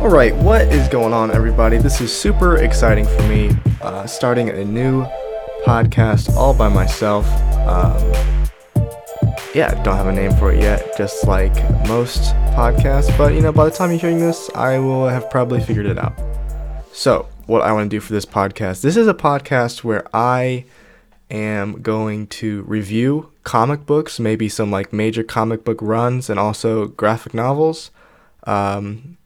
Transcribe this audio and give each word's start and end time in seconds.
All 0.00 0.08
right, 0.08 0.32
what 0.36 0.62
is 0.68 0.86
going 0.86 1.12
on, 1.12 1.32
everybody? 1.32 1.76
This 1.76 2.00
is 2.00 2.16
super 2.16 2.58
exciting 2.58 3.04
for 3.04 3.22
me. 3.22 3.50
Uh, 3.82 4.06
starting 4.06 4.48
a 4.48 4.64
new 4.64 5.04
podcast 5.64 6.32
all 6.36 6.54
by 6.54 6.68
myself. 6.68 7.26
Um, 7.66 8.00
yeah, 9.52 9.74
don't 9.82 9.96
have 9.96 10.06
a 10.06 10.12
name 10.12 10.30
for 10.36 10.52
it 10.52 10.62
yet, 10.62 10.96
just 10.96 11.26
like 11.26 11.52
most 11.88 12.32
podcasts. 12.54 13.18
But 13.18 13.34
you 13.34 13.40
know, 13.40 13.50
by 13.50 13.64
the 13.64 13.72
time 13.72 13.90
you're 13.90 13.98
hearing 13.98 14.20
this, 14.20 14.48
I 14.54 14.78
will 14.78 15.08
have 15.08 15.28
probably 15.30 15.60
figured 15.60 15.86
it 15.86 15.98
out. 15.98 16.16
So, 16.92 17.26
what 17.46 17.62
I 17.62 17.72
want 17.72 17.90
to 17.90 17.96
do 17.96 17.98
for 17.98 18.12
this 18.12 18.24
podcast 18.24 18.82
this 18.82 18.96
is 18.96 19.08
a 19.08 19.14
podcast 19.14 19.82
where 19.82 20.06
I 20.14 20.64
am 21.28 21.82
going 21.82 22.28
to 22.28 22.62
review 22.62 23.32
comic 23.42 23.84
books, 23.84 24.20
maybe 24.20 24.48
some 24.48 24.70
like 24.70 24.92
major 24.92 25.24
comic 25.24 25.64
book 25.64 25.82
runs, 25.82 26.30
and 26.30 26.38
also 26.38 26.86
graphic 26.86 27.34
novels. 27.34 27.90
Um, 28.44 29.16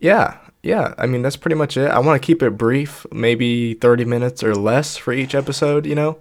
yeah, 0.00 0.38
yeah. 0.62 0.94
I 0.98 1.06
mean, 1.06 1.22
that's 1.22 1.36
pretty 1.36 1.56
much 1.56 1.76
it. 1.76 1.90
I 1.90 1.98
want 1.98 2.20
to 2.20 2.26
keep 2.26 2.42
it 2.42 2.50
brief, 2.52 3.06
maybe 3.12 3.74
30 3.74 4.04
minutes 4.04 4.42
or 4.42 4.54
less 4.54 4.96
for 4.96 5.12
each 5.12 5.34
episode, 5.34 5.86
you 5.86 5.94
know? 5.94 6.18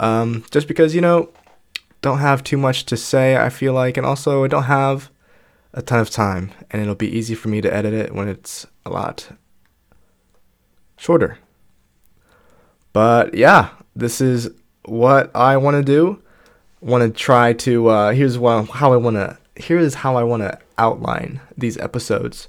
Um, 0.00 0.44
just 0.50 0.68
because, 0.68 0.94
you 0.94 1.00
know, 1.00 1.30
don't 2.00 2.18
have 2.18 2.42
too 2.42 2.56
much 2.56 2.84
to 2.86 2.96
say, 2.96 3.36
I 3.36 3.48
feel 3.48 3.72
like, 3.72 3.96
and 3.96 4.04
also 4.04 4.44
I 4.44 4.48
don't 4.48 4.64
have 4.64 5.10
a 5.72 5.82
ton 5.82 6.00
of 6.00 6.10
time, 6.10 6.50
and 6.70 6.82
it'll 6.82 6.94
be 6.94 7.16
easy 7.16 7.34
for 7.34 7.48
me 7.48 7.60
to 7.60 7.72
edit 7.72 7.94
it 7.94 8.14
when 8.14 8.28
it's 8.28 8.66
a 8.84 8.90
lot 8.90 9.28
shorter. 10.98 11.38
But 12.92 13.34
yeah, 13.34 13.70
this 13.96 14.20
is 14.20 14.50
what 14.84 15.34
I 15.34 15.56
want 15.56 15.76
to 15.76 15.82
do. 15.82 16.22
Want 16.80 17.02
to 17.02 17.18
try 17.18 17.52
to 17.54 17.88
uh, 17.88 18.12
here's 18.12 18.38
what, 18.38 18.68
how 18.68 18.92
I 18.92 18.96
want 18.96 19.16
to 19.16 19.38
here 19.56 19.78
is 19.78 19.94
how 19.94 20.16
I 20.16 20.24
want 20.24 20.42
to 20.42 20.58
outline 20.78 21.40
these 21.56 21.78
episodes. 21.78 22.48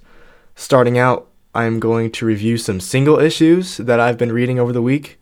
Starting 0.55 0.97
out, 0.97 1.29
I'm 1.55 1.79
going 1.79 2.11
to 2.11 2.25
review 2.25 2.57
some 2.57 2.79
single 2.79 3.19
issues 3.19 3.77
that 3.77 3.99
I've 3.99 4.17
been 4.17 4.31
reading 4.31 4.59
over 4.59 4.71
the 4.71 4.81
week, 4.81 5.19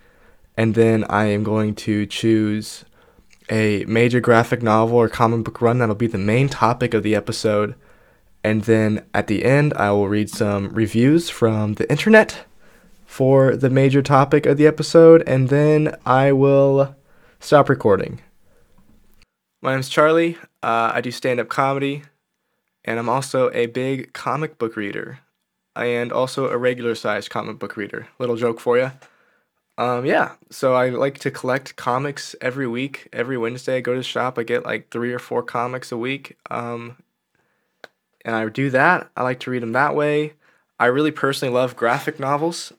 and 0.57 0.75
then 0.75 1.05
I 1.09 1.25
am 1.25 1.43
going 1.43 1.75
to 1.75 2.05
choose 2.05 2.85
a 3.49 3.85
major 3.85 4.19
graphic 4.19 4.61
novel 4.61 4.97
or 4.97 5.09
comic 5.09 5.43
book 5.43 5.61
run 5.61 5.79
that'll 5.79 5.95
be 5.95 6.07
the 6.07 6.17
main 6.17 6.47
topic 6.47 6.93
of 6.93 7.03
the 7.03 7.15
episode. 7.15 7.75
And 8.43 8.63
then 8.63 9.05
at 9.13 9.27
the 9.27 9.43
end, 9.45 9.73
I 9.75 9.91
will 9.91 10.07
read 10.09 10.29
some 10.29 10.69
reviews 10.69 11.29
from 11.29 11.75
the 11.75 11.89
internet 11.89 12.45
for 13.05 13.55
the 13.55 13.69
major 13.69 14.01
topic 14.01 14.45
of 14.45 14.57
the 14.57 14.67
episode, 14.67 15.23
and 15.27 15.49
then 15.49 15.95
I 16.05 16.31
will 16.31 16.95
stop 17.39 17.69
recording. 17.69 18.21
My 19.61 19.73
name's 19.73 19.89
Charlie. 19.89 20.37
Uh, 20.63 20.91
I 20.93 21.01
do 21.01 21.11
stand 21.11 21.39
up 21.39 21.49
comedy, 21.49 22.03
and 22.85 22.99
I'm 22.99 23.09
also 23.09 23.51
a 23.51 23.67
big 23.67 24.13
comic 24.13 24.57
book 24.57 24.75
reader, 24.75 25.19
and 25.75 26.11
also 26.11 26.49
a 26.49 26.57
regular 26.57 26.95
sized 26.95 27.29
comic 27.29 27.59
book 27.59 27.77
reader. 27.77 28.07
Little 28.19 28.35
joke 28.35 28.59
for 28.59 28.77
you. 28.77 28.91
Um, 29.77 30.05
yeah, 30.05 30.33
so 30.49 30.75
I 30.75 30.89
like 30.89 31.17
to 31.19 31.31
collect 31.31 31.75
comics 31.75 32.35
every 32.41 32.67
week. 32.67 33.07
Every 33.11 33.37
Wednesday, 33.37 33.77
I 33.77 33.81
go 33.81 33.93
to 33.93 33.99
the 33.99 34.03
shop. 34.03 34.37
I 34.37 34.43
get 34.43 34.65
like 34.65 34.89
three 34.91 35.11
or 35.13 35.19
four 35.19 35.41
comics 35.41 35.91
a 35.91 35.97
week. 35.97 36.37
Um, 36.49 36.97
and 38.23 38.35
I 38.35 38.47
do 38.49 38.69
that. 38.69 39.09
I 39.15 39.23
like 39.23 39.39
to 39.41 39.51
read 39.51 39.63
them 39.63 39.71
that 39.71 39.95
way. 39.95 40.33
I 40.79 40.85
really 40.87 41.11
personally 41.11 41.53
love 41.53 41.75
graphic 41.75 42.19
novels, 42.19 42.73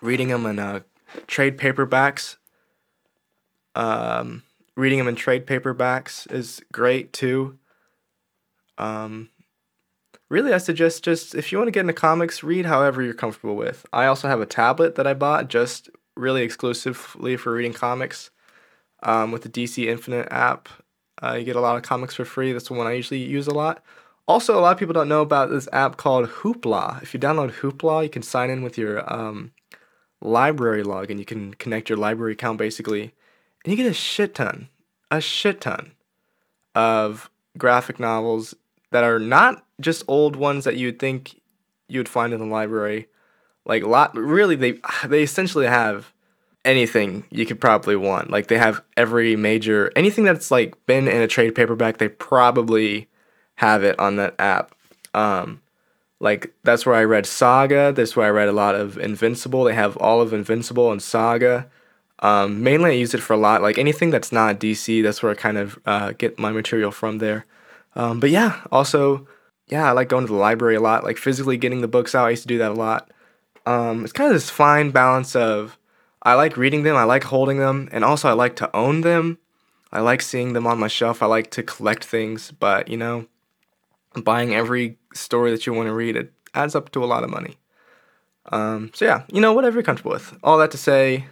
reading 0.00 0.28
them 0.28 0.44
in 0.46 0.58
uh, 0.58 0.80
trade 1.26 1.56
paperbacks. 1.56 2.36
Um, 3.74 4.42
reading 4.76 4.98
them 4.98 5.08
in 5.08 5.14
trade 5.14 5.46
paperbacks 5.46 6.30
is 6.32 6.62
great 6.72 7.12
too. 7.12 7.58
Um, 8.78 9.28
really, 10.28 10.54
I 10.54 10.58
suggest 10.58 11.04
just 11.04 11.34
if 11.34 11.52
you 11.52 11.58
want 11.58 11.68
to 11.68 11.72
get 11.72 11.80
into 11.80 11.92
comics, 11.92 12.42
read 12.42 12.66
however 12.66 13.02
you're 13.02 13.14
comfortable 13.14 13.56
with. 13.56 13.84
I 13.92 14.06
also 14.06 14.28
have 14.28 14.40
a 14.40 14.46
tablet 14.46 14.94
that 14.94 15.06
I 15.06 15.14
bought 15.14 15.48
just 15.48 15.90
really 16.16 16.42
exclusively 16.42 17.36
for 17.36 17.52
reading 17.52 17.72
comics 17.72 18.30
um, 19.02 19.30
with 19.30 19.42
the 19.42 19.48
DC 19.48 19.86
Infinite 19.86 20.28
app. 20.30 20.68
Uh, 21.22 21.34
you 21.34 21.44
get 21.44 21.56
a 21.56 21.60
lot 21.60 21.76
of 21.76 21.82
comics 21.82 22.14
for 22.14 22.24
free. 22.24 22.52
That's 22.52 22.68
the 22.68 22.74
one 22.74 22.86
I 22.86 22.92
usually 22.92 23.20
use 23.20 23.46
a 23.46 23.54
lot. 23.54 23.82
Also, 24.26 24.58
a 24.58 24.60
lot 24.60 24.72
of 24.72 24.78
people 24.78 24.92
don't 24.92 25.08
know 25.08 25.22
about 25.22 25.50
this 25.50 25.68
app 25.72 25.96
called 25.96 26.28
Hoopla. 26.28 27.02
If 27.02 27.14
you 27.14 27.20
download 27.20 27.52
Hoopla, 27.52 28.04
you 28.04 28.10
can 28.10 28.22
sign 28.22 28.50
in 28.50 28.62
with 28.62 28.76
your 28.76 29.10
um, 29.12 29.52
library 30.20 30.84
login. 30.84 31.18
You 31.18 31.24
can 31.24 31.54
connect 31.54 31.88
your 31.88 31.98
library 31.98 32.32
account 32.32 32.58
basically, 32.58 33.14
and 33.64 33.72
you 33.72 33.76
get 33.76 33.90
a 33.90 33.94
shit 33.94 34.34
ton, 34.34 34.68
a 35.10 35.20
shit 35.20 35.62
ton 35.62 35.92
of 36.74 37.30
graphic 37.56 37.98
novels 37.98 38.54
that 38.90 39.04
are 39.04 39.18
not 39.18 39.64
just 39.80 40.04
old 40.08 40.36
ones 40.36 40.64
that 40.64 40.76
you'd 40.76 40.98
think 40.98 41.40
you'd 41.88 42.08
find 42.08 42.32
in 42.32 42.40
the 42.40 42.46
library. 42.46 43.08
Like 43.64 43.84
lot, 43.84 44.16
really, 44.16 44.56
they 44.56 44.80
they 45.06 45.22
essentially 45.22 45.66
have 45.66 46.12
anything 46.64 47.24
you 47.30 47.46
could 47.46 47.60
probably 47.60 47.96
want. 47.96 48.30
Like 48.30 48.48
they 48.48 48.58
have 48.58 48.82
every 48.96 49.36
major 49.36 49.92
anything 49.96 50.24
that's 50.24 50.50
like 50.50 50.74
been 50.86 51.08
in 51.08 51.20
a 51.20 51.28
trade 51.28 51.54
paperback. 51.54 51.98
They 51.98 52.08
probably 52.08 53.08
have 53.56 53.82
it 53.82 53.98
on 53.98 54.16
that 54.16 54.34
app. 54.38 54.74
Um, 55.14 55.62
like 56.20 56.52
that's 56.64 56.84
where 56.84 56.94
I 56.94 57.04
read 57.04 57.26
Saga. 57.26 57.92
That's 57.92 58.16
where 58.16 58.26
I 58.26 58.30
read 58.30 58.48
a 58.48 58.52
lot 58.52 58.74
of 58.74 58.98
Invincible. 58.98 59.64
They 59.64 59.74
have 59.74 59.96
all 59.98 60.20
of 60.20 60.32
Invincible 60.32 60.90
and 60.90 61.02
Saga. 61.02 61.68
Um, 62.20 62.64
mainly, 62.64 62.90
I 62.90 62.94
use 62.94 63.14
it 63.14 63.22
for 63.22 63.34
a 63.34 63.36
lot. 63.36 63.62
Like 63.62 63.78
anything 63.78 64.10
that's 64.10 64.32
not 64.32 64.58
DC, 64.58 65.02
that's 65.02 65.22
where 65.22 65.32
I 65.32 65.36
kind 65.36 65.56
of 65.56 65.78
uh, 65.86 66.12
get 66.18 66.38
my 66.38 66.50
material 66.50 66.90
from 66.90 67.18
there. 67.18 67.46
Um, 67.98 68.20
but 68.20 68.30
yeah, 68.30 68.60
also, 68.70 69.26
yeah, 69.66 69.88
I 69.88 69.92
like 69.92 70.08
going 70.08 70.24
to 70.24 70.32
the 70.32 70.38
library 70.38 70.76
a 70.76 70.80
lot. 70.80 71.04
Like 71.04 71.18
physically 71.18 71.58
getting 71.58 71.82
the 71.82 71.88
books 71.88 72.14
out, 72.14 72.26
I 72.26 72.30
used 72.30 72.42
to 72.42 72.48
do 72.48 72.58
that 72.58 72.70
a 72.70 72.74
lot. 72.74 73.10
Um, 73.66 74.04
it's 74.04 74.12
kind 74.12 74.28
of 74.28 74.34
this 74.34 74.48
fine 74.48 74.92
balance 74.92 75.36
of 75.36 75.76
I 76.22 76.34
like 76.34 76.56
reading 76.56 76.84
them, 76.84 76.96
I 76.96 77.04
like 77.04 77.24
holding 77.24 77.58
them, 77.58 77.88
and 77.92 78.04
also 78.04 78.28
I 78.28 78.32
like 78.32 78.56
to 78.56 78.74
own 78.74 79.02
them. 79.02 79.38
I 79.92 80.00
like 80.00 80.22
seeing 80.22 80.52
them 80.52 80.66
on 80.66 80.78
my 80.78 80.88
shelf. 80.88 81.22
I 81.22 81.26
like 81.26 81.50
to 81.52 81.62
collect 81.62 82.04
things, 82.04 82.52
but 82.52 82.88
you 82.88 82.96
know, 82.96 83.26
buying 84.22 84.54
every 84.54 84.96
story 85.12 85.50
that 85.50 85.66
you 85.66 85.72
want 85.72 85.88
to 85.88 85.92
read, 85.92 86.16
it 86.16 86.32
adds 86.54 86.74
up 86.74 86.90
to 86.92 87.02
a 87.02 87.06
lot 87.06 87.24
of 87.24 87.30
money. 87.30 87.56
Um, 88.50 88.90
so 88.94 89.04
yeah, 89.04 89.24
you 89.32 89.40
know, 89.40 89.52
whatever 89.52 89.74
you're 89.74 89.82
comfortable 89.82 90.12
with. 90.12 90.38
All 90.42 90.58
that 90.58 90.70
to 90.70 90.78
say, 90.78 91.26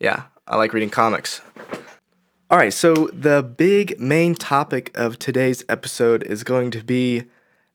yeah, 0.00 0.24
I 0.46 0.56
like 0.56 0.72
reading 0.72 0.90
comics. 0.90 1.40
All 2.48 2.58
right, 2.58 2.72
so 2.72 3.10
the 3.12 3.42
big 3.42 3.98
main 3.98 4.36
topic 4.36 4.96
of 4.96 5.18
today's 5.18 5.64
episode 5.68 6.22
is 6.22 6.44
going 6.44 6.70
to 6.70 6.84
be 6.84 7.24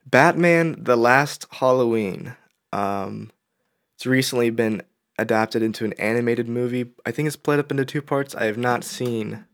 Batman: 0.06 0.76
The 0.82 0.96
Last 0.96 1.46
Halloween. 1.50 2.36
Um, 2.72 3.30
it's 3.94 4.06
recently 4.06 4.48
been 4.48 4.80
adapted 5.18 5.62
into 5.62 5.84
an 5.84 5.92
animated 5.94 6.48
movie. 6.48 6.86
I 7.04 7.10
think 7.10 7.26
it's 7.26 7.34
split 7.34 7.58
up 7.58 7.70
into 7.70 7.84
two 7.84 8.00
parts. 8.00 8.34
I 8.34 8.44
have 8.44 8.56
not 8.56 8.82
seen, 8.82 9.44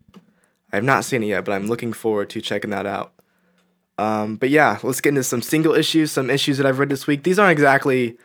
I 0.72 0.76
have 0.76 0.84
not 0.84 1.04
seen 1.04 1.24
it 1.24 1.26
yet, 1.26 1.44
but 1.44 1.50
I'm 1.50 1.66
looking 1.66 1.92
forward 1.92 2.30
to 2.30 2.40
checking 2.40 2.70
that 2.70 2.86
out. 2.86 3.12
Um, 3.98 4.36
but 4.36 4.50
yeah, 4.50 4.78
let's 4.84 5.00
get 5.00 5.08
into 5.08 5.24
some 5.24 5.42
single 5.42 5.74
issues, 5.74 6.12
some 6.12 6.30
issues 6.30 6.58
that 6.58 6.66
I've 6.66 6.78
read 6.78 6.90
this 6.90 7.08
week. 7.08 7.24
These 7.24 7.40
aren't 7.40 7.50
exactly 7.50 8.16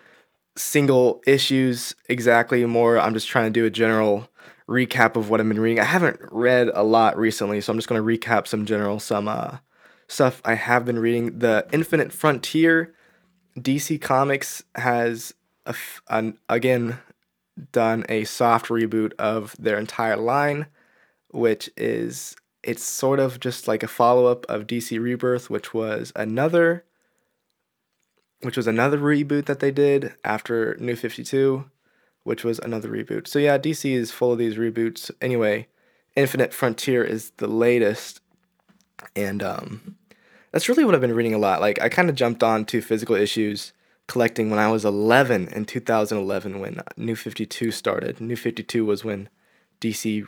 single 0.56 1.24
issues, 1.26 1.96
exactly. 2.08 2.64
More, 2.68 3.00
I'm 3.00 3.16
just 3.16 3.30
trying 3.30 3.52
to 3.52 3.60
do 3.60 3.66
a 3.66 3.72
general 3.72 4.30
recap 4.68 5.16
of 5.16 5.30
what 5.30 5.40
I've 5.40 5.48
been 5.48 5.60
reading. 5.60 5.80
I 5.80 5.86
haven't 5.86 6.20
read 6.32 6.70
a 6.74 6.84
lot 6.84 7.18
recently, 7.18 7.62
so 7.62 7.72
I'm 7.72 7.78
just 7.78 7.88
going 7.88 8.02
to 8.02 8.08
recap 8.20 8.48
some 8.48 8.66
general, 8.66 9.00
some 9.00 9.28
uh, 9.28 9.58
stuff 10.08 10.42
I 10.46 10.56
have 10.56 10.86
been 10.86 11.00
reading. 11.00 11.40
The 11.40 11.68
Infinite 11.72 12.14
Frontier, 12.14 12.94
DC 13.58 14.02
Comics 14.02 14.64
has 14.76 15.34
an, 16.10 16.38
again 16.50 17.00
done 17.72 18.06
a 18.10 18.24
soft 18.24 18.68
reboot 18.68 19.14
of 19.20 19.56
their 19.60 19.78
entire 19.78 20.18
line, 20.18 20.68
which 21.30 21.70
is 21.78 22.36
it's 22.64 22.84
sort 22.84 23.20
of 23.20 23.40
just 23.40 23.68
like 23.68 23.84
a 23.84 23.88
follow 23.88 24.26
up 24.26 24.46
of 24.48 24.68
DC 24.68 25.00
Rebirth, 25.00 25.50
which 25.50 25.74
was 25.74 26.12
another 26.16 26.86
which 28.42 28.58
was 28.58 28.68
another 28.68 28.98
reboot 28.98 29.46
that 29.46 29.62
they 29.62 29.72
did 29.72 30.14
after 30.26 30.76
New 30.78 30.98
52, 30.98 31.64
which 32.24 32.44
was 32.44 32.60
another 32.60 32.90
reboot. 32.90 33.28
So 33.28 33.40
yeah, 33.40 33.58
DC 33.58 33.92
is 33.92 34.12
full 34.12 34.32
of 34.32 34.38
these 34.38 34.56
reboots. 34.56 35.12
Anyway, 35.22 35.68
Infinite 36.16 36.54
Frontier 36.54 37.04
is 37.04 37.32
the 37.38 37.48
latest 37.48 38.22
and 39.16 39.44
um 39.44 39.98
that's 40.52 40.70
really 40.70 40.86
what 40.86 40.94
I've 40.94 41.02
been 41.02 41.16
reading 41.16 41.34
a 41.34 41.40
lot. 41.40 41.62
Like 41.62 41.82
I 41.82 41.90
kind 41.90 42.10
of 42.10 42.16
jumped 42.16 42.44
on 42.44 42.66
to 42.66 42.82
physical 42.82 43.16
issues 43.16 43.74
collecting 44.08 44.50
when 44.50 44.60
I 44.60 44.70
was 44.70 44.86
11 44.86 45.48
in 45.48 45.66
2011 45.66 46.60
when 46.60 46.82
New 46.96 47.16
52 47.16 47.72
started. 47.72 48.22
New 48.22 48.36
52 48.36 48.86
was 48.86 49.04
when 49.04 49.30
DC 49.82 50.26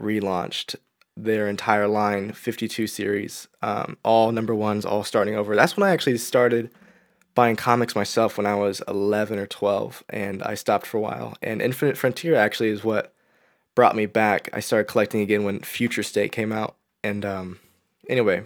relaunched 0.00 0.76
their 1.16 1.48
entire 1.48 1.86
line 1.86 2.32
52 2.32 2.86
series 2.86 3.48
um, 3.62 3.96
all 4.04 4.32
number 4.32 4.54
ones 4.54 4.84
all 4.84 5.04
starting 5.04 5.34
over 5.34 5.54
that's 5.54 5.76
when 5.76 5.86
i 5.86 5.92
actually 5.92 6.16
started 6.16 6.70
buying 7.34 7.56
comics 7.56 7.94
myself 7.94 8.36
when 8.36 8.46
i 8.46 8.54
was 8.54 8.82
11 8.88 9.38
or 9.38 9.46
12 9.46 10.04
and 10.10 10.42
i 10.42 10.54
stopped 10.54 10.86
for 10.86 10.98
a 10.98 11.00
while 11.00 11.36
and 11.42 11.62
infinite 11.62 11.96
frontier 11.96 12.34
actually 12.34 12.68
is 12.68 12.84
what 12.84 13.14
brought 13.74 13.96
me 13.96 14.06
back 14.06 14.48
i 14.52 14.60
started 14.60 14.90
collecting 14.90 15.20
again 15.20 15.44
when 15.44 15.60
future 15.60 16.02
state 16.02 16.32
came 16.32 16.52
out 16.52 16.76
and 17.02 17.24
um, 17.24 17.58
anyway 18.08 18.44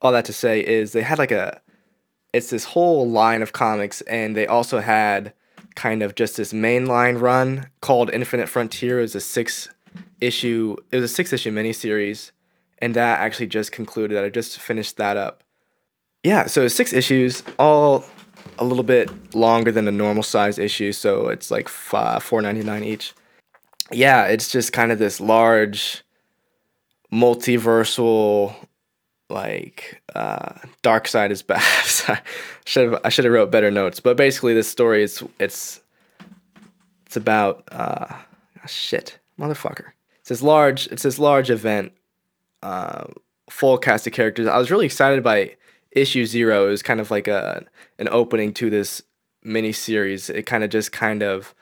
all 0.00 0.12
that 0.12 0.24
to 0.24 0.32
say 0.32 0.60
is 0.60 0.92
they 0.92 1.02
had 1.02 1.18
like 1.18 1.30
a 1.30 1.60
it's 2.32 2.50
this 2.50 2.64
whole 2.64 3.08
line 3.08 3.42
of 3.42 3.52
comics, 3.52 4.00
and 4.02 4.36
they 4.36 4.46
also 4.46 4.80
had 4.80 5.32
kind 5.74 6.02
of 6.02 6.14
just 6.14 6.36
this 6.36 6.52
mainline 6.52 7.20
run 7.20 7.68
called 7.80 8.10
Infinite 8.12 8.48
Frontier. 8.48 8.98
It 8.98 9.02
was 9.02 9.14
a 9.14 9.20
six 9.20 9.68
issue. 10.20 10.76
It 10.90 10.96
was 10.96 11.10
a 11.10 11.14
six 11.14 11.32
issue 11.32 11.52
miniseries, 11.52 12.30
and 12.78 12.94
that 12.94 13.20
actually 13.20 13.48
just 13.48 13.72
concluded. 13.72 14.22
I 14.22 14.28
just 14.30 14.58
finished 14.58 14.96
that 14.96 15.16
up. 15.16 15.42
Yeah, 16.24 16.46
so 16.46 16.68
six 16.68 16.92
issues, 16.92 17.42
all 17.58 18.04
a 18.58 18.64
little 18.64 18.84
bit 18.84 19.34
longer 19.34 19.72
than 19.72 19.88
a 19.88 19.92
normal 19.92 20.22
size 20.22 20.58
issue, 20.58 20.92
so 20.92 21.28
it's 21.28 21.50
like 21.50 21.68
five, 21.68 22.22
four 22.22 22.40
ninety 22.40 22.62
nine 22.62 22.84
each. 22.84 23.12
Yeah, 23.90 24.26
it's 24.26 24.50
just 24.50 24.72
kind 24.72 24.92
of 24.92 24.98
this 24.98 25.20
large, 25.20 26.02
multiversal, 27.12 28.54
like 29.28 30.00
uh, 30.14 30.54
side 31.04 31.32
is 31.32 31.42
bad. 31.42 31.62
should 32.64 32.92
have 32.92 33.00
I 33.04 33.08
should 33.08 33.24
have 33.24 33.34
wrote 33.34 33.50
better 33.50 33.70
notes, 33.70 33.98
but 33.98 34.16
basically 34.16 34.54
this 34.54 34.68
story 34.68 35.02
is 35.02 35.24
it's 35.40 35.80
it's 37.06 37.16
about 37.16 37.64
uh, 37.72 38.14
shit 38.68 39.18
motherfucker. 39.40 39.86
It's 40.20 40.28
this 40.28 40.42
large 40.42 40.86
it's 40.86 41.02
this 41.02 41.18
large 41.18 41.50
event, 41.50 41.92
uh, 42.62 43.06
full 43.50 43.76
cast 43.76 44.06
of 44.06 44.12
characters. 44.12 44.46
I 44.46 44.58
was 44.58 44.70
really 44.70 44.86
excited 44.86 45.24
by 45.24 45.56
issue 45.94 46.26
zero. 46.26 46.70
is 46.70 46.82
kind 46.82 47.00
of 47.00 47.10
like 47.10 47.28
a 47.28 47.64
an 47.98 48.08
opening 48.10 48.52
to 48.54 48.70
this 48.70 49.02
mini 49.42 49.72
series. 49.72 50.30
It 50.30 50.46
kind 50.46 50.64
of 50.64 50.70
just 50.70 50.92
kind 50.92 51.22
of 51.22 51.54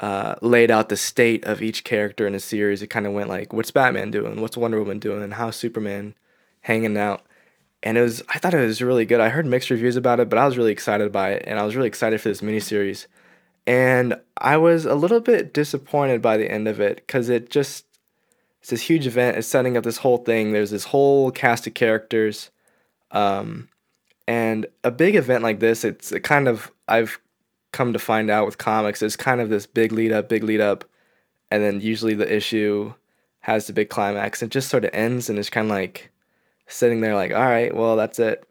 uh, 0.00 0.34
laid 0.42 0.70
out 0.70 0.88
the 0.88 0.96
state 0.96 1.44
of 1.44 1.62
each 1.62 1.84
character 1.84 2.26
in 2.26 2.32
the 2.32 2.40
series. 2.40 2.82
It 2.82 2.88
kind 2.88 3.06
of 3.06 3.12
went 3.12 3.28
like, 3.28 3.52
what's 3.52 3.70
Batman 3.70 4.10
doing? 4.10 4.40
What's 4.40 4.56
Wonder 4.56 4.78
Woman 4.78 4.98
doing? 4.98 5.22
And 5.22 5.34
how's 5.34 5.56
Superman 5.56 6.14
hanging 6.62 6.96
out? 6.96 7.22
And 7.82 7.98
it 7.98 8.02
was, 8.02 8.22
I 8.28 8.38
thought 8.38 8.54
it 8.54 8.66
was 8.66 8.80
really 8.80 9.04
good. 9.04 9.20
I 9.20 9.28
heard 9.28 9.46
mixed 9.46 9.70
reviews 9.70 9.96
about 9.96 10.18
it, 10.18 10.30
but 10.30 10.38
I 10.38 10.46
was 10.46 10.56
really 10.56 10.72
excited 10.72 11.12
by 11.12 11.32
it, 11.32 11.44
and 11.46 11.58
I 11.58 11.64
was 11.64 11.76
really 11.76 11.88
excited 11.88 12.20
for 12.20 12.30
this 12.30 12.40
miniseries. 12.40 13.06
And 13.66 14.18
I 14.38 14.56
was 14.56 14.86
a 14.86 14.94
little 14.94 15.20
bit 15.20 15.52
disappointed 15.52 16.22
by 16.22 16.36
the 16.36 16.50
end 16.50 16.66
of 16.66 16.80
it 16.80 16.96
because 16.96 17.28
it 17.28 17.50
just 17.50 17.84
it's 18.60 18.70
this 18.70 18.82
huge 18.82 19.06
event. 19.06 19.36
It's 19.36 19.46
setting 19.46 19.76
up 19.76 19.84
this 19.84 19.98
whole 19.98 20.18
thing. 20.18 20.52
There's 20.52 20.70
this 20.70 20.84
whole 20.84 21.30
cast 21.30 21.66
of 21.66 21.74
characters. 21.74 22.50
Um, 23.10 23.68
and 24.26 24.66
a 24.82 24.90
big 24.90 25.16
event 25.16 25.42
like 25.42 25.60
this, 25.60 25.84
it's 25.84 26.12
kind 26.22 26.48
of 26.48 26.70
I've 26.88 27.18
come 27.72 27.92
to 27.92 27.98
find 27.98 28.30
out 28.30 28.46
with 28.46 28.58
comics, 28.58 29.02
it's 29.02 29.16
kind 29.16 29.40
of 29.40 29.50
this 29.50 29.66
big 29.66 29.92
lead 29.92 30.12
up, 30.12 30.28
big 30.28 30.44
lead 30.44 30.60
up, 30.60 30.84
and 31.50 31.62
then 31.62 31.80
usually 31.80 32.14
the 32.14 32.34
issue 32.34 32.94
has 33.40 33.66
the 33.66 33.72
big 33.72 33.90
climax. 33.90 34.42
It 34.42 34.50
just 34.50 34.70
sort 34.70 34.84
of 34.84 34.90
ends 34.94 35.28
and 35.28 35.38
it's 35.38 35.50
kind 35.50 35.66
of 35.66 35.70
like 35.70 36.10
sitting 36.66 37.00
there 37.00 37.14
like, 37.14 37.32
all 37.32 37.42
right, 37.42 37.74
well 37.74 37.96
that's 37.96 38.18
it. 38.18 38.46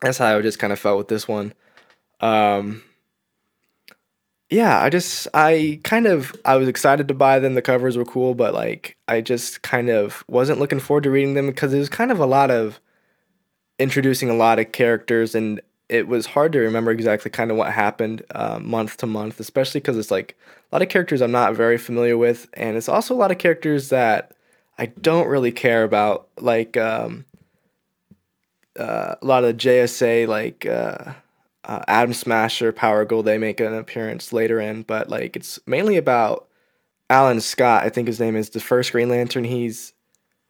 That's 0.00 0.18
how 0.18 0.36
I 0.36 0.42
just 0.42 0.58
kind 0.58 0.72
of 0.72 0.78
felt 0.78 0.98
with 0.98 1.08
this 1.08 1.26
one. 1.26 1.54
Um, 2.20 2.82
yeah, 4.50 4.80
I 4.80 4.90
just 4.90 5.28
I 5.32 5.80
kind 5.82 6.06
of 6.06 6.36
I 6.44 6.56
was 6.56 6.68
excited 6.68 7.08
to 7.08 7.14
buy 7.14 7.38
them. 7.38 7.54
The 7.54 7.62
covers 7.62 7.96
were 7.96 8.04
cool, 8.04 8.34
but 8.34 8.52
like 8.52 8.96
I 9.08 9.22
just 9.22 9.62
kind 9.62 9.88
of 9.88 10.22
wasn't 10.28 10.58
looking 10.58 10.78
forward 10.78 11.04
to 11.04 11.10
reading 11.10 11.34
them 11.34 11.46
because 11.46 11.72
it 11.72 11.78
was 11.78 11.88
kind 11.88 12.12
of 12.12 12.20
a 12.20 12.26
lot 12.26 12.50
of 12.50 12.78
introducing 13.82 14.30
a 14.30 14.34
lot 14.34 14.58
of 14.58 14.72
characters 14.72 15.34
and 15.34 15.60
it 15.92 16.08
was 16.08 16.24
hard 16.24 16.52
to 16.52 16.60
remember 16.60 16.90
exactly 16.90 17.30
kind 17.30 17.50
of 17.50 17.58
what 17.58 17.70
happened 17.70 18.22
uh, 18.34 18.58
month 18.58 18.96
to 18.96 19.06
month, 19.06 19.38
especially 19.40 19.80
because 19.80 19.98
it's 19.98 20.10
like 20.10 20.38
a 20.70 20.74
lot 20.74 20.80
of 20.80 20.88
characters 20.88 21.20
I'm 21.20 21.32
not 21.32 21.54
very 21.54 21.76
familiar 21.76 22.16
with, 22.16 22.48
and 22.54 22.78
it's 22.78 22.88
also 22.88 23.14
a 23.14 23.16
lot 23.16 23.30
of 23.30 23.36
characters 23.36 23.90
that 23.90 24.32
I 24.78 24.86
don't 24.86 25.28
really 25.28 25.52
care 25.52 25.84
about, 25.84 26.28
like 26.40 26.78
um, 26.78 27.26
uh, 28.80 29.16
a 29.20 29.26
lot 29.26 29.44
of 29.44 29.58
JSA, 29.58 30.26
like 30.28 30.64
uh, 30.64 31.12
uh, 31.64 31.82
Atom 31.88 32.14
Smasher, 32.14 32.72
Power 32.72 33.04
Girl. 33.04 33.22
They 33.22 33.36
make 33.36 33.60
an 33.60 33.74
appearance 33.74 34.32
later 34.32 34.60
in, 34.60 34.84
but 34.84 35.10
like 35.10 35.36
it's 35.36 35.58
mainly 35.66 35.98
about 35.98 36.48
Alan 37.10 37.42
Scott. 37.42 37.84
I 37.84 37.90
think 37.90 38.08
his 38.08 38.18
name 38.18 38.34
is 38.34 38.48
the 38.48 38.60
first 38.60 38.92
Green 38.92 39.10
Lantern. 39.10 39.44
He's 39.44 39.92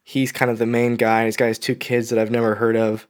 he's 0.05 0.31
kind 0.31 0.53
of 0.53 0.59
the 0.59 0.67
main 0.67 0.95
guy. 0.95 1.25
He's 1.25 1.37
got 1.37 1.47
his 1.47 1.59
two 1.59 1.75
kids 1.75 2.11
that 2.11 2.19
I've 2.21 2.31
never 2.31 2.55
heard 2.55 2.77
of 2.77 3.09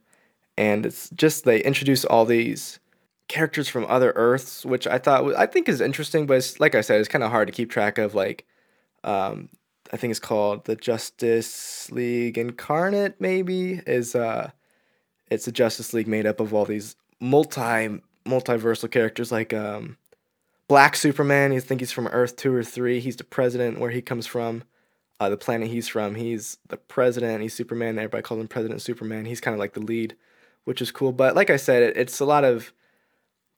and 0.57 0.85
it's 0.85 1.09
just 1.11 1.45
they 1.45 1.61
introduce 1.63 2.05
all 2.05 2.25
these 2.25 2.79
characters 3.27 3.67
from 3.67 3.85
other 3.87 4.11
Earths, 4.15 4.65
which 4.65 4.85
I 4.87 4.97
thought 4.97 5.35
I 5.35 5.45
think 5.45 5.67
is 5.67 5.81
interesting, 5.81 6.25
but 6.25 6.37
it's, 6.37 6.59
like 6.59 6.75
I 6.75 6.81
said, 6.81 6.99
it's 6.99 7.09
kind 7.09 7.23
of 7.23 7.31
hard 7.31 7.47
to 7.47 7.53
keep 7.53 7.71
track 7.71 7.97
of. 7.97 8.13
Like, 8.13 8.45
um, 9.03 9.49
I 9.91 9.97
think 9.97 10.11
it's 10.11 10.19
called 10.19 10.65
the 10.65 10.75
Justice 10.75 11.89
League 11.91 12.37
Incarnate. 12.37 13.19
Maybe 13.19 13.81
is 13.87 14.15
uh, 14.15 14.51
it's 15.29 15.47
a 15.47 15.51
Justice 15.51 15.93
League 15.93 16.07
made 16.07 16.25
up 16.25 16.39
of 16.39 16.53
all 16.53 16.65
these 16.65 16.95
multi 17.19 17.99
multiversal 18.25 18.89
characters 18.89 19.31
like 19.31 19.53
um, 19.53 19.97
Black 20.67 20.95
Superman. 20.95 21.53
You 21.53 21.59
think 21.59 21.81
he's 21.81 21.91
from 21.91 22.07
Earth 22.07 22.35
two 22.35 22.53
or 22.53 22.63
three. 22.63 22.99
He's 22.99 23.15
the 23.15 23.23
president 23.23 23.79
where 23.79 23.91
he 23.91 24.01
comes 24.01 24.27
from. 24.27 24.63
Uh, 25.19 25.29
the 25.29 25.37
planet 25.37 25.69
he's 25.69 25.87
from. 25.87 26.15
He's 26.15 26.57
the 26.67 26.77
president. 26.77 27.41
He's 27.41 27.53
Superman. 27.53 27.97
Everybody 27.97 28.23
calls 28.23 28.41
him 28.41 28.47
President 28.47 28.81
Superman. 28.81 29.25
He's 29.25 29.39
kind 29.39 29.53
of 29.53 29.59
like 29.59 29.73
the 29.73 29.79
lead 29.79 30.15
which 30.65 30.81
is 30.81 30.91
cool. 30.91 31.11
But 31.11 31.35
like 31.35 31.49
I 31.49 31.57
said, 31.57 31.83
it, 31.83 31.97
it's 31.97 32.19
a 32.19 32.25
lot 32.25 32.43
of 32.43 32.73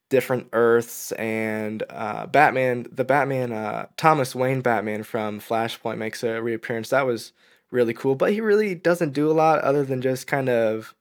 different 0.09 0.47
Earths 0.53 1.11
and 1.13 1.83
uh, 1.89 2.27
Batman. 2.27 2.87
The 2.91 3.03
Batman, 3.03 3.51
uh, 3.51 3.87
Thomas 3.97 4.35
Wayne 4.35 4.61
Batman 4.61 5.03
from 5.03 5.39
Flashpoint 5.39 5.97
makes 5.97 6.23
a 6.23 6.41
reappearance. 6.41 6.89
That 6.89 7.05
was 7.05 7.33
really 7.71 7.93
cool. 7.93 8.15
But 8.15 8.33
he 8.33 8.41
really 8.41 8.75
doesn't 8.75 9.13
do 9.13 9.29
a 9.29 9.33
lot 9.33 9.61
other 9.61 9.83
than 9.83 10.01
just 10.01 10.27
kind 10.27 10.49
of 10.49 10.93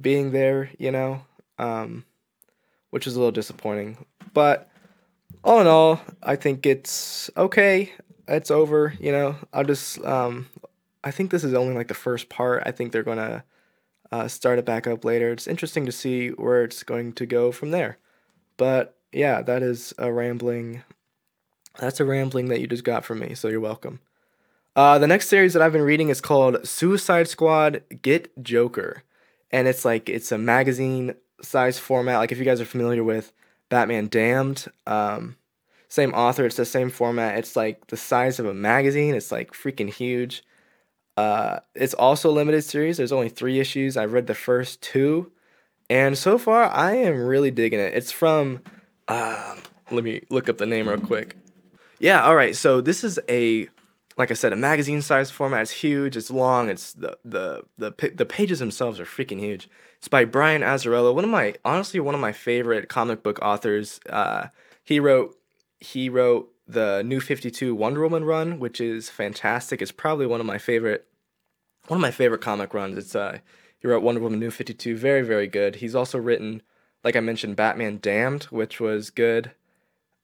being 0.00 0.32
there, 0.32 0.70
you 0.78 0.90
know, 0.90 1.22
um, 1.58 2.04
which 2.90 3.06
is 3.06 3.14
a 3.14 3.18
little 3.18 3.32
disappointing. 3.32 4.04
But 4.34 4.68
all 5.44 5.60
in 5.60 5.66
all, 5.66 6.00
I 6.22 6.36
think 6.36 6.66
it's 6.66 7.30
okay. 7.36 7.92
It's 8.28 8.50
over, 8.50 8.94
you 9.00 9.12
know. 9.12 9.36
I'll 9.52 9.64
just, 9.64 10.02
um, 10.04 10.48
I 11.04 11.10
think 11.10 11.30
this 11.30 11.44
is 11.44 11.54
only 11.54 11.74
like 11.74 11.88
the 11.88 11.94
first 11.94 12.28
part. 12.28 12.62
I 12.64 12.70
think 12.70 12.92
they're 12.92 13.02
gonna 13.02 13.44
uh, 14.12 14.28
start 14.28 14.58
it 14.58 14.64
back 14.64 14.86
up 14.86 15.04
later. 15.04 15.32
It's 15.32 15.46
interesting 15.46 15.86
to 15.86 15.92
see 15.92 16.28
where 16.28 16.62
it's 16.62 16.82
going 16.82 17.14
to 17.14 17.26
go 17.26 17.50
from 17.50 17.70
there. 17.70 17.98
But 18.58 18.96
yeah, 19.10 19.42
that 19.42 19.62
is 19.62 19.94
a 19.98 20.12
rambling. 20.12 20.82
That's 21.78 21.98
a 21.98 22.04
rambling 22.04 22.48
that 22.48 22.60
you 22.60 22.66
just 22.66 22.84
got 22.84 23.04
from 23.04 23.20
me, 23.20 23.34
so 23.34 23.48
you're 23.48 23.58
welcome. 23.58 24.00
Uh, 24.76 24.98
the 24.98 25.06
next 25.06 25.28
series 25.28 25.54
that 25.54 25.62
I've 25.62 25.72
been 25.72 25.82
reading 25.82 26.10
is 26.10 26.20
called 26.20 26.66
Suicide 26.66 27.28
Squad 27.28 27.82
Get 28.02 28.42
Joker. 28.42 29.02
And 29.50 29.66
it's 29.66 29.84
like, 29.84 30.08
it's 30.08 30.32
a 30.32 30.38
magazine 30.38 31.14
size 31.42 31.78
format. 31.78 32.18
Like, 32.18 32.32
if 32.32 32.38
you 32.38 32.44
guys 32.44 32.60
are 32.60 32.66
familiar 32.66 33.04
with 33.04 33.32
Batman 33.68 34.08
Damned, 34.08 34.66
um, 34.86 35.36
same 35.88 36.14
author, 36.14 36.46
it's 36.46 36.56
the 36.56 36.64
same 36.64 36.88
format. 36.90 37.38
It's 37.38 37.56
like 37.56 37.86
the 37.88 37.98
size 37.98 38.38
of 38.38 38.46
a 38.46 38.54
magazine, 38.54 39.14
it's 39.14 39.32
like 39.32 39.52
freaking 39.52 39.92
huge. 39.92 40.42
Uh, 41.16 41.60
it's 41.74 41.94
also 41.94 42.30
a 42.30 42.32
limited 42.32 42.62
series. 42.62 42.96
There's 42.96 43.12
only 43.12 43.28
three 43.28 43.60
issues. 43.60 43.96
I've 43.96 44.12
read 44.12 44.26
the 44.26 44.34
first 44.34 44.80
two, 44.80 45.30
and 45.90 46.16
so 46.16 46.38
far 46.38 46.64
I 46.64 46.94
am 46.94 47.26
really 47.26 47.50
digging 47.50 47.80
it. 47.80 47.94
It's 47.94 48.12
from, 48.12 48.60
uh, 49.08 49.56
let 49.90 50.04
me 50.04 50.22
look 50.30 50.48
up 50.48 50.58
the 50.58 50.66
name 50.66 50.88
real 50.88 50.98
quick. 50.98 51.36
Yeah, 51.98 52.22
all 52.22 52.34
right. 52.34 52.56
So 52.56 52.80
this 52.80 53.04
is 53.04 53.20
a, 53.28 53.68
like 54.16 54.30
I 54.30 54.34
said, 54.34 54.52
a 54.52 54.56
magazine 54.56 55.02
size 55.02 55.30
format. 55.30 55.62
It's 55.62 55.70
huge. 55.70 56.16
It's 56.16 56.30
long. 56.30 56.68
It's 56.68 56.94
the 56.94 57.16
the 57.24 57.62
the 57.78 57.92
the 58.14 58.26
pages 58.26 58.58
themselves 58.58 58.98
are 58.98 59.04
freaking 59.04 59.38
huge. 59.38 59.68
It's 59.98 60.08
by 60.08 60.24
Brian 60.24 60.62
Azzarello, 60.62 61.14
one 61.14 61.24
of 61.24 61.30
my 61.30 61.54
honestly 61.64 62.00
one 62.00 62.14
of 62.14 62.20
my 62.20 62.32
favorite 62.32 62.88
comic 62.88 63.22
book 63.22 63.38
authors. 63.40 64.00
Uh, 64.08 64.48
he 64.82 64.98
wrote 64.98 65.38
he 65.78 66.08
wrote 66.08 66.51
the 66.72 67.02
New 67.04 67.20
52 67.20 67.74
Wonder 67.74 68.02
Woman 68.02 68.24
run, 68.24 68.58
which 68.58 68.80
is 68.80 69.08
fantastic. 69.08 69.82
It's 69.82 69.92
probably 69.92 70.26
one 70.26 70.40
of 70.40 70.46
my 70.46 70.58
favorite 70.58 71.06
one 71.88 71.98
of 71.98 72.02
my 72.02 72.10
favorite 72.10 72.40
comic 72.40 72.74
runs. 72.74 72.96
It's 72.96 73.14
uh 73.14 73.38
he 73.78 73.88
wrote 73.88 74.02
Wonder 74.02 74.20
Woman 74.20 74.38
New 74.38 74.50
52, 74.50 74.96
very 74.96 75.22
very 75.22 75.46
good. 75.46 75.76
He's 75.76 75.94
also 75.94 76.18
written 76.18 76.62
like 77.04 77.16
I 77.16 77.20
mentioned 77.20 77.56
Batman 77.56 77.98
Damned, 78.00 78.44
which 78.44 78.80
was 78.80 79.10
good. 79.10 79.52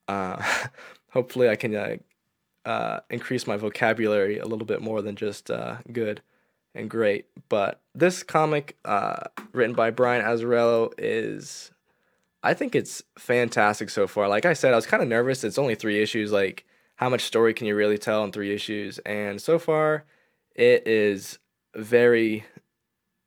Uh 0.06 0.42
hopefully 1.10 1.48
I 1.48 1.56
can 1.56 1.74
uh, 1.74 1.96
uh, 2.64 3.00
increase 3.10 3.46
my 3.46 3.56
vocabulary 3.56 4.38
a 4.38 4.46
little 4.46 4.66
bit 4.66 4.80
more 4.80 5.02
than 5.02 5.16
just 5.16 5.50
uh, 5.50 5.76
good 5.92 6.22
and 6.74 6.88
great. 6.90 7.26
But 7.48 7.80
this 7.94 8.22
comic, 8.22 8.76
uh, 8.84 9.24
written 9.52 9.74
by 9.74 9.90
Brian 9.90 10.24
Azzarello, 10.24 10.92
is 10.98 11.70
I 12.42 12.54
think 12.54 12.74
it's 12.74 13.02
fantastic 13.18 13.90
so 13.90 14.06
far. 14.06 14.28
Like 14.28 14.44
I 14.44 14.52
said, 14.52 14.72
I 14.72 14.76
was 14.76 14.86
kind 14.86 15.02
of 15.02 15.08
nervous. 15.08 15.44
It's 15.44 15.58
only 15.58 15.74
three 15.74 16.00
issues. 16.02 16.30
Like, 16.30 16.64
how 16.96 17.08
much 17.08 17.22
story 17.22 17.54
can 17.54 17.66
you 17.66 17.74
really 17.74 17.98
tell 17.98 18.24
in 18.24 18.32
three 18.32 18.54
issues? 18.54 18.98
And 19.00 19.40
so 19.40 19.58
far, 19.58 20.04
it 20.54 20.86
is 20.86 21.38
very 21.74 22.44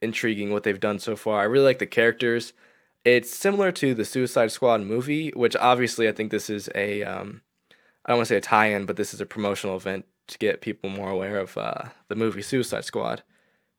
intriguing 0.01 0.51
what 0.51 0.63
they've 0.63 0.79
done 0.79 0.99
so 0.99 1.15
far. 1.15 1.41
I 1.41 1.43
really 1.43 1.65
like 1.65 1.79
the 1.79 1.85
characters. 1.85 2.53
It's 3.03 3.35
similar 3.35 3.71
to 3.73 3.93
the 3.93 4.05
Suicide 4.05 4.51
Squad 4.51 4.81
movie, 4.81 5.31
which 5.31 5.55
obviously 5.55 6.07
I 6.07 6.11
think 6.11 6.31
this 6.31 6.49
is 6.49 6.69
a 6.75 7.03
um, 7.03 7.41
I 8.05 8.11
don't 8.11 8.19
want 8.19 8.27
to 8.27 8.33
say 8.33 8.37
a 8.37 8.41
tie-in, 8.41 8.85
but 8.85 8.95
this 8.95 9.13
is 9.13 9.21
a 9.21 9.25
promotional 9.25 9.75
event 9.75 10.05
to 10.27 10.37
get 10.37 10.61
people 10.61 10.89
more 10.89 11.09
aware 11.09 11.37
of 11.37 11.57
uh, 11.57 11.85
the 12.07 12.15
movie 12.15 12.41
Suicide 12.41 12.85
Squad, 12.85 13.23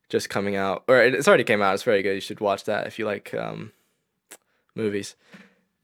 just 0.08 0.28
coming 0.30 0.56
out, 0.56 0.84
or 0.88 1.02
it's 1.02 1.28
already 1.28 1.44
came 1.44 1.62
out. 1.62 1.74
It's 1.74 1.82
very 1.82 2.02
good. 2.02 2.14
You 2.14 2.20
should 2.20 2.40
watch 2.40 2.64
that 2.64 2.86
if 2.86 2.98
you 2.98 3.06
like 3.06 3.32
um, 3.34 3.72
movies. 4.74 5.16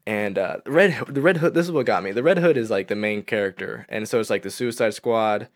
And 0.05 0.37
uh, 0.37 0.57
the 0.65 0.71
red 0.71 1.05
the 1.07 1.21
red 1.21 1.37
hood. 1.37 1.53
This 1.53 1.65
is 1.65 1.71
what 1.71 1.85
got 1.85 2.03
me. 2.03 2.11
The 2.11 2.23
red 2.23 2.39
hood 2.39 2.57
is 2.57 2.71
like 2.71 2.87
the 2.87 2.95
main 2.95 3.21
character, 3.21 3.85
and 3.89 4.07
so 4.07 4.19
it's 4.19 4.29
like 4.29 4.41
the 4.41 4.49
Suicide 4.49 4.95
Squad, 4.95 5.49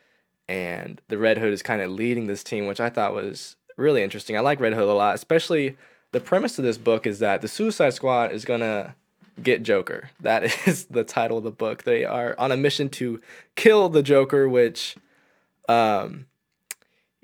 and 0.47 1.01
the 1.07 1.17
red 1.17 1.39
hood 1.39 1.53
is 1.53 1.63
kind 1.63 1.81
of 1.81 1.89
leading 1.89 2.27
this 2.27 2.43
team, 2.43 2.67
which 2.67 2.79
I 2.79 2.89
thought 2.89 3.15
was 3.15 3.55
really 3.77 4.03
interesting. 4.03 4.37
I 4.37 4.41
like 4.41 4.59
Red 4.59 4.73
Hood 4.73 4.87
a 4.87 4.93
lot, 4.93 5.15
especially 5.15 5.77
the 6.11 6.19
premise 6.19 6.59
of 6.59 6.65
this 6.65 6.77
book 6.77 7.07
is 7.07 7.19
that 7.19 7.41
the 7.41 7.47
Suicide 7.47 7.93
Squad 7.93 8.31
is 8.31 8.45
gonna 8.45 8.95
get 9.41 9.63
Joker. 9.63 10.11
That 10.19 10.43
is 10.67 10.85
the 10.85 11.03
title 11.03 11.37
of 11.37 11.43
the 11.43 11.51
book. 11.51 11.83
They 11.83 12.05
are 12.05 12.35
on 12.37 12.51
a 12.51 12.57
mission 12.57 12.89
to 12.89 13.19
kill 13.55 13.89
the 13.89 14.03
Joker, 14.03 14.47
which, 14.47 14.95
um, 15.67 16.27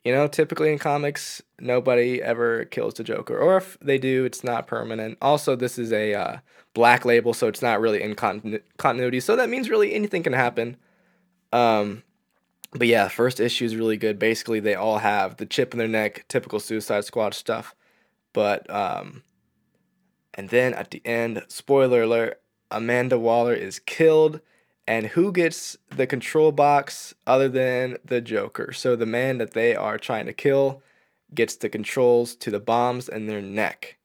you 0.10 0.16
know, 0.16 0.28
typically 0.28 0.72
in 0.72 0.80
comics, 0.80 1.40
nobody 1.60 2.20
ever 2.20 2.66
kills 2.66 2.96
the 2.96 3.04
Joker, 3.04 3.38
or 3.38 3.58
if 3.58 3.78
they 3.80 4.00
do, 4.00 4.26
it's 4.26 4.44
not 4.44 4.66
permanent. 4.66 5.20
Also, 5.22 5.56
this 5.56 5.78
is 5.78 5.94
a 5.94 6.16
uh, 6.16 6.38
black 6.74 7.06
label, 7.06 7.32
so 7.32 7.48
it's 7.48 7.62
not 7.62 7.80
really 7.80 8.02
in 8.02 8.16
continu- 8.16 8.64
continuity. 8.78 9.20
So 9.20 9.36
that 9.36 9.52
means 9.52 9.70
really 9.70 9.94
anything 9.94 10.24
can 10.24 10.34
happen. 10.34 10.78
Um, 11.54 12.02
but 12.72 12.88
yeah, 12.88 13.08
first 13.08 13.40
issue 13.40 13.66
is 13.66 13.76
really 13.76 13.98
good. 13.98 14.18
Basically, 14.18 14.60
they 14.60 14.74
all 14.74 14.98
have 14.98 15.38
the 15.38 15.46
chip 15.46 15.76
in 15.76 15.78
their 15.78 15.88
neck, 15.88 16.26
typical 16.28 16.60
Suicide 16.60 17.06
Squad 17.06 17.36
stuff. 17.36 17.76
But 18.34 18.68
um, 18.68 19.22
and 20.34 20.50
then 20.50 20.74
at 20.74 20.90
the 20.90 21.06
end, 21.06 21.44
spoiler 21.50 22.02
alert, 22.02 22.42
Amanda 22.72 23.20
Waller 23.20 23.54
is 23.54 23.78
killed. 23.78 24.42
And 24.90 25.06
who 25.06 25.32
gets 25.32 25.78
the 25.96 26.08
control 26.08 26.52
box 26.52 27.14
other 27.28 27.48
than 27.48 27.98
the 28.04 28.22
Joker? 28.22 28.74
So 28.74 28.96
the 28.96 29.06
man 29.06 29.38
that 29.38 29.54
they 29.54 29.76
are 29.76 30.00
trying 30.00 30.26
to 30.26 30.34
kill 30.34 30.82
gets 31.32 31.56
the 31.56 31.70
controls 31.70 32.36
to 32.38 32.50
the 32.50 32.60
bombs 32.60 33.08
in 33.08 33.28
their 33.28 33.40
neck. 33.40 34.00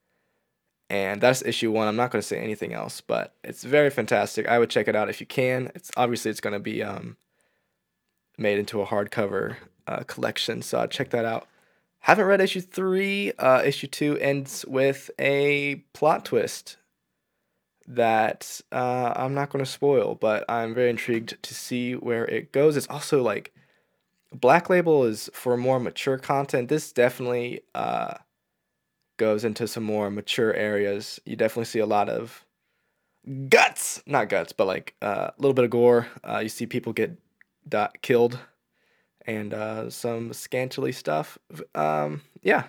And 0.90 1.22
that's 1.22 1.40
issue 1.40 1.70
one. 1.70 1.88
I'm 1.88 1.96
not 1.96 2.10
going 2.10 2.20
to 2.20 2.28
say 2.28 2.38
anything 2.38 2.74
else, 2.74 3.00
but 3.00 3.34
it's 3.42 3.64
very 3.64 3.88
fantastic. 3.88 4.46
I 4.46 4.58
would 4.58 4.68
check 4.68 4.86
it 4.86 4.94
out 4.94 5.08
if 5.08 5.22
you 5.22 5.26
can. 5.26 5.72
It's 5.74 5.90
obviously 5.96 6.30
it's 6.30 6.42
going 6.42 6.52
to 6.52 6.60
be 6.60 6.82
um, 6.82 7.16
made 8.36 8.58
into 8.58 8.82
a 8.82 8.86
hardcover 8.86 9.56
uh, 9.86 10.02
collection, 10.06 10.60
so 10.60 10.80
I'd 10.80 10.90
check 10.90 11.08
that 11.10 11.24
out. 11.24 11.48
Haven't 12.00 12.26
read 12.26 12.42
issue 12.42 12.60
three. 12.60 13.32
Uh, 13.38 13.62
issue 13.64 13.86
two 13.86 14.18
ends 14.18 14.66
with 14.68 15.10
a 15.18 15.76
plot 15.94 16.26
twist 16.26 16.76
that 17.86 18.60
uh, 18.72 19.12
I'm 19.16 19.34
not 19.34 19.50
going 19.50 19.64
to 19.64 19.70
spoil, 19.70 20.14
but 20.14 20.44
I'm 20.48 20.74
very 20.74 20.90
intrigued 20.90 21.42
to 21.42 21.54
see 21.54 21.94
where 21.94 22.24
it 22.24 22.52
goes. 22.52 22.76
It's 22.76 22.88
also 22.88 23.22
like 23.22 23.52
Black 24.32 24.68
Label 24.70 25.04
is 25.04 25.30
for 25.32 25.56
more 25.56 25.78
mature 25.78 26.18
content. 26.18 26.68
This 26.68 26.92
definitely 26.92 27.62
uh, 27.74 28.14
goes 29.16 29.44
into 29.44 29.68
some 29.68 29.84
more 29.84 30.10
mature 30.10 30.52
areas. 30.54 31.20
You 31.24 31.36
definitely 31.36 31.66
see 31.66 31.78
a 31.78 31.86
lot 31.86 32.08
of 32.08 32.44
guts, 33.48 34.02
not 34.06 34.28
guts, 34.28 34.52
but 34.52 34.66
like 34.66 34.94
uh, 35.02 35.30
a 35.36 35.40
little 35.40 35.54
bit 35.54 35.64
of 35.64 35.70
gore. 35.70 36.08
Uh, 36.22 36.38
you 36.38 36.48
see 36.48 36.66
people 36.66 36.92
get 36.92 37.16
dot, 37.68 38.00
killed 38.02 38.38
and 39.26 39.54
uh, 39.54 39.88
some 39.90 40.32
scantily 40.32 40.92
stuff. 40.92 41.38
Um, 41.74 42.22
yeah, 42.42 42.64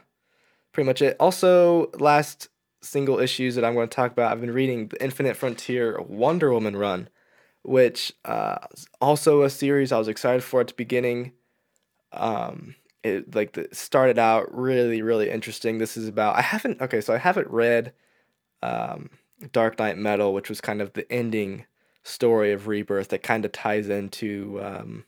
pretty 0.71 0.85
much 0.85 1.01
it. 1.01 1.17
Also, 1.19 1.89
last 1.99 2.49
single 2.85 3.19
issues 3.19 3.55
that 3.55 3.65
I'm 3.65 3.73
going 3.73 3.89
to 3.89 3.95
talk 3.95 4.11
about, 4.11 4.31
I've 4.31 4.41
been 4.41 4.53
reading 4.53 4.87
the 4.87 5.03
Infinite 5.03 5.35
Frontier 5.35 5.99
Wonder 6.01 6.51
Woman 6.53 6.75
run, 6.75 7.09
which 7.63 8.13
uh, 8.23 8.57
also 9.01 9.43
a 9.43 9.49
series 9.49 9.91
I 9.91 9.97
was 9.97 10.07
excited 10.07 10.43
for 10.43 10.61
at 10.61 10.67
the 10.67 10.73
beginning. 10.73 11.33
Um, 12.11 12.75
it 13.03 13.35
like 13.35 13.53
the, 13.53 13.67
started 13.71 14.17
out 14.17 14.53
really 14.53 15.01
really 15.01 15.29
interesting. 15.29 15.77
This 15.77 15.95
is 15.95 16.07
about 16.07 16.37
I 16.37 16.41
haven't 16.41 16.81
okay, 16.81 17.01
so 17.01 17.13
I 17.13 17.17
haven't 17.17 17.49
read 17.49 17.93
um, 18.63 19.09
Dark 19.51 19.77
Knight 19.77 19.97
Metal, 19.97 20.33
which 20.33 20.49
was 20.49 20.61
kind 20.61 20.81
of 20.81 20.93
the 20.93 21.11
ending 21.11 21.65
story 22.03 22.51
of 22.51 22.67
Rebirth 22.67 23.09
that 23.09 23.23
kind 23.23 23.45
of 23.45 23.51
ties 23.51 23.89
into 23.89 24.59
um, 24.63 25.05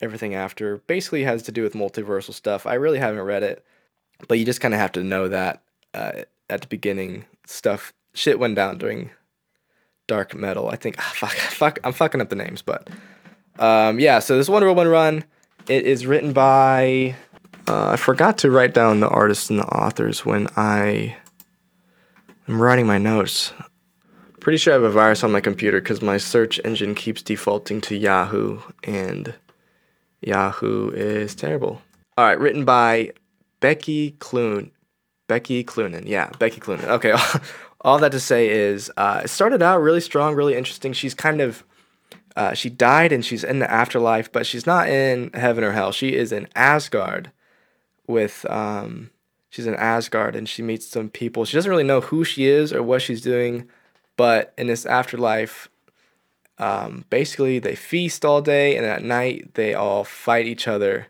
everything 0.00 0.34
after. 0.34 0.78
Basically, 0.78 1.24
has 1.24 1.42
to 1.44 1.52
do 1.52 1.62
with 1.62 1.74
multiversal 1.74 2.34
stuff. 2.34 2.66
I 2.66 2.74
really 2.74 2.98
haven't 2.98 3.22
read 3.22 3.42
it, 3.42 3.64
but 4.26 4.38
you 4.38 4.44
just 4.44 4.60
kind 4.60 4.74
of 4.74 4.80
have 4.80 4.92
to 4.92 5.04
know 5.04 5.28
that 5.28 5.62
uh, 5.94 6.22
at 6.50 6.62
the 6.62 6.66
beginning, 6.66 7.24
stuff 7.46 7.92
shit 8.14 8.38
went 8.38 8.56
down 8.56 8.78
during 8.78 9.10
Dark 10.06 10.34
Metal. 10.34 10.68
I 10.68 10.76
think 10.76 10.96
ah, 10.98 11.12
fuck, 11.14 11.32
fuck, 11.32 11.78
I'm 11.84 11.92
fucking 11.92 12.20
up 12.20 12.28
the 12.28 12.36
names, 12.36 12.62
but 12.62 12.88
um, 13.58 14.00
yeah. 14.00 14.18
So 14.18 14.36
this 14.36 14.48
Wonder 14.48 14.68
Woman 14.68 14.88
run, 14.88 15.24
it 15.68 15.84
is 15.84 16.06
written 16.06 16.32
by. 16.32 17.14
Uh, 17.66 17.90
I 17.90 17.96
forgot 17.96 18.38
to 18.38 18.50
write 18.50 18.72
down 18.72 19.00
the 19.00 19.08
artists 19.08 19.50
and 19.50 19.58
the 19.58 19.66
authors 19.66 20.24
when 20.24 20.48
I 20.56 21.16
am 22.48 22.62
writing 22.62 22.86
my 22.86 22.96
notes. 22.96 23.52
Pretty 24.40 24.56
sure 24.56 24.72
I 24.72 24.76
have 24.76 24.84
a 24.84 24.90
virus 24.90 25.22
on 25.22 25.32
my 25.32 25.42
computer 25.42 25.78
because 25.78 26.00
my 26.00 26.16
search 26.16 26.58
engine 26.64 26.94
keeps 26.94 27.20
defaulting 27.20 27.82
to 27.82 27.96
Yahoo, 27.96 28.60
and 28.84 29.34
Yahoo 30.22 30.90
is 30.90 31.34
terrible. 31.34 31.82
All 32.16 32.24
right, 32.24 32.38
written 32.40 32.64
by 32.64 33.12
Becky 33.60 34.12
Cloon. 34.12 34.70
Becky 35.28 35.62
Cloonan. 35.62 36.06
Yeah, 36.06 36.30
Becky 36.38 36.60
Cloonan. 36.60 36.86
Okay, 36.86 37.14
all 37.82 37.98
that 37.98 38.10
to 38.12 38.20
say 38.20 38.48
is 38.48 38.90
uh, 38.96 39.22
it 39.24 39.28
started 39.28 39.62
out 39.62 39.80
really 39.80 40.00
strong, 40.00 40.34
really 40.34 40.56
interesting. 40.56 40.92
She's 40.92 41.14
kind 41.14 41.40
of. 41.40 41.62
Uh, 42.36 42.54
she 42.54 42.70
died 42.70 43.10
and 43.10 43.24
she's 43.24 43.42
in 43.42 43.58
the 43.58 43.68
afterlife, 43.68 44.30
but 44.30 44.46
she's 44.46 44.64
not 44.64 44.88
in 44.88 45.32
heaven 45.32 45.64
or 45.64 45.72
hell. 45.72 45.90
She 45.90 46.14
is 46.14 46.30
in 46.30 46.46
Asgard 46.54 47.32
with 48.06 48.46
um, 48.48 49.10
she's 49.50 49.66
in 49.66 49.74
Asgard 49.74 50.36
and 50.36 50.48
she 50.48 50.62
meets 50.62 50.86
some 50.86 51.08
people. 51.08 51.44
She 51.44 51.56
doesn't 51.56 51.70
really 51.70 51.82
know 51.82 52.00
who 52.00 52.22
she 52.22 52.46
is 52.46 52.72
or 52.72 52.80
what 52.80 53.02
she's 53.02 53.22
doing, 53.22 53.68
but 54.16 54.54
in 54.56 54.68
this 54.68 54.86
afterlife, 54.86 55.68
um, 56.58 57.06
basically 57.10 57.58
they 57.58 57.74
feast 57.74 58.24
all 58.24 58.40
day 58.40 58.76
and 58.76 58.86
at 58.86 59.02
night 59.02 59.54
they 59.54 59.74
all 59.74 60.04
fight 60.04 60.46
each 60.46 60.68
other 60.68 61.08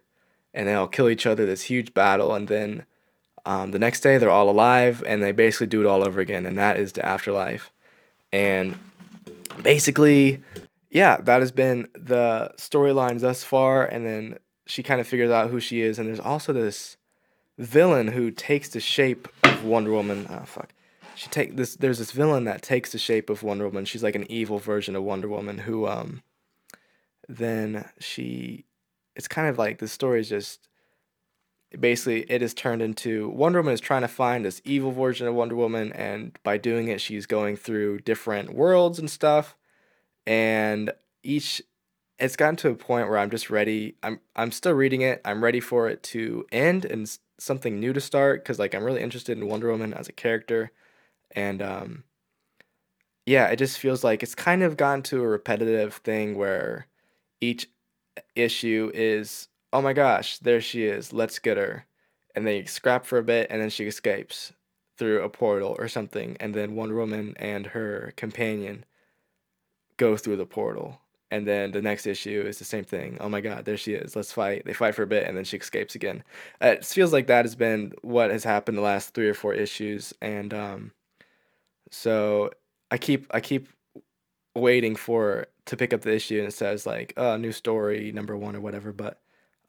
and 0.55 0.67
they 0.67 0.75
all 0.75 0.89
kill 0.89 1.11
each 1.11 1.27
other. 1.27 1.45
This 1.45 1.65
huge 1.65 1.93
battle, 1.93 2.35
and 2.35 2.49
then 2.49 2.85
um, 3.49 3.71
the 3.71 3.79
next 3.79 4.01
day 4.01 4.19
they're 4.19 4.31
all 4.31 4.51
alive 4.51 5.03
and 5.07 5.23
they 5.23 5.33
basically 5.33 5.67
do 5.67 5.81
it 5.81 5.87
all 5.87 6.07
over 6.07 6.21
again, 6.21 6.47
and 6.47 6.59
that 6.59 6.79
is 6.79 6.93
the 6.93 7.05
afterlife. 7.05 7.73
And 8.33 8.79
basically, 9.63 10.43
yeah, 10.91 11.17
that 11.17 11.41
has 11.41 11.51
been 11.51 11.89
the 11.95 12.53
storylines 12.59 13.21
thus 13.21 13.43
far. 13.43 13.85
And 13.87 14.07
then 14.07 14.39
she 14.67 14.83
kind 14.83 15.01
of 15.01 15.09
figures 15.09 15.31
out 15.31 15.51
who 15.51 15.61
she 15.61 15.81
is, 15.81 15.99
and 15.99 16.07
there's 16.07 16.21
also 16.21 16.53
this 16.53 16.99
villain 17.57 18.09
who 18.09 18.31
takes 18.31 18.69
the 18.69 18.81
shape 18.81 19.27
of 19.43 19.65
Wonder 19.65 19.91
Woman. 19.93 20.27
Oh 20.31 20.45
fuck 20.45 20.73
she 21.19 21.29
take 21.29 21.57
this 21.57 21.75
there's 21.75 21.99
this 21.99 22.13
villain 22.13 22.45
that 22.45 22.63
takes 22.63 22.93
the 22.93 22.99
shape 22.99 23.29
of 23.29 23.43
Wonder 23.43 23.67
Woman. 23.67 23.85
She's 23.85 24.05
like 24.05 24.15
an 24.15 24.31
evil 24.31 24.59
version 24.59 24.95
of 24.95 25.03
Wonder 25.03 25.29
Woman 25.29 25.59
who 25.59 25.87
um 25.89 26.23
then 27.29 27.89
she 27.99 28.67
it's 29.17 29.27
kind 29.27 29.49
of 29.49 29.59
like 29.59 29.79
the 29.79 29.89
story 29.89 30.21
is 30.21 30.29
just 30.29 30.68
basically 31.79 32.21
it 32.31 32.43
is 32.43 32.55
turned 32.55 32.83
into 32.83 33.29
Wonder 33.29 33.61
Woman 33.61 33.75
is 33.75 33.81
trying 33.81 34.03
to 34.03 34.09
find 34.09 34.45
this 34.45 34.63
evil 34.65 34.93
version 34.93 35.27
of 35.27 35.35
Wonder 35.35 35.57
Woman 35.57 35.93
and 35.93 36.39
by 36.43 36.57
doing 36.57 36.89
it 36.89 37.01
she's 37.01 37.27
going 37.27 37.57
through 37.57 38.01
different 38.01 38.55
worlds 38.55 38.99
and 38.99 39.11
stuff. 39.11 39.57
And 40.27 40.93
each 41.23 41.63
it's 42.19 42.37
gotten 42.37 42.57
to 42.57 42.71
a 42.71 42.75
point 42.75 43.09
where 43.09 43.19
I'm 43.19 43.31
just 43.31 43.51
ready 43.51 43.97
I'm 44.03 44.21
I'm 44.35 44.53
still 44.53 44.73
reading 44.73 45.03
it 45.03 45.21
I'm 45.25 45.45
ready 45.45 45.61
for 45.61 45.89
it 45.89 46.03
to 46.05 46.47
end 46.51 46.85
and 46.85 47.19
something 47.39 47.79
new 47.79 47.93
to 47.93 48.01
start 48.01 48.45
cuz 48.45 48.59
like 48.59 48.75
I'm 48.75 48.85
really 48.85 49.03
interested 49.03 49.37
in 49.37 49.49
Wonder 49.49 49.71
Woman 49.71 49.93
as 49.95 50.09
a 50.09 50.13
character. 50.13 50.73
And 51.33 51.61
um, 51.61 52.05
yeah, 53.27 53.49
it 53.49 53.57
just 53.57 53.79
feels 53.79 54.03
like 54.03 54.23
it's 54.23 54.35
kind 54.35 54.63
of 54.63 54.79
gotten 54.79 55.03
to 55.05 55.23
a 55.23 55.29
repetitive 55.29 55.97
thing 55.97 56.37
where 56.37 56.87
each 57.43 57.69
issue 58.35 58.91
is, 58.95 59.48
oh 59.73 59.83
my 59.83 59.93
gosh, 59.93 60.39
there 60.39 60.61
she 60.61 60.85
is, 60.85 61.13
let's 61.13 61.39
get 61.39 61.57
her. 61.57 61.87
And 62.35 62.47
they 62.47 62.65
scrap 62.65 63.05
for 63.05 63.19
a 63.19 63.23
bit 63.23 63.49
and 63.51 63.61
then 63.61 63.71
she 63.71 63.87
escapes 63.87 64.53
through 64.97 65.23
a 65.23 65.29
portal 65.29 65.77
or 65.79 65.89
something. 65.89 66.37
And 66.41 66.55
then 66.55 66.75
Wonder 66.75 66.97
Woman 66.97 67.35
and 67.39 67.67
her 67.67 68.13
companion 68.17 68.85
go 69.97 70.17
through 70.17 70.37
the 70.37 70.47
portal. 70.47 71.01
And 71.31 71.47
then 71.47 71.73
the 71.73 71.83
next 71.83 72.07
issue 72.07 72.43
is 72.47 72.59
the 72.59 72.65
same 72.65 72.85
thing. 72.85 73.19
Oh 73.21 73.29
my 73.29 73.41
God, 73.41 73.65
there 73.65 73.77
she 73.77 73.93
is. 73.93 74.17
Let's 74.17 74.33
fight. 74.33 74.65
They 74.65 74.73
fight 74.73 74.95
for 74.95 75.03
a 75.03 75.07
bit 75.07 75.27
and 75.27 75.37
then 75.37 75.45
she 75.45 75.59
escapes 75.59 75.95
again. 75.95 76.23
it 76.61 76.85
feels 76.85 77.13
like 77.13 77.27
that 77.27 77.45
has 77.45 77.55
been 77.55 77.93
what 78.03 78.31
has 78.31 78.45
happened 78.45 78.79
the 78.79 78.83
last 78.83 79.15
three 79.15 79.29
or 79.29 79.35
four 79.35 79.53
issues. 79.53 80.15
And 80.23 80.55
um, 80.55 80.93
so 81.91 82.51
I 82.91 82.99
keep 82.99 83.27
I 83.31 83.41
keep 83.41 83.69
waiting 84.55 84.97
for 84.97 85.47
to 85.67 85.77
pick 85.77 85.93
up 85.93 86.01
the 86.01 86.15
issue 86.15 86.39
and 86.39 86.49
it 86.49 86.55
says 86.55 86.87
like 86.87 87.13
uh 87.17 87.37
new 87.37 87.53
story 87.53 88.11
number 88.13 88.37
one 88.37 88.57
or 88.57 88.61
whatever. 88.61 88.93
But 88.93 89.21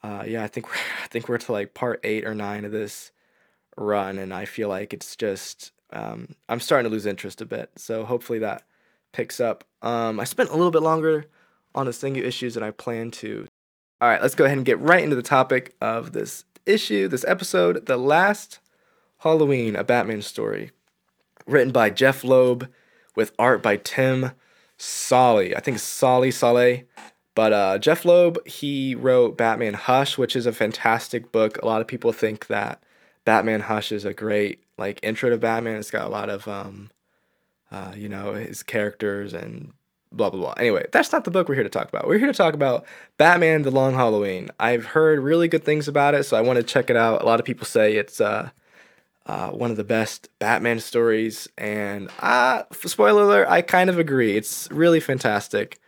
uh, 0.03 0.23
yeah, 0.27 0.43
I 0.43 0.47
think 0.47 0.67
we're 0.67 0.75
I 1.03 1.07
think 1.07 1.29
we're 1.29 1.37
to 1.37 1.51
like 1.51 1.73
part 1.73 1.99
eight 2.03 2.25
or 2.25 2.35
nine 2.35 2.65
of 2.65 2.71
this 2.71 3.11
run, 3.77 4.17
and 4.17 4.33
I 4.33 4.45
feel 4.45 4.69
like 4.69 4.93
it's 4.93 5.15
just 5.15 5.71
um, 5.91 6.35
I'm 6.47 6.59
starting 6.59 6.89
to 6.89 6.93
lose 6.93 7.05
interest 7.05 7.41
a 7.41 7.45
bit. 7.45 7.71
So 7.75 8.05
hopefully 8.05 8.39
that 8.39 8.63
picks 9.11 9.39
up. 9.39 9.63
Um, 9.81 10.19
I 10.19 10.23
spent 10.23 10.49
a 10.49 10.55
little 10.55 10.71
bit 10.71 10.81
longer 10.81 11.25
on 11.73 11.85
the 11.85 11.93
single 11.93 12.23
issues 12.23 12.55
than 12.55 12.63
I 12.63 12.71
planned 12.71 13.13
to. 13.13 13.47
All 14.01 14.09
right, 14.09 14.21
let's 14.21 14.35
go 14.35 14.45
ahead 14.45 14.57
and 14.57 14.65
get 14.65 14.79
right 14.79 15.03
into 15.03 15.15
the 15.15 15.21
topic 15.21 15.75
of 15.81 16.13
this 16.13 16.45
issue, 16.65 17.07
this 17.07 17.25
episode, 17.27 17.85
the 17.85 17.97
last 17.97 18.59
Halloween, 19.19 19.75
a 19.75 19.83
Batman 19.83 20.21
story 20.21 20.71
written 21.45 21.71
by 21.71 21.89
Jeph 21.89 22.23
Loeb 22.23 22.69
with 23.15 23.33
art 23.39 23.61
by 23.61 23.75
Tim 23.77 24.31
Solly. 24.77 25.55
I 25.55 25.59
think 25.59 25.79
Solly 25.79 26.31
Solly. 26.31 26.85
But 27.39 27.53
uh, 27.53 27.77
Jeph 27.77 28.03
Loeb, 28.03 28.45
he 28.45 28.95
wrote 28.95 29.37
Batman 29.37 29.73
Hush, 29.73 30.17
which 30.17 30.35
is 30.35 30.45
a 30.45 30.51
fantastic 30.51 31.31
book. 31.31 31.57
A 31.63 31.65
lot 31.65 31.79
of 31.79 31.87
people 31.87 32.11
think 32.11 32.47
that 32.47 32.83
Batman 33.23 33.61
Hush 33.61 33.93
is 33.93 34.03
a 34.03 34.13
great 34.13 34.61
like 34.77 34.99
intro 35.03 35.29
to 35.29 35.37
Batman. 35.37 35.77
It's 35.77 35.89
got 35.89 36.05
a 36.05 36.09
lot 36.09 36.29
of 36.29 36.49
um, 36.49 36.89
uh, 37.71 37.93
you 37.95 38.09
know, 38.09 38.33
his 38.33 38.61
characters 38.61 39.33
and 39.33 39.71
blah 40.11 40.29
blah 40.29 40.41
blah. 40.41 40.53
Anyway, 40.57 40.85
that's 40.91 41.13
not 41.13 41.23
the 41.23 41.31
book 41.31 41.47
we're 41.47 41.55
here 41.55 41.63
to 41.63 41.69
talk 41.69 41.87
about. 41.87 42.09
We're 42.09 42.17
here 42.17 42.27
to 42.27 42.33
talk 42.33 42.55
about 42.55 42.85
Batman: 43.17 43.61
The 43.61 43.71
Long 43.71 43.93
Halloween. 43.93 44.49
I've 44.59 44.87
heard 44.87 45.21
really 45.21 45.47
good 45.47 45.63
things 45.63 45.87
about 45.87 46.15
it, 46.15 46.25
so 46.25 46.35
I 46.35 46.41
want 46.41 46.57
to 46.57 46.63
check 46.63 46.89
it 46.89 46.97
out. 46.97 47.21
A 47.21 47.25
lot 47.25 47.39
of 47.39 47.45
people 47.45 47.65
say 47.65 47.95
it's 47.95 48.19
uh, 48.19 48.49
uh, 49.27 49.51
one 49.51 49.71
of 49.71 49.77
the 49.77 49.85
best 49.85 50.27
Batman 50.39 50.81
stories, 50.81 51.47
and 51.57 52.09
uh, 52.19 52.63
spoiler 52.85 53.23
alert, 53.23 53.47
I 53.47 53.61
kind 53.61 53.89
of 53.89 53.97
agree. 53.97 54.35
It's 54.35 54.69
really 54.71 54.99
fantastic. 54.99 55.79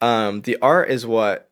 Um, 0.00 0.42
the 0.42 0.58
art 0.60 0.90
is 0.90 1.06
what 1.06 1.50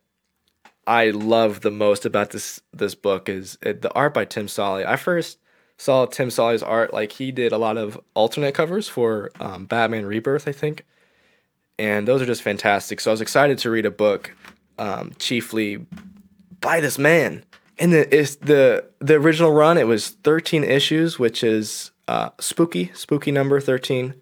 I 0.87 1.11
love 1.11 1.61
the 1.61 1.70
most 1.70 2.04
about 2.04 2.30
this 2.30 2.61
this 2.72 2.94
book 2.94 3.28
is 3.28 3.58
it, 3.62 3.82
the 3.82 3.92
art 3.92 4.14
by 4.14 4.25
Tim 4.25 4.49
Solly. 4.49 4.84
I 4.84 4.96
first 4.96 5.38
saw 5.76 6.06
Tim 6.06 6.30
Solly's 6.30 6.62
art 6.62 6.92
like 6.92 7.12
he 7.12 7.32
did 7.32 7.52
a 7.52 7.58
lot 7.58 7.76
of 7.78 8.00
alternate 8.14 8.54
covers 8.54 8.88
for 8.88 9.30
um, 9.40 9.66
Batman 9.66 10.06
Rebirth, 10.06 10.46
I 10.46 10.52
think 10.52 10.84
and 11.78 12.06
those 12.06 12.22
are 12.22 12.26
just 12.26 12.42
fantastic. 12.42 13.00
So 13.00 13.11
I 13.11 13.12
was 13.12 13.20
excited 13.20 13.58
to 13.58 13.70
read 13.70 13.87
a 13.87 13.90
book, 13.90 14.34
um, 14.78 15.12
chiefly 15.18 15.84
by 16.61 16.80
this 16.80 16.99
man. 16.99 17.44
And 17.78 17.92
the 17.92 18.16
it's 18.16 18.37
the 18.37 18.88
the 19.00 19.14
original 19.14 19.50
run. 19.50 19.78
It 19.78 19.87
was 19.87 20.11
thirteen 20.11 20.62
issues, 20.62 21.18
which 21.18 21.42
is 21.42 21.90
uh, 22.06 22.30
spooky, 22.38 22.92
spooky 22.94 23.32
number 23.32 23.61
thirteen, 23.61 24.14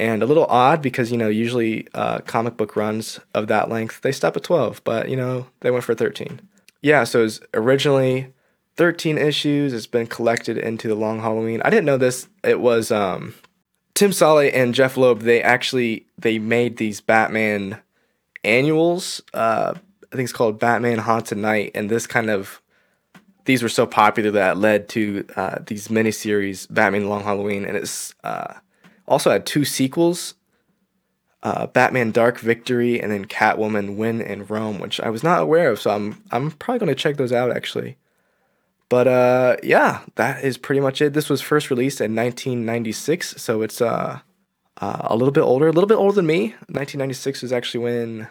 and 0.00 0.22
a 0.22 0.26
little 0.26 0.46
odd 0.46 0.82
because 0.82 1.12
you 1.12 1.16
know 1.16 1.28
usually 1.28 1.86
uh, 1.94 2.18
comic 2.20 2.56
book 2.56 2.74
runs 2.74 3.20
of 3.34 3.46
that 3.48 3.68
length 3.68 4.00
they 4.00 4.12
stop 4.12 4.36
at 4.36 4.42
twelve, 4.42 4.82
but 4.82 5.08
you 5.08 5.16
know 5.16 5.46
they 5.60 5.70
went 5.70 5.84
for 5.84 5.94
thirteen. 5.94 6.40
Yeah, 6.82 7.04
so 7.04 7.20
it 7.20 7.24
was 7.24 7.40
originally 7.52 8.32
13 8.76 9.18
issues. 9.18 9.74
It's 9.74 9.86
been 9.86 10.06
collected 10.06 10.56
into 10.56 10.88
the 10.88 10.94
Long 10.94 11.20
Halloween. 11.20 11.60
I 11.62 11.68
didn't 11.68 11.84
know 11.84 11.98
this. 11.98 12.26
It 12.42 12.58
was 12.58 12.90
um, 12.90 13.34
Tim 14.00 14.12
Solly 14.12 14.50
and 14.50 14.74
Jeph 14.74 14.96
Loeb, 14.96 15.20
they 15.20 15.42
actually 15.42 16.06
they 16.16 16.38
made 16.38 16.78
these 16.78 17.02
Batman 17.02 17.78
annuals. 18.42 19.20
Uh, 19.34 19.74
I 19.76 20.16
think 20.16 20.24
it's 20.24 20.32
called 20.32 20.58
Batman 20.58 20.96
Haunted 20.96 21.36
Knight, 21.36 21.72
and 21.74 21.90
this 21.90 22.06
kind 22.06 22.30
of 22.30 22.62
these 23.44 23.62
were 23.62 23.68
so 23.68 23.84
popular 23.84 24.30
that 24.30 24.56
led 24.56 24.88
to 24.90 25.26
uh, 25.36 25.58
these 25.66 25.88
miniseries, 25.88 26.66
Batman 26.72 27.10
Long 27.10 27.24
Halloween, 27.24 27.66
and 27.66 27.76
it's 27.76 28.14
uh, 28.24 28.54
also 29.10 29.30
had 29.30 29.44
two 29.44 29.64
sequels, 29.66 30.34
uh, 31.42 31.66
Batman 31.66 32.12
Dark 32.12 32.38
Victory, 32.38 33.00
and 33.02 33.12
then 33.12 33.26
Catwoman 33.26 33.96
When 33.96 34.20
in 34.20 34.46
Rome, 34.46 34.78
which 34.78 35.00
I 35.00 35.10
was 35.10 35.22
not 35.22 35.42
aware 35.42 35.70
of. 35.70 35.80
So 35.80 35.90
I'm 35.90 36.22
I'm 36.30 36.52
probably 36.52 36.78
gonna 36.78 36.94
check 36.94 37.16
those 37.16 37.32
out 37.32 37.54
actually. 37.54 37.98
But 38.88 39.06
uh, 39.06 39.56
yeah, 39.62 40.00
that 40.14 40.44
is 40.44 40.56
pretty 40.56 40.80
much 40.80 41.02
it. 41.02 41.12
This 41.12 41.28
was 41.28 41.40
first 41.40 41.70
released 41.70 42.00
in 42.00 42.14
1996, 42.14 43.40
so 43.40 43.62
it's 43.62 43.80
uh, 43.80 44.20
uh, 44.80 45.00
a 45.04 45.16
little 45.16 45.30
bit 45.32 45.42
older, 45.42 45.68
a 45.68 45.72
little 45.72 45.86
bit 45.86 45.94
older 45.94 46.14
than 46.16 46.26
me. 46.26 46.54
1996 46.66 47.44
is 47.44 47.52
actually 47.52 47.84
when 47.84 48.28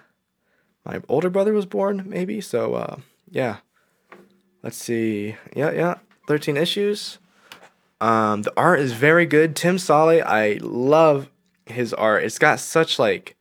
my 0.86 1.02
older 1.08 1.30
brother 1.30 1.54
was 1.54 1.66
born, 1.66 2.04
maybe. 2.08 2.42
So 2.42 2.74
uh, 2.74 2.98
yeah, 3.30 3.58
let's 4.62 4.78
see. 4.78 5.36
Yeah, 5.56 5.72
yeah, 5.72 5.96
13 6.28 6.58
issues. 6.58 7.20
Um, 8.02 8.44
the 8.44 8.54
art 8.56 8.80
is 8.80 8.94
very 8.94 9.26
good. 9.26 9.56
Tim 9.56 9.78
Solly, 9.78 10.22
I 10.22 10.60
love 10.62 11.30
his 11.66 11.94
art. 11.94 12.24
It's 12.24 12.40
got 12.40 12.60
such 12.60 12.98
like, 12.98 13.36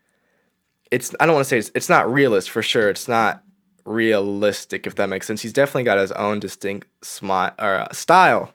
it's 0.91 1.15
I 1.21 1.27
don't 1.27 1.35
want 1.35 1.45
to 1.45 1.49
say 1.49 1.59
it's, 1.59 1.71
it's 1.75 1.89
not 1.89 2.13
realist 2.13 2.51
for 2.51 2.63
sure. 2.63 2.89
It's 2.89 3.09
not 3.09 3.43
realistic, 3.85 4.87
if 4.87 4.97
that 4.97 5.09
makes 5.09 5.27
sense. 5.27 5.43
He's 5.43 5.53
definitely 5.53 5.85
got 5.85 5.99
his 5.99 6.13
own 6.13 6.41
distinct 6.41 6.89
smart 7.05 7.55
or 7.59 7.75
uh, 7.75 7.93
style. 7.93 8.53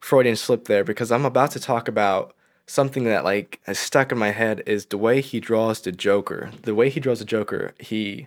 Freudian 0.00 0.34
slip 0.34 0.64
there 0.64 0.82
because 0.82 1.12
I'm 1.12 1.24
about 1.24 1.52
to 1.52 1.60
talk 1.60 1.86
about 1.86 2.34
something 2.66 3.04
that 3.04 3.24
like 3.24 3.60
has 3.66 3.78
stuck 3.78 4.10
in 4.10 4.18
my 4.18 4.30
head 4.30 4.62
is 4.66 4.86
the 4.86 4.98
way 4.98 5.20
he 5.20 5.38
draws 5.38 5.80
the 5.80 5.92
Joker. 5.92 6.50
The 6.62 6.74
way 6.74 6.90
he 6.90 6.98
draws 6.98 7.20
the 7.20 7.24
Joker, 7.24 7.72
he 7.78 8.26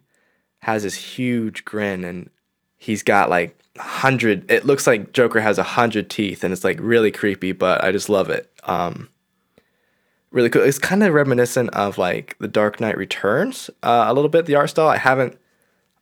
has 0.60 0.84
this 0.84 0.96
huge 0.96 1.66
grin 1.66 2.04
and 2.04 2.30
he's 2.78 3.04
got 3.04 3.30
like 3.30 3.58
hundred. 3.78 4.50
It 4.50 4.66
looks 4.66 4.88
like 4.88 5.12
Joker 5.14 5.40
has 5.42 5.58
a 5.58 5.64
hundred 5.64 6.10
teeth 6.10 6.44
and 6.44 6.54
it's 6.54 6.64
like 6.64 6.78
really 6.82 7.12
creepy, 7.12 7.52
but 7.52 7.84
I 7.84 7.92
just 7.92 8.10
love 8.10 8.30
it. 8.30 8.52
Um, 8.64 9.10
really 10.32 10.50
cool. 10.50 10.62
It's 10.62 10.80
kind 10.80 11.04
of 11.04 11.14
reminiscent 11.14 11.70
of 11.72 11.98
like 11.98 12.38
the 12.40 12.48
Dark 12.48 12.80
Knight 12.80 12.98
Returns 12.98 13.70
uh, 13.84 14.06
a 14.08 14.14
little 14.14 14.30
bit. 14.30 14.46
The 14.46 14.56
art 14.56 14.70
style. 14.70 14.88
I 14.88 14.98
haven't 14.98 15.38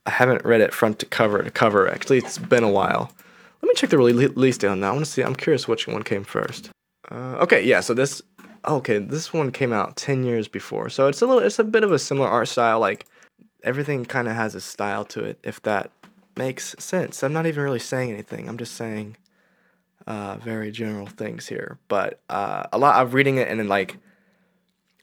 I 0.06 0.12
haven't 0.12 0.44
read 0.44 0.62
it 0.62 0.74
front 0.74 1.00
to 1.00 1.06
cover 1.06 1.42
to 1.42 1.52
cover. 1.52 1.90
Actually, 1.90 2.18
it's 2.18 2.38
been 2.38 2.64
a 2.64 2.70
while. 2.70 3.12
Let 3.62 3.68
me 3.70 3.74
check 3.76 3.90
the 3.90 3.98
release 3.98 4.58
date 4.58 4.68
on 4.68 4.82
that. 4.82 4.90
I 4.90 4.92
want 4.92 5.06
to 5.06 5.12
see. 5.12 5.24
I'm 5.24 5.36
curious 5.36 5.68
which 5.68 5.88
one 5.88 6.04
came 6.04 6.26
first. 6.26 6.70
Uh, 7.10 7.38
okay, 7.40 7.64
yeah. 7.64 7.80
So 7.80 7.94
this, 7.94 8.22
okay, 8.68 8.98
this 8.98 9.32
one 9.32 9.52
came 9.52 9.72
out 9.72 9.96
ten 9.96 10.26
years 10.26 10.50
before. 10.50 10.90
So 10.90 11.08
it's 11.08 11.22
a 11.22 11.26
little, 11.26 11.42
it's 11.42 11.60
a 11.60 11.64
bit 11.64 11.84
of 11.84 11.92
a 11.94 12.00
similar 12.00 12.28
art 12.28 12.50
style. 12.50 12.82
Like 12.82 13.06
everything 13.64 14.04
kind 14.04 14.28
of 14.28 14.36
has 14.36 14.54
a 14.54 14.62
style 14.62 15.06
to 15.06 15.24
it. 15.24 15.40
If 15.44 15.62
that 15.62 15.92
makes 16.38 16.76
sense. 16.80 17.24
I'm 17.24 17.34
not 17.34 17.46
even 17.46 17.64
really 17.64 17.80
saying 17.80 18.12
anything. 18.12 18.48
I'm 18.48 18.58
just 18.58 18.76
saying 18.76 19.18
uh, 20.08 20.38
very 20.38 20.72
general 20.72 21.08
things 21.08 21.48
here. 21.48 21.78
But 21.88 22.20
uh, 22.30 22.64
a 22.72 22.78
lot 22.78 23.02
of 23.02 23.14
reading 23.14 23.38
it 23.38 23.48
and 23.48 23.60
then 23.60 23.68
like, 23.68 23.98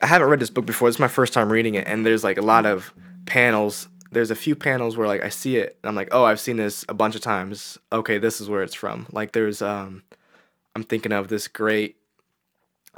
I 0.02 0.06
haven't 0.06 0.28
read 0.28 0.40
this 0.40 0.50
book 0.50 0.66
before. 0.66 0.88
It's 0.88 0.98
my 0.98 1.08
first 1.08 1.32
time 1.32 1.52
reading 1.52 1.74
it, 1.74 1.86
and 1.86 2.06
there's 2.06 2.24
like 2.24 2.38
a 2.38 2.42
lot 2.42 2.64
of 2.64 2.94
panels 3.26 3.88
there's 4.12 4.30
a 4.30 4.36
few 4.36 4.54
panels 4.54 4.96
where 4.96 5.06
like 5.06 5.22
I 5.22 5.28
see 5.28 5.56
it 5.56 5.78
and 5.82 5.88
I'm 5.88 5.94
like, 5.94 6.08
oh, 6.12 6.24
I've 6.24 6.40
seen 6.40 6.56
this 6.56 6.84
a 6.88 6.94
bunch 6.94 7.14
of 7.14 7.20
times. 7.20 7.78
Okay, 7.92 8.18
this 8.18 8.40
is 8.40 8.48
where 8.48 8.62
it's 8.62 8.74
from. 8.74 9.06
Like 9.12 9.32
there's 9.32 9.62
um 9.62 10.02
I'm 10.74 10.82
thinking 10.82 11.12
of 11.12 11.28
this 11.28 11.48
great 11.48 11.96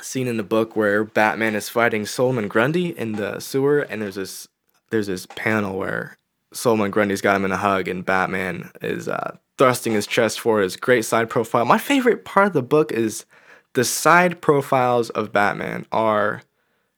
scene 0.01 0.27
in 0.27 0.39
the 0.39 0.43
book 0.43 0.75
where 0.75 1.05
Batman 1.05 1.55
is 1.55 1.69
fighting 1.69 2.07
Solomon 2.07 2.49
Grundy 2.49 2.97
in 2.99 3.13
the 3.13 3.41
sewer 3.41 3.81
and 3.81 4.01
there's 4.01 4.15
this 4.15 4.49
there's 4.91 5.07
this 5.07 5.27
panel 5.27 5.79
where 5.79 6.17
Solomon 6.53 6.91
Grundy's 6.91 7.21
got 7.21 7.37
him 7.37 7.45
in 7.45 7.53
a 7.53 7.57
hug 7.57 7.89
and 7.89 8.05
Batman 8.05 8.71
is 8.81 9.09
uh, 9.09 9.37
thrusting 9.59 9.93
his 9.93 10.07
chest 10.07 10.41
forward. 10.41 10.63
His 10.63 10.77
great 10.77 11.05
side 11.05 11.31
profile. 11.31 11.65
My 11.65 11.79
favorite 11.79 12.25
part 12.25 12.49
of 12.49 12.53
the 12.53 12.63
book 12.63 12.93
is 12.93 13.27
the 13.75 13.85
side 13.85 14.41
profiles 14.41 15.11
of 15.11 15.33
Batman 15.33 15.87
are 15.93 16.43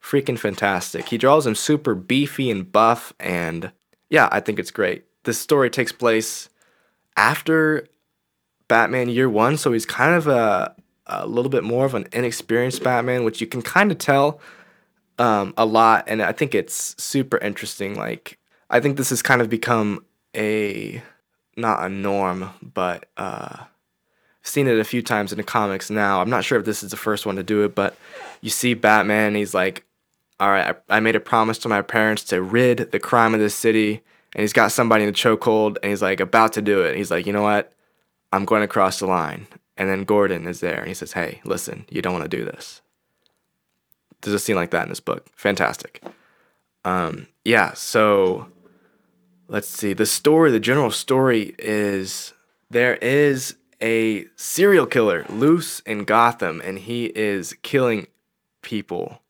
freaking 0.03 0.39
fantastic. 0.39 1.09
He 1.09 1.19
draws 1.19 1.47
him 1.47 1.55
super 1.55 1.95
beefy 1.95 2.51
and 2.51 2.71
buff 2.71 3.13
and 3.19 3.73
yeah, 4.11 4.29
I 4.31 4.41
think 4.41 4.59
it's 4.59 4.71
great. 4.71 5.05
This 5.25 5.39
story 5.39 5.71
takes 5.71 5.93
place 5.93 6.49
after 7.17 7.87
Batman 8.69 9.09
Year 9.09 9.29
One, 9.29 9.57
so 9.57 9.73
he's 9.73 9.87
kind 9.87 10.15
of 10.15 10.27
a 10.27 10.75
a 11.07 11.27
little 11.27 11.51
bit 11.51 11.65
more 11.65 11.85
of 11.85 11.95
an 11.95 12.07
inexperienced 12.13 12.83
Batman, 12.83 13.25
which 13.25 13.41
you 13.41 13.47
can 13.47 13.63
kind 13.63 13.93
of 13.93 13.99
tell 13.99 14.41
um, 15.19 15.55
a 15.57 15.67
lot, 15.67 16.05
and 16.07 16.23
I 16.23 16.33
think 16.33 16.55
it's 16.55 17.01
super 17.03 17.39
interesting. 17.39 17.95
Like, 17.95 18.39
I 18.75 18.81
think 18.81 18.99
this 18.99 19.11
has 19.11 19.23
kind 19.23 19.41
of 19.41 19.49
become 19.49 20.05
a 20.37 21.03
not 21.57 21.85
a 21.85 21.89
norm, 21.89 22.51
but 22.61 23.09
uh, 23.17 23.57
I've 23.59 23.69
seen 24.43 24.67
it 24.67 24.79
a 24.79 24.85
few 24.85 25.01
times 25.01 25.33
in 25.33 25.39
the 25.39 25.45
comics 25.45 25.89
now. 25.89 26.21
I'm 26.21 26.29
not 26.29 26.45
sure 26.45 26.59
if 26.59 26.67
this 26.67 26.83
is 26.83 26.91
the 26.91 26.97
first 26.97 27.25
one 27.25 27.37
to 27.37 27.43
do 27.43 27.65
it, 27.65 27.75
but 27.75 27.97
you 28.43 28.51
see 28.51 28.75
Batman, 28.75 29.35
he's 29.35 29.55
like 29.55 29.87
all 30.41 30.51
right, 30.51 30.77
I, 30.91 30.97
I 30.97 31.01
made 31.01 31.17
a 31.17 31.21
promise 31.21 31.59
to 31.59 31.69
my 31.69 31.83
parents 31.83 32.25
to 32.25 32.43
rid 32.43 32.91
the 32.91 32.99
crime 32.99 33.35
of 33.35 33.41
this 33.41 33.55
city. 33.55 34.03
And 34.35 34.41
he's 34.41 34.53
got 34.53 34.73
somebody 34.73 35.05
in 35.05 35.11
the 35.11 35.17
chokehold 35.17 35.77
and 35.83 35.91
he's 35.91 36.03
like 36.03 36.21
about 36.21 36.53
to 36.55 36.63
do 36.63 36.83
it. 36.83 36.97
He's 36.97 37.11
like, 37.11 37.25
you 37.27 37.33
know 37.33 37.43
what? 37.43 37.73
I'm 38.33 38.45
going 38.45 38.63
to 38.63 38.69
cross 38.69 38.99
the 38.99 39.07
line. 39.07 39.47
And 39.77 39.89
then 39.89 40.05
Gordon 40.05 40.47
is 40.47 40.61
there 40.61 40.79
and 40.79 40.89
he 40.89 40.95
says, 40.95 41.13
hey, 41.13 41.41
listen, 41.45 41.85
you 41.89 42.03
don't 42.03 42.13
want 42.13 42.29
to 42.29 42.37
do 42.37 42.45
this. 42.45 42.81
There's 44.21 44.35
a 44.35 44.39
scene 44.39 44.57
like 44.57 44.71
that 44.71 44.83
in 44.83 44.89
this 44.89 45.01
book. 45.01 45.27
Fantastic. 45.37 46.03
Um, 46.85 47.29
yeah, 47.45 47.75
so 47.75 48.49
let's 49.49 49.69
see. 49.69 49.93
The 49.93 50.07
story, 50.07 50.51
the 50.51 50.61
general 50.61 50.91
story 50.91 51.55
is 51.59 52.33
there 52.71 52.97
is 52.97 53.57
a 53.83 54.27
serial 54.37 54.87
killer 54.87 55.27
loose 55.29 55.81
in 55.81 56.05
Gotham 56.05 56.61
and 56.65 56.79
he 56.79 57.07
is 57.07 57.55
killing 57.63 58.07
people. 58.63 59.21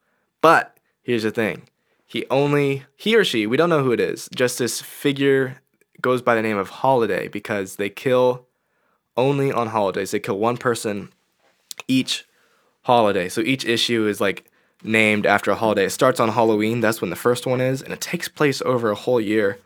But 0.40 0.74
Here's 1.04 1.22
the 1.22 1.30
thing. 1.30 1.68
He 2.06 2.24
only, 2.30 2.84
he 2.96 3.14
or 3.14 3.24
she, 3.24 3.46
we 3.46 3.58
don't 3.58 3.68
know 3.68 3.84
who 3.84 3.92
it 3.92 4.00
is, 4.00 4.28
just 4.34 4.58
this 4.58 4.80
figure 4.80 5.60
goes 6.00 6.22
by 6.22 6.34
the 6.34 6.42
name 6.42 6.56
of 6.56 6.70
Holiday 6.70 7.28
because 7.28 7.76
they 7.76 7.90
kill 7.90 8.46
only 9.16 9.52
on 9.52 9.68
holidays. 9.68 10.10
They 10.10 10.18
kill 10.18 10.38
one 10.38 10.56
person 10.56 11.12
each 11.86 12.24
holiday. 12.82 13.28
So 13.28 13.42
each 13.42 13.66
issue 13.66 14.06
is 14.06 14.20
like 14.20 14.50
named 14.82 15.26
after 15.26 15.50
a 15.50 15.56
holiday. 15.56 15.84
It 15.84 15.90
starts 15.90 16.20
on 16.20 16.30
Halloween, 16.30 16.80
that's 16.80 17.02
when 17.02 17.10
the 17.10 17.16
first 17.16 17.46
one 17.46 17.60
is, 17.60 17.82
and 17.82 17.92
it 17.92 18.00
takes 18.00 18.28
place 18.28 18.62
over 18.62 18.90
a 18.90 18.96
whole 18.96 19.20
year. 19.20 19.58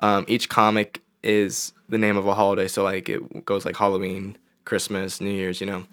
Um, 0.00 0.24
each 0.28 0.48
comic 0.48 1.02
is 1.22 1.72
the 1.88 1.98
name 1.98 2.16
of 2.16 2.26
a 2.26 2.34
holiday. 2.34 2.68
So 2.68 2.82
like 2.84 3.08
it 3.08 3.44
goes 3.44 3.64
like 3.64 3.76
Halloween, 3.76 4.36
Christmas, 4.64 5.20
New 5.20 5.30
Year's, 5.30 5.60
you 5.60 5.66
know. 5.66 5.84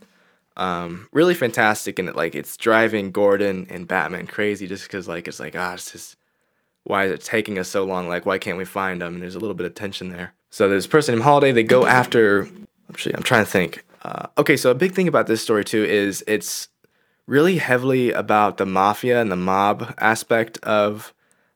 Um, 0.58 1.10
really 1.12 1.34
fantastic, 1.34 2.00
and 2.00 2.08
it, 2.08 2.16
like 2.16 2.34
it's 2.34 2.56
driving 2.56 3.12
Gordon 3.12 3.68
and 3.70 3.88
Batman 3.88 4.26
crazy 4.26 4.68
just 4.68 4.86
because 4.86 5.08
like 5.08 5.28
it's 5.28 5.40
like 5.40 5.56
ah, 5.58 5.74
it's 5.74 5.92
just 5.92 6.16
why 6.84 7.06
is 7.06 7.12
it 7.12 7.22
taking 7.22 7.60
us 7.60 7.68
so 7.68 7.84
long? 7.84 8.08
Like 8.08 8.26
why 8.26 8.38
can't 8.38 8.58
we 8.58 8.66
find 8.66 9.02
them? 9.02 9.16
And 9.16 9.22
there's 9.22 9.36
a 9.36 9.40
little 9.40 9.56
bit 9.56 9.66
of 9.66 9.76
tension 9.76 10.10
there. 10.10 10.34
So 10.52 10.70
there's 10.70 10.86
a 10.86 10.90
person 10.90 11.16
named 11.16 11.24
Holiday. 11.24 11.52
They 11.52 11.64
go 11.64 11.86
after. 11.86 12.48
Actually, 12.90 13.16
I'm 13.16 13.24
trying 13.24 13.44
to 13.44 13.52
think. 13.52 13.84
Uh, 14.04 14.28
okay, 14.38 14.56
so 14.56 14.72
a 14.72 14.76
big 14.76 14.94
thing 14.94 15.08
about 15.08 15.28
this 15.28 15.42
story 15.42 15.66
too 15.66 15.84
is 15.84 16.24
it's 16.28 16.70
really 17.28 17.58
heavily 17.58 18.12
about 18.12 18.58
the 18.58 18.66
mafia 18.66 19.20
and 19.20 19.32
the 19.32 19.36
mob 19.36 19.96
aspect 19.98 20.60
of 20.60 21.14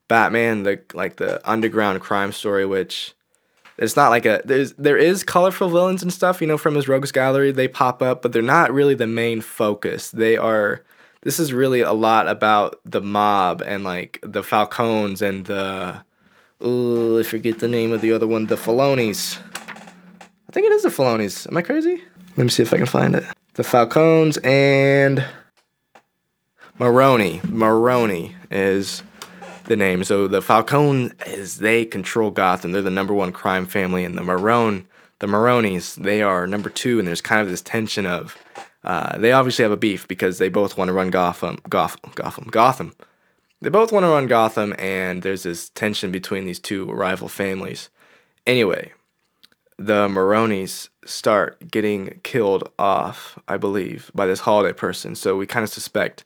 Batman, 0.10 0.64
the 0.64 0.82
like 0.94 1.16
the 1.16 1.40
underground 1.50 2.02
crime 2.02 2.34
story, 2.34 2.66
which 2.66 3.14
it's 3.78 3.96
not 3.96 4.10
like 4.10 4.26
a 4.26 4.42
there's 4.44 4.74
there 4.74 4.98
is 4.98 5.24
colorful 5.24 5.70
villains 5.70 6.04
and 6.04 6.12
stuff, 6.12 6.42
you 6.42 6.48
know, 6.48 6.58
from 6.58 6.76
his 6.76 6.90
rogues 6.90 7.14
gallery. 7.14 7.54
They 7.54 7.70
pop 7.70 8.02
up, 8.02 8.22
but 8.22 8.34
they're 8.34 8.42
not 8.42 8.74
really 8.74 8.96
the 8.96 9.08
main 9.08 9.40
focus. 9.40 10.12
They 10.12 10.36
are 10.36 10.84
this 11.22 11.40
is 11.40 11.54
really 11.54 11.82
a 11.82 11.94
lot 11.94 12.28
about 12.28 12.82
the 12.84 13.02
mob 13.02 13.62
and 13.66 13.86
like 13.86 14.20
the 14.22 14.42
Falcones 14.42 15.22
and 15.22 15.46
the 15.46 16.04
oh, 16.60 17.20
I 17.20 17.24
forget 17.24 17.60
the 17.60 17.70
name 17.70 17.94
of 17.94 18.02
the 18.02 18.12
other 18.12 18.28
one, 18.28 18.48
the 18.48 18.56
Falonis. 18.56 19.40
I 20.22 20.52
think 20.52 20.66
it 20.66 20.74
is 20.74 20.84
the 20.84 20.90
Falonis. 20.90 21.48
Am 21.48 21.56
I 21.56 21.62
crazy? 21.62 22.04
Let 22.36 22.44
me 22.44 22.50
see 22.50 22.64
if 22.64 22.74
I 22.74 22.78
can 22.78 22.86
find 22.86 23.16
it. 23.16 23.24
The 23.54 23.64
Falcones 23.64 24.44
and 24.44 25.24
Maroni. 26.80 27.42
Maroni 27.48 28.36
is 28.50 29.04
the 29.70 29.78
name. 29.78 30.04
So 30.04 30.28
the 30.28 30.42
Falcone 30.42 31.12
is 31.26 31.60
they 31.60 31.86
control 31.86 32.32
Gotham. 32.32 32.74
They're 32.74 32.82
the 32.82 32.90
number 32.92 33.14
one 33.14 33.32
crime 33.32 33.66
family, 33.66 34.04
and 34.04 34.18
the 34.18 34.22
Marone, 34.22 34.86
the 35.20 35.28
Maronis, 35.28 35.96
they 35.96 36.22
are 36.22 36.46
number 36.46 36.70
two. 36.70 37.00
And 37.00 37.08
there's 37.08 37.22
kind 37.22 37.42
of 37.42 37.50
this 37.50 37.62
tension 37.62 38.06
of 38.06 38.38
uh, 38.84 39.18
they 39.18 39.32
obviously 39.32 39.64
have 39.64 39.72
a 39.72 39.78
beef 39.78 40.08
because 40.08 40.38
they 40.38 40.50
both 40.50 40.78
want 40.78 40.90
to 40.90 40.94
run 40.94 41.10
Gotham, 41.10 41.60
Gotham, 41.70 42.12
Gotham, 42.16 42.46
Gotham. 42.46 42.94
They 43.62 43.70
both 43.70 43.92
want 43.92 44.04
to 44.04 44.10
run 44.10 44.28
Gotham, 44.28 44.74
and 44.80 45.22
there's 45.22 45.44
this 45.44 45.70
tension 45.70 46.12
between 46.12 46.46
these 46.46 46.60
two 46.60 46.86
rival 46.86 47.28
families. 47.28 47.90
Anyway, 48.48 48.94
the 49.78 50.08
Maronis 50.08 50.90
start 51.06 51.70
getting 51.70 52.22
killed 52.24 52.70
off, 52.80 53.38
I 53.48 53.58
believe, 53.58 54.12
by 54.16 54.26
this 54.28 54.42
holiday 54.42 54.74
person. 54.74 55.16
So 55.16 55.36
we 55.36 55.46
kind 55.46 55.64
of 55.64 55.70
suspect 55.70 56.24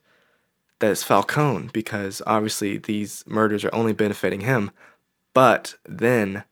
that 0.84 0.92
it's 0.92 1.02
Falcone 1.02 1.70
because 1.72 2.20
obviously 2.26 2.76
these 2.76 3.24
murders 3.26 3.64
are 3.64 3.74
only 3.74 3.92
benefiting 3.92 4.40
him. 4.40 4.70
But 5.32 5.76
then 5.84 6.44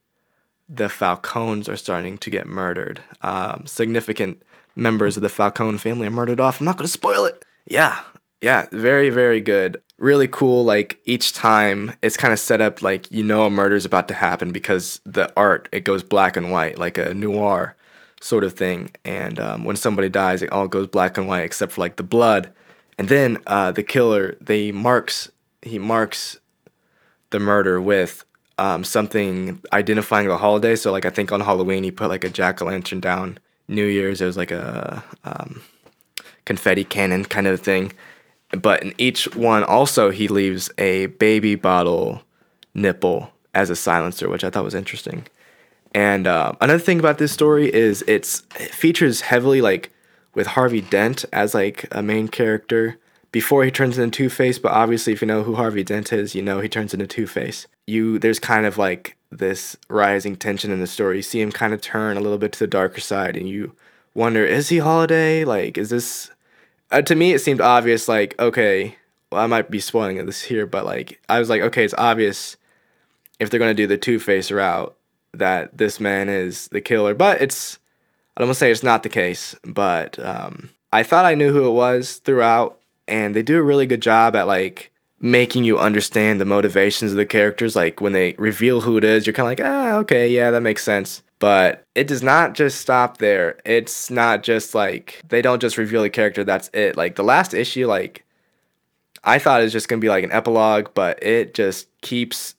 the 0.68 0.88
Falcones 0.88 1.68
are 1.68 1.76
starting 1.76 2.16
to 2.18 2.30
get 2.30 2.46
murdered. 2.46 3.02
Um, 3.20 3.64
significant 3.66 4.42
members 4.74 5.16
of 5.16 5.22
the 5.22 5.28
Falcone 5.28 5.78
family 5.78 6.06
are 6.06 6.10
murdered 6.10 6.40
off. 6.40 6.60
I'm 6.60 6.64
not 6.64 6.78
going 6.78 6.86
to 6.86 6.92
spoil 6.92 7.26
it. 7.26 7.44
Yeah, 7.66 8.00
yeah, 8.40 8.66
very, 8.72 9.10
very 9.10 9.40
good. 9.40 9.82
Really 9.98 10.28
cool. 10.28 10.64
Like 10.64 10.98
each 11.04 11.34
time 11.34 11.92
it's 12.02 12.16
kind 12.16 12.32
of 12.32 12.38
set 12.38 12.60
up 12.60 12.82
like 12.82 13.10
you 13.12 13.22
know 13.22 13.44
a 13.44 13.50
murder 13.50 13.76
is 13.76 13.84
about 13.84 14.08
to 14.08 14.14
happen 14.14 14.50
because 14.50 15.00
the 15.04 15.32
art, 15.36 15.68
it 15.72 15.84
goes 15.84 16.02
black 16.02 16.36
and 16.36 16.50
white, 16.50 16.78
like 16.78 16.96
a 16.96 17.14
noir 17.14 17.76
sort 18.20 18.44
of 18.44 18.54
thing. 18.54 18.90
And 19.04 19.38
um, 19.38 19.64
when 19.64 19.76
somebody 19.76 20.08
dies, 20.08 20.42
it 20.42 20.50
all 20.50 20.66
goes 20.66 20.86
black 20.88 21.18
and 21.18 21.28
white 21.28 21.44
except 21.44 21.72
for 21.72 21.82
like 21.82 21.96
the 21.96 22.02
blood 22.02 22.50
and 22.98 23.08
then 23.08 23.38
uh, 23.46 23.72
the 23.72 23.82
killer, 23.82 24.36
they 24.40 24.72
marks 24.72 25.30
he 25.62 25.78
marks 25.78 26.38
the 27.30 27.38
murder 27.38 27.80
with 27.80 28.24
um, 28.58 28.84
something 28.84 29.60
identifying 29.72 30.28
the 30.28 30.36
holiday. 30.36 30.76
So 30.76 30.92
like 30.92 31.06
I 31.06 31.10
think 31.10 31.32
on 31.32 31.40
Halloween 31.40 31.84
he 31.84 31.90
put 31.90 32.08
like 32.08 32.24
a 32.24 32.28
jack 32.28 32.60
o' 32.60 32.66
lantern 32.66 33.00
down. 33.00 33.38
New 33.68 33.86
Year's 33.86 34.20
it 34.20 34.26
was 34.26 34.36
like 34.36 34.50
a 34.50 35.02
um, 35.24 35.62
confetti 36.44 36.84
cannon 36.84 37.24
kind 37.24 37.46
of 37.46 37.60
thing. 37.60 37.92
But 38.50 38.82
in 38.82 38.94
each 38.98 39.34
one 39.34 39.64
also 39.64 40.10
he 40.10 40.28
leaves 40.28 40.70
a 40.78 41.06
baby 41.06 41.54
bottle 41.54 42.22
nipple 42.74 43.30
as 43.54 43.70
a 43.70 43.76
silencer, 43.76 44.28
which 44.28 44.44
I 44.44 44.50
thought 44.50 44.64
was 44.64 44.74
interesting. 44.74 45.26
And 45.94 46.26
uh, 46.26 46.52
another 46.60 46.78
thing 46.78 46.98
about 46.98 47.18
this 47.18 47.32
story 47.32 47.72
is 47.72 48.02
it's 48.06 48.42
it 48.58 48.74
features 48.74 49.22
heavily 49.22 49.60
like 49.60 49.92
with 50.34 50.48
Harvey 50.48 50.80
Dent 50.80 51.24
as 51.32 51.54
like 51.54 51.86
a 51.90 52.02
main 52.02 52.28
character 52.28 52.98
before 53.32 53.64
he 53.64 53.70
turns 53.70 53.98
into 53.98 54.16
Two 54.16 54.28
Face. 54.28 54.58
But 54.58 54.72
obviously, 54.72 55.12
if 55.12 55.22
you 55.22 55.26
know 55.26 55.42
who 55.42 55.54
Harvey 55.54 55.82
Dent 55.82 56.12
is, 56.12 56.34
you 56.34 56.42
know 56.42 56.60
he 56.60 56.68
turns 56.68 56.94
into 56.94 57.06
Two 57.06 57.26
Face. 57.26 57.66
You 57.86 58.18
there's 58.18 58.38
kind 58.38 58.66
of 58.66 58.78
like 58.78 59.16
this 59.30 59.76
rising 59.88 60.36
tension 60.36 60.70
in 60.70 60.80
the 60.80 60.86
story. 60.86 61.16
You 61.16 61.22
see 61.22 61.40
him 61.40 61.50
kind 61.50 61.72
of 61.72 61.80
turn 61.80 62.16
a 62.16 62.20
little 62.20 62.38
bit 62.38 62.52
to 62.52 62.58
the 62.58 62.66
darker 62.66 63.00
side, 63.00 63.36
and 63.36 63.48
you 63.48 63.74
wonder, 64.14 64.44
is 64.44 64.68
he 64.68 64.78
Holiday? 64.78 65.44
Like, 65.44 65.78
is 65.78 65.90
this? 65.90 66.30
Uh, 66.90 67.02
to 67.02 67.14
me, 67.14 67.32
it 67.32 67.40
seemed 67.40 67.60
obvious. 67.60 68.08
Like, 68.08 68.38
okay, 68.38 68.96
well, 69.30 69.42
I 69.42 69.46
might 69.46 69.70
be 69.70 69.80
spoiling 69.80 70.24
this 70.26 70.42
here, 70.42 70.66
but 70.66 70.84
like, 70.84 71.20
I 71.28 71.38
was 71.38 71.48
like, 71.48 71.62
okay, 71.62 71.84
it's 71.84 71.94
obvious 71.96 72.56
if 73.40 73.50
they're 73.50 73.60
gonna 73.60 73.74
do 73.74 73.86
the 73.86 73.98
Two 73.98 74.18
Face 74.18 74.50
route 74.50 74.94
that 75.32 75.76
this 75.76 75.98
man 75.98 76.28
is 76.28 76.68
the 76.68 76.80
killer. 76.80 77.14
But 77.14 77.40
it's 77.40 77.78
I 78.36 78.40
don't 78.40 78.48
want 78.48 78.56
to 78.56 78.60
say 78.60 78.70
it's 78.70 78.82
not 78.82 79.02
the 79.02 79.08
case, 79.08 79.54
but 79.64 80.18
um, 80.18 80.70
I 80.92 81.02
thought 81.02 81.24
I 81.24 81.34
knew 81.34 81.52
who 81.52 81.68
it 81.68 81.72
was 81.72 82.16
throughout, 82.16 82.78
and 83.06 83.34
they 83.34 83.42
do 83.42 83.58
a 83.58 83.62
really 83.62 83.86
good 83.86 84.02
job 84.02 84.34
at 84.36 84.46
like 84.46 84.90
making 85.20 85.64
you 85.64 85.78
understand 85.78 86.40
the 86.40 86.44
motivations 86.44 87.12
of 87.12 87.16
the 87.16 87.26
characters. 87.26 87.76
Like 87.76 88.00
when 88.00 88.12
they 88.12 88.34
reveal 88.38 88.80
who 88.80 88.96
it 88.96 89.04
is, 89.04 89.26
you're 89.26 89.34
kind 89.34 89.46
of 89.46 89.50
like, 89.50 89.68
ah, 89.68 89.96
okay, 89.98 90.28
yeah, 90.28 90.50
that 90.50 90.62
makes 90.62 90.82
sense. 90.82 91.22
But 91.38 91.84
it 91.94 92.06
does 92.06 92.22
not 92.22 92.54
just 92.54 92.80
stop 92.80 93.18
there. 93.18 93.58
It's 93.64 94.10
not 94.10 94.42
just 94.42 94.74
like 94.74 95.20
they 95.28 95.42
don't 95.42 95.60
just 95.60 95.76
reveal 95.76 96.02
the 96.02 96.10
character. 96.10 96.44
That's 96.44 96.70
it. 96.72 96.96
Like 96.96 97.16
the 97.16 97.24
last 97.24 97.52
issue, 97.52 97.86
like 97.86 98.24
I 99.24 99.38
thought 99.38 99.60
it 99.60 99.64
was 99.64 99.72
just 99.72 99.88
gonna 99.88 100.00
be 100.00 100.08
like 100.08 100.24
an 100.24 100.32
epilogue, 100.32 100.88
but 100.94 101.22
it 101.22 101.54
just 101.54 101.88
keeps 102.00 102.54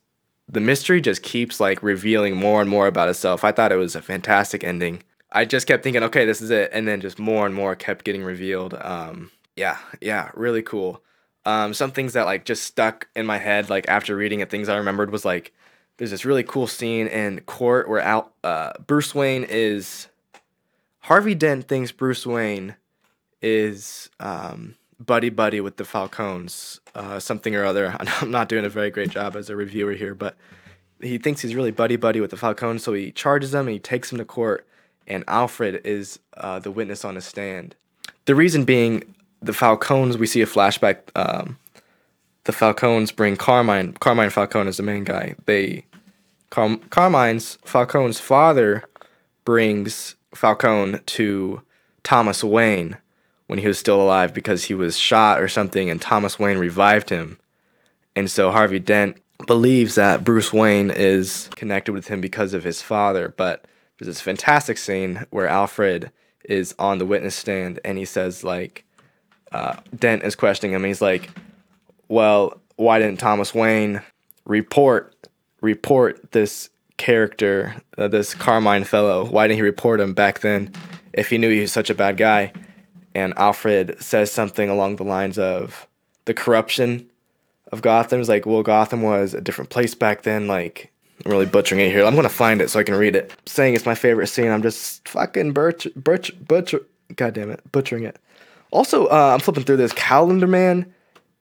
the 0.48 0.60
mystery 0.60 1.00
just 1.00 1.22
keeps 1.22 1.58
like 1.60 1.82
revealing 1.82 2.36
more 2.36 2.60
and 2.60 2.70
more 2.70 2.86
about 2.86 3.08
itself. 3.08 3.44
I 3.44 3.52
thought 3.52 3.72
it 3.72 3.76
was 3.76 3.96
a 3.96 4.02
fantastic 4.02 4.62
ending. 4.62 5.02
I 5.34 5.44
just 5.44 5.66
kept 5.66 5.82
thinking, 5.82 6.04
okay, 6.04 6.24
this 6.24 6.40
is 6.40 6.50
it, 6.50 6.70
and 6.72 6.86
then 6.86 7.00
just 7.00 7.18
more 7.18 7.44
and 7.44 7.54
more 7.54 7.74
kept 7.74 8.04
getting 8.04 8.22
revealed. 8.22 8.74
Um, 8.80 9.32
yeah, 9.56 9.78
yeah, 10.00 10.30
really 10.34 10.62
cool. 10.62 11.02
Um, 11.44 11.74
some 11.74 11.90
things 11.90 12.12
that 12.12 12.24
like 12.24 12.44
just 12.44 12.62
stuck 12.62 13.08
in 13.16 13.26
my 13.26 13.38
head, 13.38 13.68
like 13.68 13.88
after 13.88 14.16
reading 14.16 14.40
it, 14.40 14.48
things 14.48 14.68
I 14.68 14.76
remembered 14.76 15.10
was 15.10 15.24
like, 15.24 15.52
there's 15.96 16.12
this 16.12 16.24
really 16.24 16.44
cool 16.44 16.68
scene 16.68 17.08
in 17.08 17.40
court 17.40 17.88
where 17.88 18.00
Al, 18.00 18.32
uh, 18.44 18.72
Bruce 18.86 19.14
Wayne 19.14 19.44
is, 19.44 20.08
Harvey 21.00 21.34
Dent 21.34 21.66
thinks 21.66 21.90
Bruce 21.90 22.26
Wayne 22.26 22.76
is 23.42 24.10
um, 24.20 24.76
buddy 24.98 25.30
buddy 25.30 25.60
with 25.60 25.76
the 25.76 25.84
Falcones, 25.84 26.78
uh, 26.94 27.18
something 27.18 27.56
or 27.56 27.64
other. 27.64 27.96
I'm 28.20 28.30
not 28.30 28.48
doing 28.48 28.64
a 28.64 28.70
very 28.70 28.90
great 28.90 29.10
job 29.10 29.34
as 29.34 29.50
a 29.50 29.56
reviewer 29.56 29.92
here, 29.92 30.14
but 30.14 30.36
he 31.00 31.18
thinks 31.18 31.42
he's 31.42 31.56
really 31.56 31.72
buddy 31.72 31.96
buddy 31.96 32.20
with 32.20 32.30
the 32.30 32.36
Falcones, 32.36 32.80
so 32.80 32.92
he 32.92 33.10
charges 33.10 33.50
them 33.50 33.66
and 33.66 33.74
he 33.74 33.80
takes 33.80 34.10
them 34.10 34.18
to 34.18 34.24
court 34.24 34.66
and 35.06 35.24
Alfred 35.28 35.82
is 35.84 36.18
uh, 36.36 36.58
the 36.58 36.70
witness 36.70 37.04
on 37.04 37.14
the 37.14 37.20
stand. 37.20 37.74
The 38.26 38.34
reason 38.34 38.64
being, 38.64 39.14
the 39.42 39.52
Falcones, 39.52 40.16
we 40.16 40.26
see 40.26 40.42
a 40.42 40.46
flashback. 40.46 40.98
Um, 41.14 41.58
the 42.44 42.52
Falcones 42.52 43.14
bring 43.14 43.36
Carmine. 43.36 43.94
Carmine 43.94 44.30
Falcone 44.30 44.68
is 44.68 44.76
the 44.76 44.82
main 44.82 45.04
guy. 45.04 45.34
They, 45.46 45.84
Car- 46.50 46.78
Carmine's 46.90 47.58
Falcone's 47.64 48.20
father 48.20 48.84
brings 49.44 50.14
Falcone 50.34 50.98
to 50.98 51.62
Thomas 52.02 52.42
Wayne 52.42 52.96
when 53.46 53.58
he 53.58 53.66
was 53.66 53.78
still 53.78 54.00
alive 54.00 54.32
because 54.32 54.64
he 54.64 54.74
was 54.74 54.96
shot 54.96 55.40
or 55.40 55.48
something, 55.48 55.90
and 55.90 56.00
Thomas 56.00 56.38
Wayne 56.38 56.58
revived 56.58 57.10
him. 57.10 57.38
And 58.16 58.30
so 58.30 58.50
Harvey 58.50 58.78
Dent 58.78 59.20
believes 59.46 59.96
that 59.96 60.24
Bruce 60.24 60.52
Wayne 60.52 60.90
is 60.90 61.48
connected 61.56 61.92
with 61.92 62.08
him 62.08 62.20
because 62.20 62.54
of 62.54 62.64
his 62.64 62.80
father, 62.80 63.34
but 63.36 63.66
there's 63.98 64.08
this 64.08 64.20
fantastic 64.20 64.78
scene 64.78 65.26
where 65.30 65.48
Alfred 65.48 66.10
is 66.44 66.74
on 66.78 66.98
the 66.98 67.06
witness 67.06 67.34
stand 67.34 67.80
and 67.84 67.96
he 67.96 68.04
says 68.04 68.44
like 68.44 68.84
uh, 69.52 69.76
Dent 69.96 70.24
is 70.24 70.34
questioning 70.34 70.74
him. 70.74 70.84
he's 70.84 71.00
like, 71.00 71.30
"Well, 72.08 72.60
why 72.76 72.98
didn't 72.98 73.20
Thomas 73.20 73.54
Wayne 73.54 74.02
report 74.44 75.28
report 75.60 76.32
this 76.32 76.70
character, 76.96 77.74
uh, 77.96 78.08
this 78.08 78.34
Carmine 78.34 78.84
fellow? 78.84 79.24
Why 79.24 79.46
didn't 79.46 79.58
he 79.58 79.62
report 79.62 80.00
him 80.00 80.12
back 80.12 80.40
then 80.40 80.72
if 81.12 81.30
he 81.30 81.38
knew 81.38 81.50
he 81.50 81.60
was 81.60 81.72
such 81.72 81.88
a 81.88 81.94
bad 81.94 82.16
guy?" 82.16 82.52
And 83.14 83.32
Alfred 83.36 84.02
says 84.02 84.32
something 84.32 84.68
along 84.68 84.96
the 84.96 85.04
lines 85.04 85.38
of 85.38 85.86
the 86.24 86.34
corruption 86.34 87.08
of 87.70 87.82
Gotham 87.82 88.20
is 88.20 88.28
like, 88.28 88.46
well, 88.46 88.62
Gotham 88.62 89.02
was 89.02 89.34
a 89.34 89.40
different 89.40 89.70
place 89.70 89.94
back 89.94 90.22
then. 90.22 90.46
Like 90.46 90.92
I'm 91.24 91.32
really 91.32 91.46
butchering 91.46 91.80
it 91.80 91.90
here. 91.90 92.04
I'm 92.04 92.14
gonna 92.14 92.28
find 92.28 92.60
it 92.60 92.70
so 92.70 92.78
I 92.78 92.82
can 92.82 92.94
read 92.94 93.16
it. 93.16 93.34
Saying 93.46 93.74
it's 93.74 93.86
my 93.86 93.94
favorite 93.94 94.26
scene. 94.26 94.50
I'm 94.50 94.62
just 94.62 95.08
fucking 95.08 95.52
butch 95.52 95.88
butch 95.96 96.32
butcher. 96.46 96.80
God 97.16 97.34
damn 97.34 97.50
it, 97.50 97.60
butchering 97.72 98.04
it. 98.04 98.18
Also, 98.70 99.06
uh, 99.06 99.30
I'm 99.32 99.40
flipping 99.40 99.64
through 99.64 99.76
this. 99.76 99.92
Calendar 99.92 100.46
Man 100.46 100.92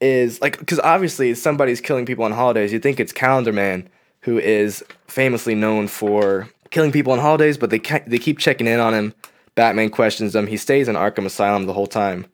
is 0.01 0.39
like, 0.41 0.59
because 0.59 0.79
obviously 0.79 1.33
somebody's 1.33 1.81
killing 1.81 2.05
people 2.05 2.25
on 2.25 2.31
holidays. 2.31 2.71
You 2.71 2.79
think 2.79 2.99
it's 2.99 3.13
Calendar 3.13 3.53
Man, 3.53 3.89
who 4.21 4.37
is 4.37 4.83
famously 5.07 5.55
known 5.55 5.87
for 5.87 6.49
killing 6.69 6.91
people 6.91 7.13
on 7.13 7.19
holidays, 7.19 7.57
but 7.57 7.69
they 7.69 7.79
they 8.07 8.19
keep 8.19 8.39
checking 8.39 8.67
in 8.67 8.79
on 8.79 8.93
him 8.93 9.13
Batman 9.55 9.89
questions 9.89 10.35
him. 10.35 10.47
He 10.47 10.57
stays 10.57 10.87
in 10.87 10.95
Arkham 10.95 11.25
Asylum 11.25 11.65
the 11.65 11.73
whole 11.73 11.87
time. 11.87 12.25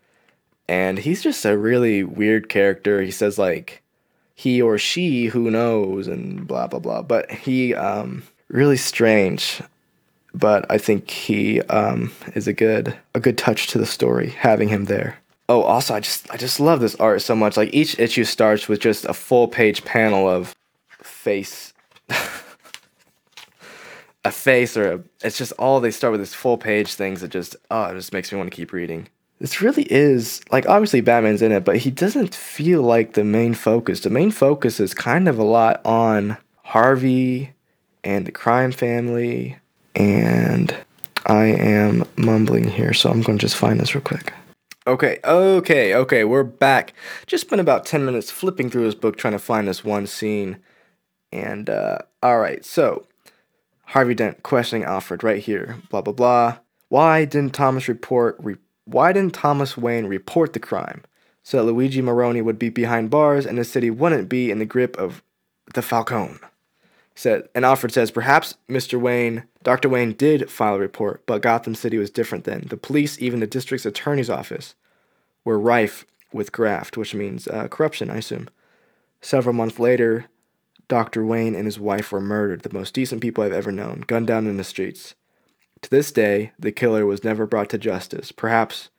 And 0.68 1.00
he's 1.00 1.24
just 1.24 1.44
a 1.46 1.58
really 1.58 2.04
weird 2.04 2.48
character. 2.48 3.02
He 3.02 3.12
says 3.12 3.38
like 3.38 3.82
he 4.40 4.62
or 4.62 4.78
she, 4.78 5.26
who 5.26 5.52
knows, 5.52 6.08
and 6.08 6.48
blah 6.48 6.66
blah 6.66 6.80
blah. 6.80 7.02
But 7.02 7.30
he 7.30 7.76
um 7.76 8.24
really 8.48 8.78
strange. 8.78 9.62
But 10.34 10.66
I 10.72 10.78
think 10.78 11.12
he 11.12 11.60
um 11.64 12.14
is 12.36 12.48
a 12.48 12.54
good 12.54 12.98
a 13.14 13.20
good 13.20 13.38
touch 13.38 13.68
to 13.68 13.78
the 13.78 13.86
story 13.86 14.30
having 14.30 14.70
him 14.70 14.86
there. 14.86 15.20
Oh, 15.50 15.64
also 15.64 15.94
I 15.94 16.00
just 16.00 16.32
I 16.32 16.38
just 16.38 16.62
love 16.62 16.80
this 16.80 16.96
art 16.96 17.22
so 17.22 17.36
much. 17.36 17.58
Like 17.58 17.74
each 17.74 18.00
issue 18.00 18.24
starts 18.24 18.70
with 18.70 18.80
just 18.80 19.04
a 19.04 19.14
full 19.14 19.50
page 19.50 19.84
panel 19.84 20.30
of 20.30 20.56
face 20.90 21.74
a 24.24 24.32
face 24.32 24.78
or 24.78 24.94
a, 24.94 25.04
it's 25.22 25.38
just 25.38 25.52
all 25.60 25.82
they 25.82 25.92
start 25.92 26.12
with 26.12 26.22
this 26.22 26.34
full 26.34 26.58
page 26.58 26.94
things 26.94 27.20
that 27.20 27.30
just 27.30 27.58
oh 27.72 27.88
it 27.88 27.96
just 27.96 28.14
makes 28.14 28.32
me 28.32 28.38
want 28.38 28.50
to 28.50 28.56
keep 28.56 28.72
reading 28.72 29.10
this 29.40 29.62
really 29.62 29.84
is 29.84 30.42
like 30.52 30.68
obviously 30.68 31.02
batman's 31.02 31.42
in 31.42 31.52
it 31.52 31.66
but 31.66 31.78
he 31.78 31.92
doesn't 31.92 32.36
feel 32.36 32.82
like 32.82 33.14
the 33.14 33.24
main 33.24 33.54
focus 33.54 34.02
the 34.02 34.10
main 34.10 34.32
focus 34.32 34.80
is 34.80 34.94
kind 34.94 35.28
of 35.28 35.38
a 35.38 35.44
lot 35.44 35.84
on 35.86 36.38
harvey 36.64 37.52
and 38.04 38.26
the 38.26 38.32
crime 38.32 38.72
family 38.72 39.58
and 39.96 40.76
i 41.26 41.46
am 41.46 42.04
mumbling 42.16 42.70
here 42.70 42.94
so 42.94 43.10
i'm 43.10 43.22
going 43.22 43.38
to 43.38 43.46
just 43.46 43.56
find 43.56 43.80
this 43.80 43.96
real 43.96 44.04
quick 44.04 44.34
okay 44.88 45.20
okay 45.24 45.94
okay 45.94 46.24
we're 46.24 46.44
back 46.44 46.94
just 47.28 47.46
spent 47.46 47.60
about 47.60 47.86
10 47.86 48.06
minutes 48.06 48.32
flipping 48.32 48.70
through 48.70 48.84
this 48.84 48.96
book 48.96 49.18
trying 49.18 49.34
to 49.34 49.40
find 49.40 49.68
this 49.68 49.84
one 49.84 50.08
scene 50.08 50.58
and 51.32 51.70
uh 51.70 52.00
all 52.24 52.40
right 52.40 52.66
so 52.66 53.06
Harvey 53.90 54.14
Dent 54.14 54.44
questioning 54.44 54.86
Alfred 54.86 55.24
right 55.24 55.42
here. 55.42 55.78
Blah 55.90 56.02
blah 56.02 56.14
blah. 56.14 56.58
Why 56.90 57.26
didn't 57.26 57.56
Thomas 57.56 57.88
report? 57.88 58.38
Re- 58.40 58.58
why 58.92 59.14
didn't 59.14 59.34
Thomas 59.34 59.78
Wayne 59.78 60.06
report 60.06 60.54
the 60.54 60.60
crime 60.60 61.04
so 61.44 61.58
that 61.58 61.72
Luigi 61.72 62.02
Maroni 62.02 62.42
would 62.42 62.60
be 62.60 62.70
behind 62.70 63.10
bars 63.10 63.46
and 63.46 63.58
the 63.58 63.64
city 63.64 63.90
wouldn't 63.90 64.30
be 64.30 64.52
in 64.52 64.60
the 64.60 64.66
grip 64.66 64.98
of 64.98 65.24
the 65.74 65.82
Falcone? 65.82 66.40
Said 67.16 67.50
and 67.54 67.66
Alfred 67.66 67.92
says 67.92 68.12
perhaps 68.12 68.56
Mr. 68.70 69.00
Wayne, 69.00 69.44
Dr. 69.64 69.90
Wayne 69.90 70.14
did 70.14 70.50
file 70.50 70.76
a 70.76 70.80
report, 70.80 71.24
but 71.26 71.42
Gotham 71.42 71.76
City 71.76 71.98
was 71.98 72.10
different 72.10 72.46
then. 72.46 72.66
The 72.70 72.78
police, 72.78 73.22
even 73.22 73.42
the 73.42 73.48
district's 73.48 73.86
attorney's 73.86 74.30
office, 74.30 74.74
were 75.44 75.60
rife 75.60 76.06
with 76.32 76.52
graft, 76.52 76.96
which 76.98 77.14
means 77.14 77.48
uh, 77.48 77.68
corruption, 77.68 78.10
I 78.10 78.18
assume. 78.18 78.50
Several 79.22 79.54
months 79.54 79.80
later, 79.80 80.26
Dr. 80.88 81.26
Wayne 81.26 81.56
and 81.56 81.66
his 81.66 81.80
wife 81.80 82.12
were 82.12 82.22
murdered, 82.22 82.62
the 82.62 82.74
most 82.74 82.94
decent 82.94 83.22
people 83.22 83.44
I've 83.44 83.52
ever 83.52 83.72
known, 83.72 84.04
gunned 84.08 84.28
down 84.28 84.48
in 84.48 84.58
the 84.58 84.64
streets. 84.64 85.14
To 85.82 85.90
this 85.90 86.12
day, 86.12 86.52
the 86.60 86.72
killer 86.72 87.06
was 87.06 87.24
never 87.24 87.46
brought 87.46 87.70
to 87.70 87.78
justice. 87.78 88.32
Perhaps 88.32 88.90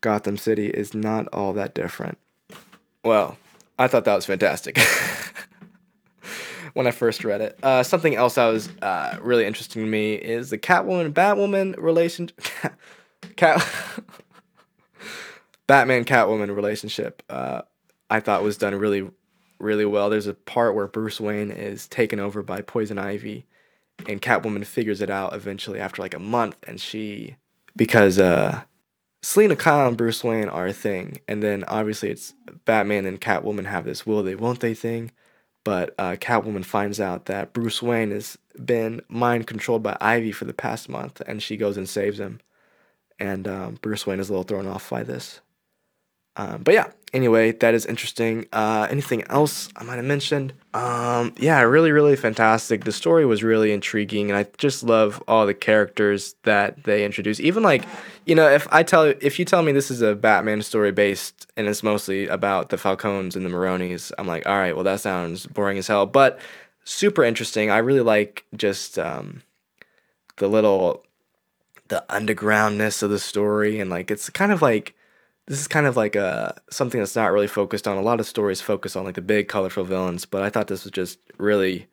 Gotham 0.00 0.36
City 0.36 0.68
is 0.68 0.94
not 0.94 1.28
all 1.32 1.52
that 1.54 1.74
different. 1.74 2.18
Well, 3.04 3.38
I 3.78 3.88
thought 3.88 4.04
that 4.04 4.14
was 4.14 4.26
fantastic 4.26 4.78
when 6.74 6.86
I 6.86 6.90
first 6.90 7.24
read 7.24 7.40
it. 7.40 7.58
Uh, 7.62 7.82
something 7.82 8.14
else 8.14 8.34
that 8.34 8.46
was 8.46 8.68
uh, 8.82 9.18
really 9.20 9.46
interesting 9.46 9.84
to 9.84 9.88
me 9.88 10.14
is 10.14 10.50
the 10.50 10.58
Catwoman 10.58 11.12
Batwoman 11.12 11.74
relationship. 11.78 12.38
Cat 13.36 13.66
Batman 15.66 16.04
Catwoman 16.04 16.54
relationship. 16.54 17.22
Uh, 17.28 17.62
I 18.08 18.20
thought 18.20 18.42
was 18.42 18.58
done 18.58 18.74
really 18.74 19.10
really 19.58 19.86
well. 19.86 20.10
There's 20.10 20.26
a 20.26 20.34
part 20.34 20.74
where 20.74 20.86
Bruce 20.86 21.20
Wayne 21.20 21.50
is 21.50 21.88
taken 21.88 22.20
over 22.20 22.42
by 22.42 22.60
Poison 22.60 22.98
Ivy, 22.98 23.46
and 24.08 24.20
Catwoman 24.22 24.64
figures 24.66 25.00
it 25.00 25.10
out 25.10 25.34
eventually 25.34 25.80
after 25.80 26.02
like 26.02 26.14
a 26.14 26.18
month, 26.18 26.56
and 26.66 26.80
she 26.80 27.36
because 27.76 28.18
uh, 28.18 28.62
Selina 29.22 29.56
Kyle 29.56 29.88
and 29.88 29.96
Bruce 29.96 30.22
Wayne 30.22 30.48
are 30.48 30.66
a 30.66 30.72
thing, 30.72 31.20
and 31.28 31.42
then 31.42 31.64
obviously 31.64 32.10
it's 32.10 32.34
Batman 32.64 33.06
and 33.06 33.20
Catwoman 33.20 33.66
have 33.66 33.84
this 33.84 34.06
will 34.06 34.22
they 34.22 34.34
won't 34.34 34.60
they 34.60 34.74
thing, 34.74 35.10
but 35.64 35.94
uh, 35.98 36.16
Catwoman 36.20 36.64
finds 36.64 37.00
out 37.00 37.26
that 37.26 37.52
Bruce 37.52 37.82
Wayne 37.82 38.10
has 38.10 38.38
been 38.64 39.00
mind 39.08 39.46
controlled 39.46 39.82
by 39.82 39.96
Ivy 40.00 40.32
for 40.32 40.44
the 40.44 40.54
past 40.54 40.88
month, 40.88 41.20
and 41.26 41.42
she 41.42 41.56
goes 41.56 41.76
and 41.76 41.88
saves 41.88 42.20
him, 42.20 42.40
and 43.18 43.48
um, 43.48 43.78
Bruce 43.82 44.06
Wayne 44.06 44.20
is 44.20 44.28
a 44.28 44.32
little 44.32 44.44
thrown 44.44 44.66
off 44.66 44.88
by 44.90 45.02
this. 45.02 45.40
Um, 46.36 46.62
but 46.62 46.74
yeah, 46.74 46.90
anyway, 47.16 47.50
that 47.52 47.74
is 47.74 47.86
interesting. 47.86 48.46
Uh, 48.52 48.86
anything 48.90 49.24
else 49.24 49.68
I 49.74 49.82
might 49.82 49.96
have 49.96 50.04
mentioned? 50.04 50.52
Um, 50.74 51.32
yeah, 51.38 51.62
really, 51.62 51.90
really 51.90 52.14
fantastic. 52.14 52.84
The 52.84 52.92
story 52.92 53.24
was 53.24 53.42
really 53.42 53.72
intriguing, 53.72 54.30
and 54.30 54.38
I 54.38 54.46
just 54.58 54.84
love 54.84 55.22
all 55.26 55.46
the 55.46 55.54
characters 55.54 56.34
that 56.42 56.84
they 56.84 57.04
introduce. 57.04 57.40
Even 57.40 57.62
like, 57.62 57.84
you 58.26 58.34
know, 58.34 58.48
if 58.48 58.68
I 58.70 58.82
tell 58.82 59.04
if 59.04 59.38
you 59.38 59.44
tell 59.44 59.62
me 59.62 59.72
this 59.72 59.90
is 59.90 60.02
a 60.02 60.14
Batman 60.14 60.62
story 60.62 60.92
based 60.92 61.46
and 61.56 61.66
it's 61.66 61.82
mostly 61.82 62.28
about 62.28 62.68
the 62.68 62.76
Falcones 62.76 63.34
and 63.34 63.44
the 63.44 63.50
Maronis, 63.50 64.12
I'm 64.18 64.26
like, 64.26 64.46
all 64.46 64.58
right, 64.58 64.74
well 64.74 64.84
that 64.84 65.00
sounds 65.00 65.46
boring 65.46 65.78
as 65.78 65.86
hell, 65.86 66.06
but 66.06 66.38
super 66.84 67.24
interesting. 67.24 67.70
I 67.70 67.78
really 67.78 68.00
like 68.00 68.44
just 68.54 68.98
um, 68.98 69.42
the 70.36 70.48
little 70.48 71.02
the 71.88 72.04
undergroundness 72.10 73.02
of 73.02 73.10
the 73.10 73.18
story, 73.18 73.80
and 73.80 73.88
like 73.88 74.10
it's 74.10 74.28
kind 74.28 74.52
of 74.52 74.60
like 74.60 74.94
this 75.46 75.60
is 75.60 75.68
kind 75.68 75.86
of 75.86 75.96
like 75.96 76.16
a 76.16 76.60
something 76.70 77.00
that's 77.00 77.16
not 77.16 77.32
really 77.32 77.46
focused 77.46 77.86
on. 77.86 77.96
A 77.96 78.02
lot 78.02 78.20
of 78.20 78.26
stories 78.26 78.60
focus 78.60 78.96
on 78.96 79.04
like 79.04 79.14
the 79.14 79.22
big 79.22 79.48
colorful 79.48 79.84
villains, 79.84 80.24
but 80.24 80.42
I 80.42 80.50
thought 80.50 80.66
this 80.66 80.84
was 80.84 80.90
just 80.90 81.18
really, 81.38 81.86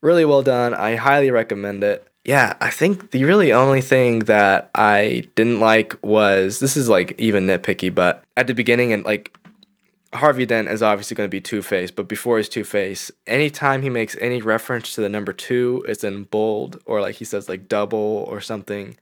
really 0.00 0.24
well 0.24 0.42
done. 0.42 0.74
I 0.74 0.96
highly 0.96 1.30
recommend 1.30 1.82
it. 1.82 2.06
Yeah, 2.24 2.54
I 2.60 2.70
think 2.70 3.10
the 3.10 3.24
really 3.24 3.52
only 3.52 3.80
thing 3.80 4.20
that 4.20 4.70
I 4.74 5.24
didn't 5.34 5.58
like 5.58 5.96
was 6.02 6.60
this 6.60 6.76
is 6.76 6.88
like 6.88 7.18
even 7.18 7.46
nitpicky, 7.46 7.92
but 7.92 8.22
at 8.36 8.46
the 8.46 8.54
beginning 8.54 8.92
and 8.92 9.04
like 9.04 9.36
Harvey 10.12 10.44
Dent 10.44 10.68
is 10.68 10.82
obviously 10.82 11.14
going 11.14 11.28
to 11.28 11.34
be 11.34 11.40
Two 11.40 11.62
Face, 11.62 11.90
but 11.90 12.06
before 12.06 12.36
he's 12.36 12.48
Two 12.48 12.64
Face, 12.64 13.10
anytime 13.26 13.80
he 13.80 13.88
makes 13.88 14.16
any 14.20 14.42
reference 14.42 14.94
to 14.94 15.00
the 15.00 15.08
number 15.08 15.32
two, 15.32 15.82
it's 15.88 16.04
in 16.04 16.24
bold 16.24 16.80
or 16.84 17.00
like 17.00 17.14
he 17.16 17.24
says 17.24 17.48
like 17.48 17.68
double 17.68 18.26
or 18.28 18.40
something 18.42 18.98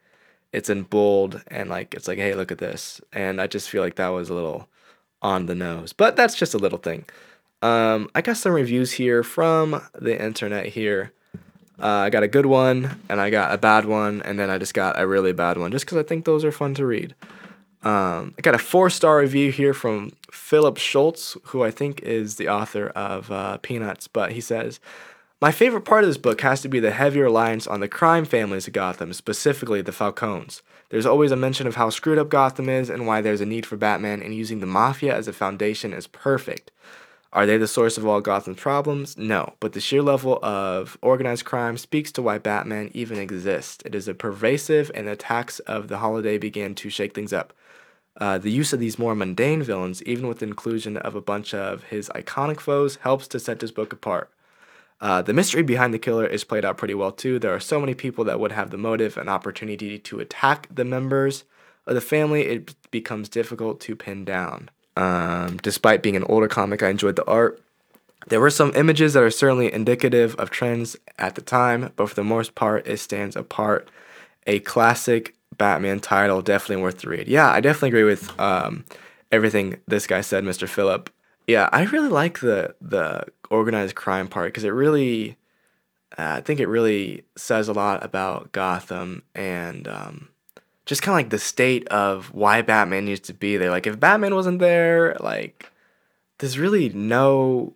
it's 0.53 0.71
in 0.71 0.83
bold 0.83 1.43
and 1.49 1.71
like 1.71 1.95
it's 1.95 2.09
like 2.09 2.19
hey 2.19 2.35
look 2.35 2.53
at 2.53 2.59
this. 2.59 3.01
And 3.13 3.41
i 3.41 3.47
just 3.47 3.71
feel 3.71 3.83
like 3.83 3.97
that 3.97 4.09
was 4.09 4.31
a 4.31 4.35
little 4.35 4.69
on 5.23 5.47
the 5.47 5.55
nose 5.55 5.93
but 5.93 6.17
that's 6.17 6.35
just 6.35 6.55
a 6.55 6.59
little 6.59 6.79
thing. 6.79 7.05
Um, 7.63 8.09
i 8.15 8.23
got 8.23 8.37
some 8.37 8.53
reviews 8.53 8.93
here 8.93 9.23
from 9.23 9.83
the 9.95 10.23
internet 10.23 10.67
here. 10.67 11.13
Uh, 11.79 11.87
i 12.07 12.11
got 12.11 12.23
a 12.23 12.29
good 12.29 12.47
one 12.47 13.01
and 13.09 13.21
i 13.21 13.31
got 13.31 13.55
a 13.55 13.59
bad 13.59 13.85
one 13.87 14.23
and 14.23 14.39
then 14.39 14.51
i 14.51 14.59
just 14.59 14.75
got 14.75 15.01
a 15.01 15.07
really 15.07 15.33
bad 15.33 15.57
one 15.57 15.71
just 15.71 15.85
because 15.87 15.99
i 15.99 16.03
think 16.03 16.25
those 16.25 16.45
are 16.45 16.53
fun 16.53 16.75
to 16.75 16.87
read. 16.87 17.15
Um, 17.83 18.35
i 18.39 18.43
got 18.43 18.55
a 18.55 18.59
four 18.59 18.91
star 18.91 19.19
review 19.19 19.51
here 19.51 19.73
from 19.73 20.13
philip 20.31 20.77
schultz 20.77 21.37
who 21.45 21.65
i 21.65 21.71
think 21.71 22.03
is 22.03 22.37
the 22.37 22.49
author 22.49 22.89
of 22.89 23.31
uh, 23.31 23.57
peanuts 23.59 24.09
but 24.09 24.33
he 24.33 24.41
says 24.41 24.81
my 25.41 25.51
favorite 25.51 25.87
part 25.87 26.05
of 26.05 26.11
this 26.11 26.19
book 26.19 26.43
has 26.43 26.61
to 26.61 26.69
be 26.69 26.81
the 26.81 26.91
heavy 26.91 27.19
reliance 27.19 27.67
on 27.67 27.81
the 27.81 27.89
crime 27.89 28.27
families 28.27 28.67
of 28.67 28.75
Gotham, 28.75 29.15
specifically 29.15 29.81
the 29.81 29.91
Falcones. 29.91 30.61
There's 30.91 31.07
always 31.07 31.31
a 31.31 31.37
mention 31.37 31.67
of 31.67 31.77
how 31.77 31.89
screwed 31.89 32.19
up 32.19 32.29
Gotham 32.29 32.69
is 32.69 32.91
and 32.91 33.07
why 33.07 33.23
there's 33.23 33.41
a 33.41 33.47
need 33.47 33.65
for 33.65 33.79
Batman, 33.79 34.21
and 34.21 34.35
using 34.35 34.61
the 34.61 34.67
Mafia 34.67 35.17
as 35.17 35.29
a 35.29 35.33
foundation 35.33 35.95
is 35.95 36.07
perfect. 36.07 36.71
Are 37.33 37.47
they 37.47 37.57
the 37.57 37.69
source 37.69 37.97
of 37.97 38.07
all 38.07 38.21
Gotham's 38.21 38.59
problems? 38.59 39.17
No, 39.17 39.55
but 39.61 39.73
the 39.73 39.81
sheer 39.81 40.03
level 40.03 40.41
of 40.43 40.99
organized 41.01 41.47
crime 41.47 41.79
speaks 41.79 42.13
to 42.13 42.23
why 42.23 42.37
Batman 42.37 42.91
even 42.93 43.19
exists. 43.19 43.83
It 43.87 43.95
is 43.95 44.09
a 44.09 44.15
pervasive, 44.15 44.91
and 44.95 45.07
the 45.07 45.13
attacks 45.13 45.59
of 45.61 45.89
the 45.89 45.99
holiday 45.99 46.37
began 46.37 46.75
to 46.75 46.91
shake 46.91 47.15
things 47.15 47.33
up. 47.33 47.55
Uh, 48.21 48.37
the 48.37 48.51
use 48.51 48.75
of 48.75 48.81
these 48.81 48.99
more 48.99 49.15
mundane 49.15 49.63
villains, 49.63 50.03
even 50.03 50.27
with 50.29 50.41
the 50.41 50.47
inclusion 50.47 50.99
of 50.99 51.15
a 51.15 51.23
bunch 51.23 51.55
of 51.55 51.85
his 51.85 52.11
iconic 52.11 52.61
foes, 52.61 52.97
helps 52.97 53.27
to 53.29 53.41
set 53.41 53.61
this 53.61 53.71
book 53.71 53.93
apart. 53.93 54.29
Uh, 55.01 55.23
the 55.23 55.33
mystery 55.33 55.63
behind 55.63 55.95
the 55.95 55.99
killer 55.99 56.27
is 56.27 56.45
played 56.45 56.65
out 56.65 56.77
pretty 56.77 56.95
well 56.95 57.13
too. 57.13 57.39
There 57.39 57.55
are 57.55 57.61
so 57.61 57.81
many 57.81 57.95
people 57.95 58.25
that 58.25 58.39
would 58.39 58.53
have 58.53 58.71
the 58.71 58.77
motive 58.77 59.17
and 59.17 59.31
opportunity 59.31 59.99
to 59.99 60.21
attack 60.21 60.69
the 60.71 60.85
members 60.85 61.45
of 61.87 61.95
the 61.95 62.01
family, 62.01 62.43
it 62.43 62.75
becomes 62.91 63.29
difficult 63.29 63.81
to 63.81 63.97
pin 63.97 64.25
down. 64.25 64.71
Um, 64.97 65.59
despite 65.59 66.03
being 66.03 66.17
an 66.17 66.25
older 66.25 66.49
comic, 66.49 66.83
I 66.83 66.89
enjoyed 66.89 67.17
the 67.17 67.25
art. 67.25 67.61
There 68.29 68.41
were 68.41 68.51
some 68.51 68.73
images 68.77 69.15
that 69.15 69.23
are 69.23 69.31
certainly 69.31 69.73
indicative 69.73 70.35
of 70.37 70.51
trends 70.51 70.97
at 71.19 71.35
the 71.35 71.41
time, 71.41 71.93
but 71.97 72.09
for 72.09 72.15
the 72.15 72.25
most 72.25 72.55
part, 72.55 72.87
it 72.87 72.99
stands 72.99 73.35
apart. 73.35 73.89
A 74.47 74.61
classic 74.61 75.35
Batman 75.57 76.01
title, 76.01 76.43
definitely 76.43 76.83
worth 76.83 76.99
the 76.99 77.09
read. 77.09 77.29
Yeah, 77.29 77.51
I 77.51 77.61
definitely 77.61 77.89
agree 77.89 78.05
with 78.05 78.39
um, 78.39 78.85
everything 79.33 79.79
this 79.89 80.07
guy 80.07 80.21
said, 80.21 80.45
Mr. 80.45 80.69
Phillip. 80.69 81.11
Yeah, 81.51 81.69
I 81.73 81.83
really 81.83 82.09
like 82.09 82.39
the 82.39 82.77
the 82.81 83.25
organized 83.51 83.97
crime 83.97 84.29
part 84.29 84.53
because 84.53 84.63
it 84.63 84.69
really, 84.69 85.37
uh, 86.17 86.35
I 86.39 86.41
think 86.43 86.61
it 86.61 86.69
really 86.69 87.25
says 87.37 87.67
a 87.67 87.73
lot 87.73 88.05
about 88.05 88.53
Gotham 88.53 89.25
and 89.35 89.89
um, 89.89 90.29
just 90.87 91.03
kind 91.03 91.15
of 91.15 91.19
like 91.19 91.31
the 91.31 91.41
state 91.41 91.89
of 91.89 92.33
why 92.33 92.63
Batman 92.63 93.05
needs 93.07 93.19
to 93.23 93.35
be 93.35 93.57
there. 93.57 93.71
Like 93.71 93.89
if 93.89 93.99
Batman 93.99 94.37
wasn't 94.37 94.61
there, 94.61 95.17
like 95.19 95.73
there's 96.39 96.57
really 96.57 96.91
no. 96.91 97.75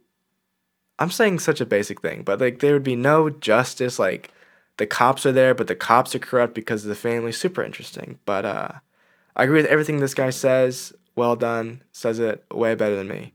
I'm 1.00 1.10
saying 1.10 1.40
such 1.40 1.60
a 1.60 1.66
basic 1.66 2.00
thing, 2.00 2.22
but 2.22 2.40
like 2.40 2.60
there 2.60 2.74
would 2.74 2.84
be 2.84 2.94
no 2.94 3.28
justice. 3.28 3.98
Like 3.98 4.30
the 4.76 4.86
cops 4.86 5.26
are 5.26 5.32
there, 5.32 5.52
but 5.52 5.66
the 5.66 5.74
cops 5.74 6.14
are 6.14 6.20
corrupt 6.20 6.54
because 6.54 6.84
of 6.84 6.90
the 6.90 6.94
family. 6.94 7.32
Super 7.32 7.64
interesting. 7.64 8.20
But 8.24 8.44
uh, 8.44 8.68
I 9.34 9.42
agree 9.42 9.62
with 9.62 9.66
everything 9.66 9.98
this 9.98 10.14
guy 10.14 10.30
says. 10.30 10.92
Well 11.16 11.34
done. 11.34 11.82
Says 11.90 12.20
it 12.20 12.44
way 12.52 12.76
better 12.76 12.94
than 12.94 13.08
me. 13.08 13.34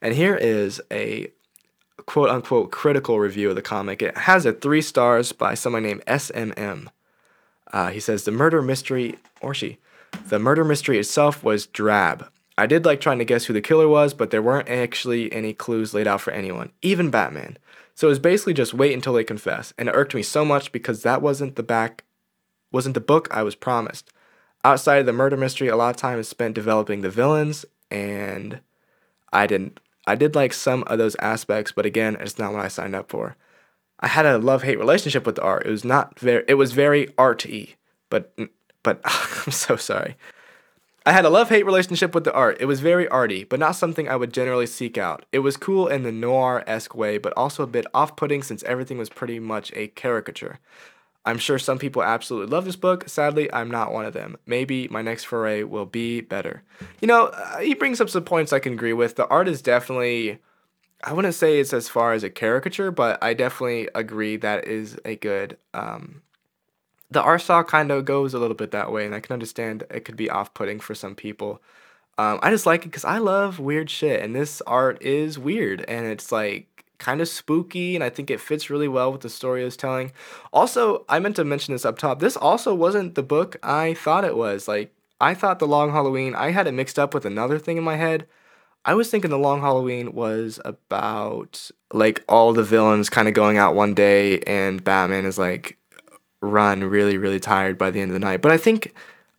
And 0.00 0.14
here 0.14 0.36
is 0.36 0.80
a 0.90 1.30
quote 2.06 2.30
unquote 2.30 2.70
critical 2.70 3.18
review 3.18 3.50
of 3.50 3.56
the 3.56 3.62
comic. 3.62 4.02
It 4.02 4.16
has 4.16 4.46
a 4.46 4.52
three 4.52 4.82
stars 4.82 5.32
by 5.32 5.54
someone 5.54 5.82
named 5.82 6.04
SMM. 6.06 6.88
Uh, 7.72 7.90
he 7.90 8.00
says 8.00 8.24
the 8.24 8.30
murder 8.30 8.62
mystery, 8.62 9.16
or 9.40 9.52
she, 9.54 9.78
the 10.28 10.38
murder 10.38 10.64
mystery 10.64 10.98
itself 10.98 11.42
was 11.42 11.66
drab. 11.66 12.28
I 12.58 12.66
did 12.66 12.84
like 12.84 13.00
trying 13.00 13.18
to 13.18 13.24
guess 13.24 13.44
who 13.44 13.52
the 13.52 13.60
killer 13.60 13.88
was, 13.88 14.14
but 14.14 14.30
there 14.30 14.40
weren't 14.40 14.68
actually 14.68 15.30
any 15.32 15.52
clues 15.52 15.92
laid 15.92 16.06
out 16.06 16.22
for 16.22 16.32
anyone, 16.32 16.72
even 16.80 17.10
Batman. 17.10 17.58
So 17.94 18.08
it 18.08 18.10
was 18.10 18.18
basically 18.18 18.54
just 18.54 18.74
wait 18.74 18.94
until 18.94 19.12
they 19.12 19.24
confess, 19.24 19.74
and 19.76 19.88
it 19.88 19.94
irked 19.94 20.14
me 20.14 20.22
so 20.22 20.44
much 20.44 20.72
because 20.72 21.02
that 21.02 21.20
wasn't 21.20 21.56
the 21.56 21.62
back, 21.62 22.04
wasn't 22.72 22.94
the 22.94 23.00
book 23.00 23.28
I 23.30 23.42
was 23.42 23.54
promised. 23.54 24.10
Outside 24.64 24.98
of 24.98 25.06
the 25.06 25.12
murder 25.12 25.36
mystery, 25.36 25.68
a 25.68 25.76
lot 25.76 25.90
of 25.90 25.96
time 25.96 26.18
is 26.18 26.28
spent 26.28 26.54
developing 26.54 27.02
the 27.02 27.10
villains, 27.10 27.64
and 27.90 28.60
I 29.32 29.46
didn't. 29.46 29.80
I 30.06 30.14
did 30.14 30.34
like 30.34 30.52
some 30.52 30.84
of 30.84 30.98
those 30.98 31.16
aspects, 31.16 31.72
but 31.72 31.86
again, 31.86 32.16
it's 32.20 32.38
not 32.38 32.52
what 32.52 32.64
I 32.64 32.68
signed 32.68 32.94
up 32.94 33.10
for. 33.10 33.36
I 34.00 34.08
had 34.08 34.26
a 34.26 34.38
love 34.38 34.62
hate 34.62 34.78
relationship 34.78 35.26
with 35.26 35.36
the 35.36 35.42
art. 35.42 35.66
It 35.66 35.70
was 35.70 35.84
not 35.84 36.18
very. 36.18 36.44
It 36.46 36.54
was 36.54 36.72
very 36.72 37.08
arty, 37.16 37.76
but 38.10 38.36
mm, 38.36 38.48
but 38.82 39.00
I'm 39.04 39.52
so 39.52 39.76
sorry. 39.76 40.16
I 41.04 41.12
had 41.12 41.24
a 41.24 41.30
love 41.30 41.48
hate 41.50 41.64
relationship 41.64 42.14
with 42.14 42.24
the 42.24 42.32
art. 42.32 42.56
It 42.58 42.64
was 42.64 42.80
very 42.80 43.06
arty, 43.08 43.44
but 43.44 43.60
not 43.60 43.76
something 43.76 44.08
I 44.08 44.16
would 44.16 44.32
generally 44.32 44.66
seek 44.66 44.98
out. 44.98 45.24
It 45.30 45.38
was 45.38 45.56
cool 45.56 45.86
in 45.86 46.02
the 46.02 46.10
noir 46.10 46.64
esque 46.66 46.96
way, 46.96 47.16
but 47.16 47.32
also 47.36 47.62
a 47.62 47.68
bit 47.68 47.86
off 47.94 48.16
putting 48.16 48.42
since 48.42 48.64
everything 48.64 48.98
was 48.98 49.08
pretty 49.08 49.38
much 49.38 49.72
a 49.76 49.86
caricature. 49.88 50.58
I'm 51.26 51.38
sure 51.38 51.58
some 51.58 51.78
people 51.78 52.02
absolutely 52.02 52.54
love 52.54 52.64
this 52.64 52.76
book. 52.76 53.08
Sadly, 53.08 53.52
I'm 53.52 53.70
not 53.70 53.92
one 53.92 54.06
of 54.06 54.14
them. 54.14 54.36
Maybe 54.46 54.88
my 54.88 55.02
next 55.02 55.24
foray 55.24 55.64
will 55.64 55.86
be 55.86 56.20
better. 56.20 56.62
You 57.00 57.08
know, 57.08 57.26
uh, 57.26 57.58
he 57.58 57.74
brings 57.74 58.00
up 58.00 58.08
some 58.08 58.24
points 58.24 58.52
I 58.52 58.60
can 58.60 58.72
agree 58.72 58.92
with. 58.92 59.16
The 59.16 59.26
art 59.26 59.48
is 59.48 59.60
definitely, 59.60 60.38
I 61.02 61.12
wouldn't 61.12 61.34
say 61.34 61.58
it's 61.58 61.72
as 61.72 61.88
far 61.88 62.12
as 62.12 62.22
a 62.22 62.30
caricature, 62.30 62.90
but 62.90 63.22
I 63.22 63.34
definitely 63.34 63.88
agree 63.94 64.36
that 64.36 64.66
is 64.66 64.98
a 65.04 65.16
good 65.16 65.58
um, 65.74 66.22
the 67.10 67.22
art 67.22 67.40
style 67.40 67.64
kind 67.64 67.90
of 67.90 68.04
goes 68.04 68.34
a 68.34 68.38
little 68.38 68.56
bit 68.56 68.72
that 68.72 68.92
way, 68.92 69.06
and 69.06 69.14
I 69.14 69.20
can 69.20 69.32
understand 69.32 69.84
it 69.90 70.04
could 70.04 70.16
be 70.16 70.30
off 70.30 70.54
putting 70.54 70.80
for 70.80 70.94
some 70.94 71.14
people. 71.14 71.62
Um, 72.18 72.38
I 72.42 72.50
just 72.50 72.66
like 72.66 72.82
it 72.84 72.88
because 72.88 73.04
I 73.04 73.18
love 73.18 73.58
weird 73.58 73.90
shit, 73.90 74.22
and 74.22 74.34
this 74.34 74.60
art 74.62 75.00
is 75.02 75.38
weird, 75.38 75.84
and 75.86 76.06
it's 76.06 76.32
like 76.32 76.75
kind 76.98 77.20
of 77.20 77.28
spooky, 77.28 77.94
and 77.94 78.04
I 78.04 78.10
think 78.10 78.30
it 78.30 78.40
fits 78.40 78.70
really 78.70 78.88
well 78.88 79.12
with 79.12 79.20
the 79.20 79.30
story 79.30 79.64
it's 79.64 79.76
telling. 79.76 80.12
Also, 80.52 81.04
I 81.08 81.18
meant 81.18 81.36
to 81.36 81.44
mention 81.44 81.74
this 81.74 81.84
up 81.84 81.98
top. 81.98 82.20
This 82.20 82.36
also 82.36 82.74
wasn't 82.74 83.14
the 83.14 83.22
book 83.22 83.56
I 83.62 83.94
thought 83.94 84.24
it 84.24 84.36
was. 84.36 84.68
Like, 84.68 84.92
I 85.20 85.34
thought 85.34 85.58
The 85.58 85.66
Long 85.66 85.92
Halloween, 85.92 86.34
I 86.34 86.50
had 86.50 86.66
it 86.66 86.72
mixed 86.72 86.98
up 86.98 87.14
with 87.14 87.24
another 87.24 87.58
thing 87.58 87.76
in 87.76 87.84
my 87.84 87.96
head. 87.96 88.26
I 88.84 88.94
was 88.94 89.10
thinking 89.10 89.30
The 89.30 89.38
Long 89.38 89.60
Halloween 89.60 90.12
was 90.12 90.60
about 90.64 91.70
like 91.92 92.22
all 92.28 92.52
the 92.52 92.62
villains 92.62 93.10
kind 93.10 93.26
of 93.26 93.34
going 93.34 93.58
out 93.58 93.74
one 93.74 93.94
day, 93.94 94.40
and 94.40 94.84
Batman 94.84 95.24
is 95.24 95.38
like 95.38 95.78
run 96.40 96.84
really, 96.84 97.18
really 97.18 97.40
tired 97.40 97.78
by 97.78 97.90
the 97.90 98.00
end 98.00 98.10
of 98.10 98.14
the 98.14 98.20
night. 98.20 98.42
But 98.42 98.52
I 98.52 98.58
think 98.58 98.94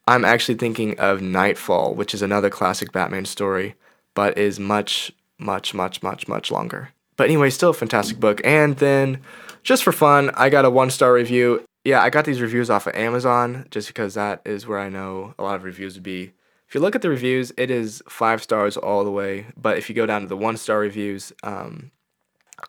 I'm 0.07 0.25
actually 0.25 0.55
thinking 0.55 0.99
of 0.99 1.21
Knightfall, 1.21 1.93
which 1.95 2.13
is 2.13 2.21
another 2.21 2.49
classic 2.49 2.91
Batman 2.91 3.25
story, 3.25 3.75
but 4.13 4.37
is 4.37 4.59
much, 4.59 5.11
much, 5.37 5.73
much, 5.73 6.01
much, 6.01 6.27
much 6.27 6.51
longer. 6.51 6.89
But 7.17 7.25
anyway, 7.25 7.49
still 7.49 7.71
a 7.71 7.73
fantastic 7.73 8.19
book. 8.19 8.39
And 8.43 8.77
then, 8.77 9.21
just 9.63 9.83
for 9.83 9.91
fun, 9.91 10.31
I 10.35 10.49
got 10.49 10.65
a 10.65 10.69
one 10.69 10.89
star 10.89 11.13
review. 11.13 11.65
Yeah, 11.83 12.01
I 12.01 12.09
got 12.09 12.25
these 12.25 12.41
reviews 12.41 12.69
off 12.69 12.87
of 12.87 12.95
Amazon 12.95 13.67
just 13.71 13.87
because 13.87 14.13
that 14.13 14.41
is 14.45 14.67
where 14.67 14.79
I 14.79 14.89
know 14.89 15.33
a 15.37 15.43
lot 15.43 15.55
of 15.55 15.63
reviews 15.63 15.95
would 15.95 16.03
be. 16.03 16.33
If 16.67 16.75
you 16.75 16.81
look 16.81 16.95
at 16.95 17.01
the 17.01 17.09
reviews, 17.09 17.53
it 17.57 17.71
is 17.71 18.03
five 18.09 18.43
stars 18.43 18.75
all 18.77 19.03
the 19.03 19.11
way. 19.11 19.47
But 19.55 19.77
if 19.77 19.89
you 19.89 19.95
go 19.95 20.05
down 20.05 20.21
to 20.21 20.27
the 20.27 20.37
one 20.37 20.57
star 20.57 20.79
reviews, 20.79 21.31
um, 21.43 21.91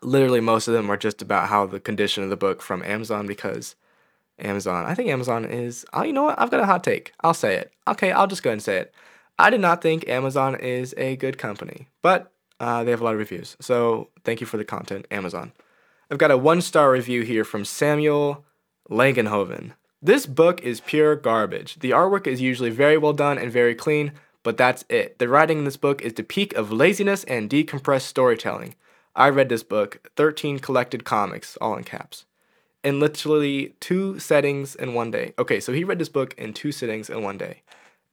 literally 0.03 0.41
most 0.41 0.69
of 0.69 0.75
them 0.75 0.91
are 0.91 0.97
just 0.97 1.21
about 1.21 1.49
how 1.49 1.67
the 1.67 1.81
condition 1.81 2.23
of 2.23 2.31
the 2.31 2.37
book 2.37 2.63
from 2.63 2.83
Amazon 2.85 3.27
because 3.27 3.75
Amazon. 4.39 4.87
I 4.87 4.95
think 4.95 5.11
Amazon 5.11 5.45
is. 5.45 5.85
Oh, 5.93 6.05
you 6.05 6.13
know 6.13 6.25
what? 6.25 6.41
I've 6.41 6.51
got 6.51 6.61
a 6.61 6.67
hot 6.67 6.85
take. 6.85 7.13
I'll 7.23 7.35
say 7.35 7.57
it. 7.57 7.73
Okay, 7.89 8.13
I'll 8.13 8.29
just 8.29 8.43
go 8.43 8.51
ahead 8.51 8.55
and 8.55 8.63
say 8.63 8.79
it. 8.79 8.95
I 9.39 9.51
did 9.51 9.61
not 9.61 9.83
think 9.83 10.09
Amazon 10.09 10.57
is 10.57 10.95
a 10.97 11.17
good 11.17 11.39
company, 11.39 11.89
but 12.03 12.33
uh, 12.61 12.85
they 12.85 12.91
have 12.91 13.01
a 13.01 13.05
lot 13.05 13.15
of 13.15 13.19
reviews. 13.19 13.57
So 13.61 14.09
thank 14.25 14.41
you 14.41 14.47
for 14.47 14.57
the 14.57 14.65
content, 14.65 15.07
Amazon. 15.11 15.53
I've 16.11 16.19
got 16.19 16.31
a 16.31 16.39
one 16.39 16.61
star 16.61 16.91
review 16.91 17.23
here 17.23 17.45
from 17.45 17.65
Samuel 17.65 18.45
Langenhoven. 18.91 19.73
This 20.01 20.27
book 20.27 20.63
is 20.63 20.81
pure 20.81 21.17
garbage. 21.17 21.79
The 21.81 21.91
artwork 21.91 22.27
is 22.27 22.41
usually 22.41 22.71
very 22.71 22.97
well 22.97 23.13
done 23.13 23.37
and 23.37 23.53
very 23.53 23.75
clean, 23.75 24.13
but 24.43 24.57
that's 24.57 24.85
it. 24.89 25.19
The 25.19 25.29
writing 25.29 25.59
in 25.59 25.65
this 25.65 25.77
book 25.77 26.01
is 26.03 26.15
the 26.15 26.23
peak 26.23 26.55
of 26.55 26.73
laziness 26.73 27.25
and 27.25 27.51
decompressed 27.51 28.03
storytelling. 28.03 28.75
I 29.17 29.29
read 29.29 29.49
this 29.49 29.65
book, 29.65 30.09
13 30.17 30.61
collected 30.61 31.05
comics, 31.05 31.59
all 31.61 31.77
in 31.77 31.85
caps 31.85 32.25
in 32.85 33.01
literally 33.01 33.75
two 33.81 34.19
settings 34.19 34.75
in 34.75 34.95
one 34.95 35.11
day. 35.11 35.35
Okay, 35.39 35.61
so 35.61 35.73
he 35.73 35.85
read 35.85 35.99
this 35.99 36.09
book 36.09 36.35
in 36.39 36.53
two 36.53 36.73
sittings 36.73 37.11
in 37.11 37.23
one 37.23 37.39
day. 37.39 37.63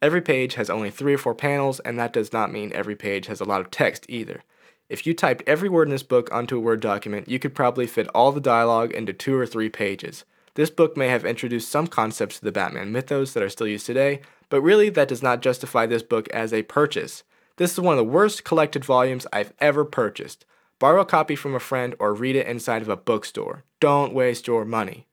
Every 0.06 0.22
page 0.22 0.54
has 0.54 0.70
only 0.70 0.92
three 0.92 1.16
or 1.16 1.18
four 1.18 1.34
panels, 1.34 1.80
and 1.80 1.98
that 1.98 2.14
does 2.14 2.32
not 2.32 2.52
mean 2.52 2.72
every 2.72 2.96
page 2.96 3.26
has 3.26 3.42
a 3.42 3.44
lot 3.44 3.60
of 3.60 3.72
text 3.72 4.06
either. 4.08 4.44
If 4.88 5.08
you 5.08 5.16
typed 5.16 5.42
every 5.48 5.68
word 5.68 5.88
in 5.88 5.90
this 5.90 6.04
book 6.04 6.32
onto 6.32 6.56
a 6.56 6.60
Word 6.60 6.80
document, 6.80 7.28
you 7.28 7.40
could 7.40 7.56
probably 7.56 7.88
fit 7.88 8.08
all 8.10 8.32
the 8.32 8.40
dialogue 8.40 8.92
into 8.92 9.14
two 9.14 9.36
or 9.36 9.48
three 9.48 9.68
pages. 9.68 10.24
This 10.54 10.70
book 10.70 10.96
may 10.96 11.08
have 11.08 11.26
introduced 11.26 11.72
some 11.72 11.88
concepts 11.88 12.38
to 12.38 12.46
the 12.46 12.52
Batman 12.52 12.92
mythos 12.92 13.34
that 13.34 13.42
are 13.42 13.50
still 13.50 13.66
used 13.66 13.88
today, 13.88 14.22
but 14.50 14.62
really 14.62 14.90
that 14.92 15.08
does 15.08 15.24
not 15.24 15.42
justify 15.42 15.88
this 15.88 16.04
book 16.04 16.30
as 16.30 16.54
a 16.54 16.62
purchase. 16.62 17.24
This 17.58 17.72
is 17.72 17.80
one 17.80 17.98
of 17.98 17.98
the 17.98 18.12
worst 18.12 18.44
collected 18.44 18.86
volumes 18.86 19.26
I've 19.34 19.54
ever 19.58 19.84
purchased. 19.84 20.46
Borrow 20.78 21.02
a 21.02 21.06
copy 21.06 21.36
from 21.36 21.56
a 21.56 21.60
friend 21.60 21.96
or 21.98 22.14
read 22.14 22.36
it 22.36 22.46
inside 22.46 22.84
of 22.84 22.90
a 22.90 22.96
bookstore. 22.96 23.64
Don't 23.80 24.14
waste 24.14 24.46
your 24.46 24.66
money. 24.66 25.08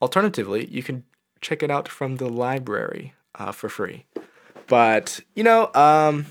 Alternatively, 0.00 0.64
you 0.70 0.82
can 0.82 1.04
check 1.42 1.62
it 1.62 1.70
out 1.70 1.86
from 1.86 2.16
the 2.16 2.30
library 2.30 3.12
uh, 3.36 3.52
for 3.52 3.68
free. 3.68 4.04
But, 4.66 5.20
you 5.36 5.44
know, 5.44 5.70
um, 5.74 6.26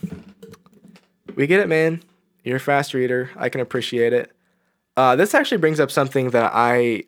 we 1.35 1.47
get 1.47 1.61
it, 1.61 1.69
man. 1.69 2.03
You're 2.43 2.57
a 2.57 2.59
fast 2.59 2.93
reader. 2.93 3.29
I 3.37 3.49
can 3.49 3.61
appreciate 3.61 4.11
it. 4.11 4.31
Uh, 4.97 5.15
this 5.15 5.33
actually 5.33 5.57
brings 5.57 5.79
up 5.79 5.89
something 5.89 6.31
that 6.31 6.51
I 6.53 7.03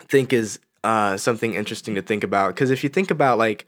think 0.00 0.32
is 0.32 0.58
uh, 0.84 1.16
something 1.16 1.54
interesting 1.54 1.96
to 1.96 2.02
think 2.02 2.24
about. 2.24 2.54
Because 2.54 2.70
if 2.70 2.84
you 2.84 2.88
think 2.88 3.10
about, 3.10 3.36
like, 3.36 3.66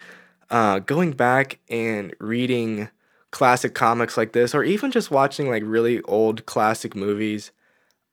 uh, 0.50 0.78
going 0.78 1.12
back 1.12 1.58
and 1.68 2.14
reading 2.20 2.88
classic 3.30 3.74
comics 3.74 4.16
like 4.16 4.32
this, 4.32 4.54
or 4.54 4.64
even 4.64 4.90
just 4.90 5.10
watching 5.10 5.48
like 5.48 5.62
really 5.66 6.02
old 6.02 6.46
classic 6.46 6.96
movies, 6.96 7.52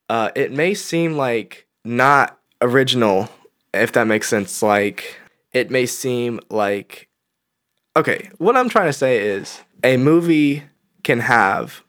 uh, 0.10 0.30
it 0.36 0.52
may 0.52 0.74
seem 0.74 1.16
like 1.16 1.68
not 1.84 2.40
original, 2.62 3.30
if 3.74 3.92
that 3.94 4.08
makes 4.08 4.28
sense. 4.28 4.62
Like, 4.62 5.20
it 5.54 5.70
may 5.70 5.86
seem 5.86 6.40
like. 6.50 7.07
Okay, 7.98 8.30
what 8.38 8.56
I'm 8.56 8.70
trying 8.70 8.86
to 8.86 8.94
say 8.94 9.18
is 9.18 9.60
a 9.84 9.98
movie 9.98 10.62
can 11.02 11.20
have 11.20 11.84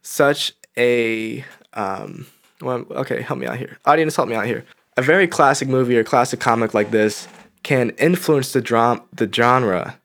such 0.00 0.54
a. 0.78 1.44
Um, 1.74 2.26
well, 2.62 2.86
okay, 2.90 3.20
help 3.20 3.38
me 3.38 3.46
out 3.46 3.58
here. 3.58 3.76
Audience, 3.84 4.16
help 4.16 4.30
me 4.30 4.34
out 4.34 4.46
here. 4.46 4.64
A 4.96 5.02
very 5.02 5.28
classic 5.28 5.68
movie 5.68 5.98
or 5.98 6.04
classic 6.04 6.40
comic 6.40 6.72
like 6.72 6.90
this 6.90 7.28
can 7.64 7.90
influence 7.98 8.54
the 8.54 8.62
drum 8.62 9.02
the 9.12 9.30
genre 9.30 10.00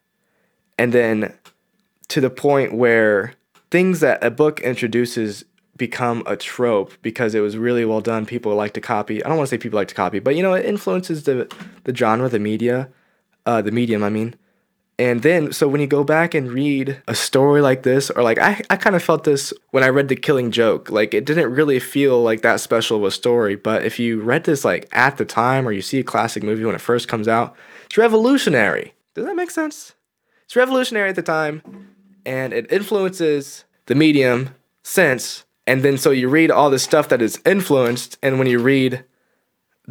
and 0.76 0.92
then 0.92 1.32
to 2.08 2.20
the 2.20 2.28
point 2.28 2.74
where 2.74 3.32
things 3.70 4.00
that 4.00 4.22
a 4.22 4.30
book 4.30 4.60
introduces 4.60 5.46
become 5.78 6.22
a 6.26 6.36
trope 6.36 6.92
because 7.00 7.34
it 7.34 7.40
was 7.40 7.56
really 7.56 7.86
well 7.86 8.02
done. 8.02 8.26
People 8.26 8.54
like 8.54 8.74
to 8.74 8.82
copy. 8.82 9.24
I 9.24 9.28
don't 9.28 9.38
want 9.38 9.48
to 9.48 9.56
say 9.56 9.58
people 9.58 9.78
like 9.78 9.88
to 9.88 9.94
copy, 9.94 10.18
but 10.18 10.36
you 10.36 10.42
know, 10.42 10.52
it 10.52 10.66
influences 10.66 11.22
the 11.22 11.50
the 11.84 11.94
genre, 11.94 12.28
the 12.28 12.38
media, 12.38 12.90
uh, 13.46 13.62
the 13.62 13.72
medium. 13.72 14.04
I 14.04 14.10
mean, 14.10 14.34
and 15.02 15.22
then 15.22 15.52
so 15.52 15.66
when 15.66 15.80
you 15.80 15.88
go 15.88 16.04
back 16.04 16.32
and 16.32 16.48
read 16.52 17.02
a 17.08 17.14
story 17.16 17.60
like 17.60 17.82
this, 17.82 18.08
or 18.08 18.22
like 18.22 18.38
I, 18.38 18.62
I 18.70 18.76
kind 18.76 18.94
of 18.94 19.02
felt 19.02 19.24
this 19.24 19.52
when 19.72 19.82
I 19.82 19.88
read 19.88 20.06
The 20.06 20.14
Killing 20.14 20.52
Joke. 20.52 20.90
Like 20.90 21.12
it 21.12 21.24
didn't 21.24 21.52
really 21.52 21.80
feel 21.80 22.22
like 22.22 22.42
that 22.42 22.60
special 22.60 22.98
of 22.98 23.02
a 23.02 23.10
story, 23.10 23.56
but 23.56 23.84
if 23.84 23.98
you 23.98 24.20
read 24.20 24.44
this 24.44 24.64
like 24.64 24.88
at 24.92 25.16
the 25.16 25.24
time, 25.24 25.66
or 25.66 25.72
you 25.72 25.82
see 25.82 25.98
a 25.98 26.04
classic 26.04 26.44
movie 26.44 26.64
when 26.64 26.76
it 26.76 26.80
first 26.80 27.08
comes 27.08 27.26
out, 27.26 27.56
it's 27.86 27.98
revolutionary. 27.98 28.94
Does 29.14 29.26
that 29.26 29.34
make 29.34 29.50
sense? 29.50 29.94
It's 30.44 30.54
revolutionary 30.54 31.08
at 31.08 31.16
the 31.16 31.22
time 31.22 31.88
and 32.24 32.52
it 32.52 32.70
influences 32.70 33.64
the 33.86 33.96
medium 33.96 34.50
since 34.84 35.44
and 35.66 35.82
then 35.82 35.98
so 35.98 36.12
you 36.12 36.28
read 36.28 36.52
all 36.52 36.70
the 36.70 36.78
stuff 36.78 37.08
that 37.08 37.20
is 37.20 37.40
influenced 37.44 38.18
and 38.22 38.38
when 38.38 38.46
you 38.46 38.60
read 38.60 39.04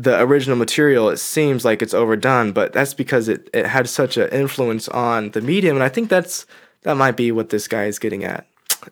the 0.02 0.22
original 0.22 0.58
material 0.58 1.10
it 1.10 1.18
seems 1.18 1.66
like 1.66 1.82
it's 1.82 1.94
overdone 1.94 2.52
but 2.52 2.74
that's 2.74 2.94
because 2.94 3.28
it, 3.28 3.50
it 3.54 3.66
had 3.66 3.88
such 3.88 4.18
an 4.18 4.30
influence 4.30 4.88
on 4.90 5.32
the 5.32 5.42
medium 5.42 5.76
and 5.76 5.84
i 5.84 5.90
think 5.90 6.10
that's 6.10 6.46
that 6.84 6.96
might 6.96 7.18
be 7.18 7.32
what 7.32 7.50
this 7.50 7.68
guy 7.68 7.86
is 7.86 8.00
getting 8.00 8.24
at 8.24 8.48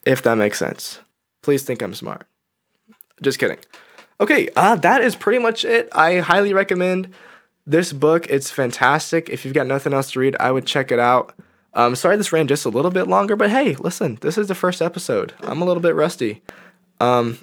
if 0.06 0.22
that 0.22 0.36
makes 0.36 0.60
sense 0.60 1.00
please 1.42 1.64
think 1.64 1.82
i'm 1.82 1.94
smart 1.94 2.28
just 3.22 3.40
kidding 3.40 3.58
Okay, 4.22 4.50
uh, 4.56 4.76
that 4.78 5.02
is 5.02 5.16
pretty 5.16 5.40
much 5.40 5.64
it. 5.64 5.88
I 5.94 6.18
highly 6.18 6.54
recommend 6.54 7.14
this 7.66 7.94
book. 7.94 8.28
It's 8.30 8.52
fantastic. 8.52 9.30
If 9.30 9.46
you've 9.46 9.54
got 9.54 9.68
nothing 9.68 9.94
else 9.94 10.12
to 10.12 10.20
read, 10.20 10.36
I 10.40 10.52
would 10.52 10.66
check 10.66 10.92
it 10.92 11.00
out. 11.00 11.34
Um, 11.74 11.96
sorry 11.96 12.18
this 12.18 12.34
ran 12.34 12.48
just 12.48 12.66
a 12.66 12.70
little 12.70 12.92
bit 12.92 13.08
longer, 13.08 13.36
but 13.36 13.50
hey, 13.50 13.76
listen, 13.76 14.18
this 14.22 14.38
is 14.38 14.48
the 14.48 14.56
first 14.56 14.82
episode. 14.82 15.34
I'm 15.42 15.62
a 15.62 15.66
little 15.66 15.82
bit 15.82 15.96
rusty. 15.96 16.42
Um, 17.00 17.38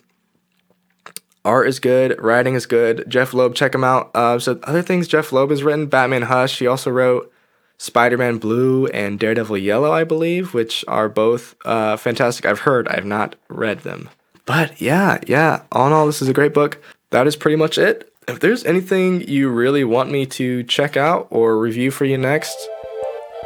art 1.47 1.69
is 1.69 1.79
good, 1.79 2.21
writing 2.21 2.55
is 2.55 2.67
good. 2.67 3.05
Jeph 3.09 3.33
Loeb, 3.33 3.55
check 3.55 3.75
him 3.75 3.85
out. 3.85 4.11
Uh, 4.15 4.39
so 4.39 4.59
other 4.65 4.83
things 4.83 5.09
Jeph 5.09 5.33
Loeb 5.33 5.51
has 5.51 5.63
written: 5.63 5.87
Batman 5.87 6.23
Hush. 6.23 6.59
He 6.59 6.67
also 6.67 6.91
wrote 6.91 7.33
Spider-Man 7.79 8.39
Blue 8.39 8.87
and 8.89 9.19
Daredevil 9.19 9.59
Yellow, 9.59 9.93
I 9.93 10.05
believe, 10.05 10.53
which 10.55 10.85
are 10.89 11.09
both 11.09 11.55
uh, 11.65 11.97
fantastic. 11.97 12.45
I've 12.45 12.61
heard. 12.61 12.89
I 12.89 12.97
have 12.97 13.05
not 13.07 13.37
read 13.49 13.81
them. 13.81 14.11
But 14.45 14.81
yeah, 14.81 15.19
yeah. 15.27 15.63
All 15.73 15.87
in 15.87 15.93
all, 15.93 16.07
this 16.07 16.23
is 16.23 16.29
a 16.29 16.35
great 16.35 16.55
book. 16.55 16.83
That 17.11 17.27
is 17.27 17.37
pretty 17.37 17.57
much 17.57 17.79
it. 17.79 18.13
If 18.29 18.41
there's 18.41 18.65
anything 18.65 19.27
you 19.29 19.49
really 19.49 19.85
want 19.85 20.11
me 20.11 20.27
to 20.27 20.65
check 20.65 20.97
out 20.97 21.29
or 21.31 21.59
review 21.59 21.91
for 21.91 22.05
you 22.05 22.19
next, 22.19 22.57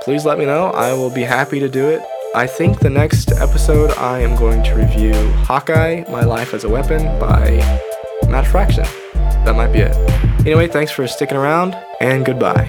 please 0.03 0.25
let 0.25 0.39
me 0.39 0.47
know. 0.47 0.69
I 0.69 0.93
will 0.95 1.11
be 1.11 1.23
happy 1.23 1.61
to 1.61 1.69
do 1.69 1.89
it. 1.89 2.03
I 2.35 2.47
think 2.47 2.79
the 2.79 2.91
next 2.91 3.33
episode 3.33 3.91
I 3.99 4.21
am 4.21 4.37
going 4.37 4.63
to 4.63 4.75
review 4.75 5.15
Hawkeye 5.43 6.05
My 6.09 6.23
Life 6.23 6.55
as 6.55 6.65
a 6.65 6.69
Weapon 6.69 7.03
by 7.19 7.61
Matt 8.31 8.47
Fraction. 8.47 8.85
That 9.45 9.57
might 9.57 9.73
be 9.73 9.81
it. 9.81 9.97
Anyway, 10.47 10.69
thanks 10.69 10.93
for 10.93 11.07
sticking 11.07 11.37
around 11.37 11.77
and 12.01 12.25
goodbye. 12.25 12.69